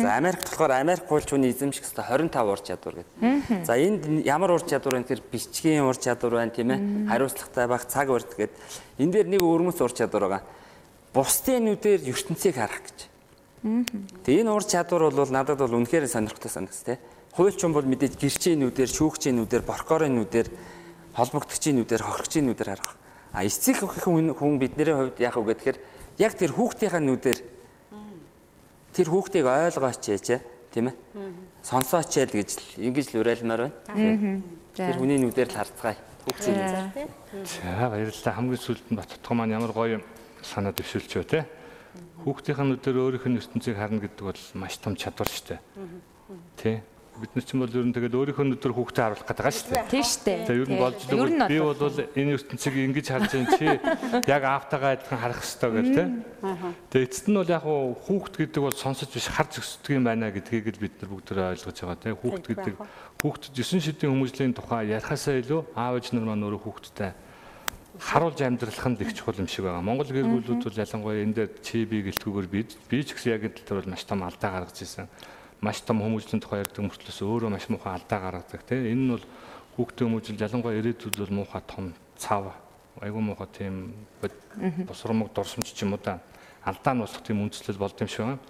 За 0.00 0.16
Америкт 0.16 0.46
болохоор 0.46 0.70
Америк 0.70 1.04
хуульчны 1.08 1.50
эзэмших 1.50 1.84
ёстой 1.84 2.04
25 2.06 2.46
уур 2.46 2.60
чадвар 2.62 2.94
гэдэг. 3.02 3.66
За 3.66 3.74
энд 3.76 4.06
ямар 4.24 4.52
уур 4.52 4.62
чадвар 4.62 4.94
вэ 4.96 5.02
гэхээр 5.02 5.22
бичгийн 5.26 5.82
уур 5.82 5.98
чадвар 5.98 6.38
байна 6.38 6.54
тийм 6.54 6.70
ээ. 6.70 7.10
Хариуцлагатай 7.10 7.66
байх, 7.66 7.84
цаг 7.90 8.08
барьдаг 8.08 8.36
гэдэг. 8.38 8.56
Энд 9.02 9.12
дээр 9.12 9.26
нэг 9.26 9.42
өрмөц 9.42 9.82
уур 9.82 9.92
чадвар 9.92 10.22
байгаа. 10.22 10.42
Бусдын 11.12 11.66
нүдээр 11.66 12.06
ертөнцийг 12.06 12.54
харах 12.54 12.86
гэж. 12.86 13.09
Тэгээ 13.60 14.40
энэ 14.40 14.52
ур 14.56 14.64
чадвар 14.64 15.12
бол 15.12 15.28
надад 15.28 15.60
бол 15.60 15.76
үнэхээр 15.76 16.08
сонирхолтой 16.08 16.48
санагс 16.48 16.80
те. 16.80 16.98
Хуульчин 17.36 17.76
бол 17.76 17.84
мэдээж 17.84 18.16
гэрчийн 18.16 18.64
нүдээр, 18.64 18.88
шүүгчийн 18.88 19.36
нүдээр, 19.36 19.62
боркорын 19.68 20.16
нүдээр, 20.16 20.48
холбогдогчийн 21.14 21.76
нүдээр, 21.76 22.02
хохирогчийн 22.02 22.46
нүдээр 22.48 22.70
харах. 22.72 22.96
А 23.36 23.44
эцэг 23.44 23.84
хүн 23.84 24.32
хүн 24.34 24.58
бидний 24.58 24.90
хувьд 24.90 25.20
яг 25.20 25.36
үг 25.36 25.54
гэхээр 25.54 25.78
яг 26.18 26.32
тэр 26.34 26.50
хүүхдийнхээ 26.56 27.04
нүдээр 27.04 27.38
тэр 28.90 29.06
хүүхдийг 29.06 29.46
ойлгооч 29.46 30.02
яа 30.10 30.40
тийм 30.74 30.90
ээ. 30.90 30.96
Сонсооч 31.62 32.18
яа 32.18 32.26
гэж 32.26 32.80
ингэж 32.80 33.06
л 33.14 33.20
уриалмаар 33.22 33.70
байна. 33.94 34.42
Тэр 34.74 34.96
хүний 34.98 35.18
нүдээр 35.22 35.52
л 35.52 35.58
харцгаая. 35.62 35.98
Хүүхдийн. 36.26 36.90
За 37.46 37.86
баярлалаа. 37.86 38.34
Хамгийн 38.34 38.58
сүүлд 38.58 38.86
нь 38.90 38.98
Баттгоо 38.98 39.34
маань 39.38 39.54
ямар 39.54 39.70
гоё 39.70 40.02
санаа 40.42 40.74
дэвшүүлж 40.74 41.10
байна 41.14 41.30
те. 41.30 41.59
Хүүхдийн 42.20 42.76
нүдээр 42.76 42.98
өөрийнх 43.00 43.26
нь 43.26 43.38
ертөнцийг 43.40 43.76
харна 43.80 44.00
гэдэг 44.04 44.24
бол 44.24 44.42
маш 44.60 44.76
том 44.76 44.94
чадвар 44.94 45.28
шүү 45.28 45.56
дээ. 45.56 45.60
Тэ? 46.60 46.82
Бид 47.20 47.32
нар 47.36 47.44
ч 47.44 47.52
юм 47.52 47.64
бол 47.64 47.72
ер 47.72 47.84
нь 47.84 47.92
тэгээд 47.92 48.16
өөрийнхөө 48.16 48.46
нүдээр 48.48 48.74
хүүхдэд 48.76 49.00
харуулах 49.00 49.24
гэдэг 49.28 49.44
байгаа 49.44 49.56
шүү 49.56 49.72
дээ. 49.72 49.88
Тийм 49.92 50.04
шүү 50.04 50.22
дээ. 50.24 50.40
За 50.48 50.52
ер 50.56 50.68
нь 50.68 50.80
болж 50.80 51.00
л 51.00 51.48
би 51.48 51.58
бол 51.60 51.96
энэ 52.16 52.32
ертөнцийг 52.36 52.74
ингэж 52.80 53.06
харж 53.12 53.30
байгаа 53.34 53.56
чи 53.60 53.66
яг 54.24 54.42
аавтайгаа 54.44 54.90
адилхан 54.96 55.20
харах 55.20 55.40
хэрэгтэй 55.44 55.70
гэл 55.74 55.96
тэ. 55.96 56.04
Тэгээд 56.92 57.06
эцэст 57.08 57.26
нь 57.28 57.36
бол 57.36 57.52
яг 57.52 57.64
хүүхд 57.64 58.34
гэдэг 58.40 58.62
бол 58.64 58.76
сонсож 58.76 59.10
биш 59.12 59.28
харж 59.28 59.52
өсдөг 59.60 59.92
юм 59.96 60.04
байна 60.08 60.32
гэдгийг 60.32 60.76
л 60.76 60.80
бид 60.80 60.94
нар 60.96 61.10
бүгд 61.12 61.28
ойлгож 61.36 61.76
байгаа 61.76 61.98
тэ. 62.00 62.16
Хүүхд 62.16 62.44
гэдэг 62.48 62.74
хүүхдэд 63.20 63.52
9 63.52 63.84
шидийн 63.84 64.12
хүмүүжлийн 64.16 64.56
тухай 64.56 64.88
ярихаасаа 64.96 65.44
илүү 65.44 65.60
аав 65.76 66.00
ээж 66.00 66.16
нар 66.16 66.24
маань 66.24 66.44
өөрөө 66.48 66.62
хүүхдтэй 66.64 67.12
харуулж 68.00 68.40
амьдралах 68.40 68.88
нь 68.88 68.96
их 69.04 69.12
чухал 69.12 69.36
юм 69.36 69.46
шиг 69.46 69.68
байгаа. 69.68 69.84
Монгол 69.84 70.08
гэр 70.08 70.24
бүлүүд 70.24 70.64
бол 70.64 70.80
ялангуяа 70.80 71.20
энэ 71.20 71.34
дээр 71.36 71.50
чи 71.60 71.84
би 71.84 72.00
гэлтгүүгээр 72.08 72.48
би 72.48 72.60
би 72.64 72.98
ч 73.04 73.12
гэсэн 73.12 73.36
яг 73.36 73.44
энэ 73.44 73.60
тал 73.60 73.84
бол 73.84 73.92
маш 73.92 74.04
том 74.08 74.24
алдаа 74.24 74.50
гаргаж 74.56 74.80
ирсэн. 74.80 75.06
Маш 75.60 75.84
том 75.84 76.00
хүмүүжлийн 76.00 76.40
тухай 76.40 76.64
ярьдаг 76.64 76.80
мөртлөөс 76.80 77.20
өөрөө 77.20 77.50
маш 77.52 77.68
муухай 77.68 77.92
алдаа 77.92 78.18
гаргадаг 78.24 78.64
тийм. 78.64 78.88
Энэ 78.88 79.04
нь 79.04 79.12
бол 79.12 79.24
хүүхдээ 79.76 80.04
хүмүүжил 80.08 80.40
ялангуяа 80.40 80.80
ирээдүйд 80.80 81.16
бол 81.20 81.36
муухай 81.44 81.62
том 81.68 81.92
цав 82.16 82.56
айгүй 83.04 83.20
муухай 83.20 83.48
тийм 83.52 83.92
босромог 84.88 85.28
дурсамж 85.36 85.68
ч 85.68 85.84
юм 85.84 85.92
уу 85.92 86.00
да 86.00 86.24
алдаа 86.64 86.92
нь 86.96 87.04
болох 87.04 87.20
тийм 87.20 87.44
үндслэл 87.44 87.76
болд 87.76 88.00
юм 88.00 88.08
шиг 88.08 88.24
байна. 88.24 88.40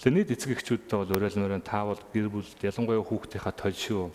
Тэгээ 0.00 0.16
нийт 0.16 0.32
эцэг 0.32 0.50
эхчүүдтэй 0.56 0.96
бол 0.96 1.12
уриалмаар 1.12 1.60
та 1.60 1.84
бол 1.84 2.00
гэр 2.12 2.28
бүлд 2.32 2.58
ялангуяа 2.60 3.04
хүүхдийнхаа 3.04 3.52
толшоо 3.52 4.10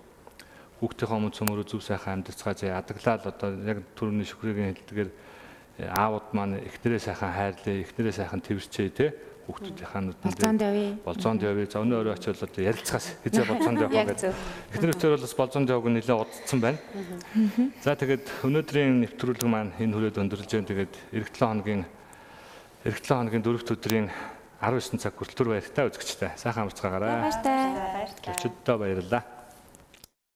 хүүхдийнхээ 0.79 1.17
өмнө 1.19 1.35
цөмөрөө 1.35 1.65
зүв 1.67 1.83
сайхан 1.83 2.23
амьдцгаа 2.23 2.55
зэ 2.55 2.71
адаглал 2.71 3.19
одоо 3.27 3.49
яг 3.67 3.83
түрүүний 3.99 4.27
шүхрийн 4.27 4.75
хэлдгээр 4.79 5.09
э, 5.11 5.91
аауд 5.91 6.31
маань 6.31 6.63
эхнэрээ 6.63 7.03
сайхан 7.03 7.35
хайрлаа, 7.35 7.75
эхнэрээ 7.83 8.15
сайхан 8.15 8.39
тэрчээ 8.39 8.89
те 8.95 9.07
хүүхдүүдийнхаа 9.49 10.01
нүдэнд 10.05 10.37
болзоонд 10.37 10.61
явъя. 10.61 10.91
Болзоонд 11.01 11.41
явъя. 11.41 11.65
За 11.65 11.81
өнөө 11.81 11.97
өрөө 12.05 12.13
очиод 12.13 12.37
одоо 12.37 12.61
ярилцахаас 12.61 13.07
хизээ 13.25 13.45
болзоонд 13.49 13.81
явах 13.81 14.13
гэдэг. 14.13 14.33
Эхнэр 14.77 14.93
өчөр 14.93 15.13
бол 15.17 15.25
бас 15.25 15.33
болзоонд 15.33 15.69
яваг 15.73 15.87
нэлээ 15.89 16.17
удцсан 16.21 16.59
байна. 16.61 16.77
За 17.81 17.97
тэгээд 17.97 18.25
өнөөдрийн 18.45 19.01
нэвтрүүлэг 19.09 19.49
маань 19.49 19.73
энэ 19.81 19.93
хүрээд 19.97 20.21
өндөрлж 20.21 20.51
байна. 20.53 20.69
Тэгээд 20.69 20.93
эх 21.17 21.27
7 21.33 21.49
хоногийн 21.49 21.83
эх 22.85 22.97
7 23.01 23.09
хоногийн 23.09 23.43
дөрөвт 23.43 23.73
өдрийн 23.73 24.07
19 24.61 25.01
цаг 25.01 25.17
хүртэл 25.17 25.37
түр 25.39 25.49
баяртай 25.57 25.89
үзэгчтэй. 25.89 26.37
Сайхан 26.37 26.69
амарцгаагаарай. 26.69 27.25
Баяртай. 27.25 28.37
Өчигдөө 28.37 28.75
баярлалаа. 28.77 29.38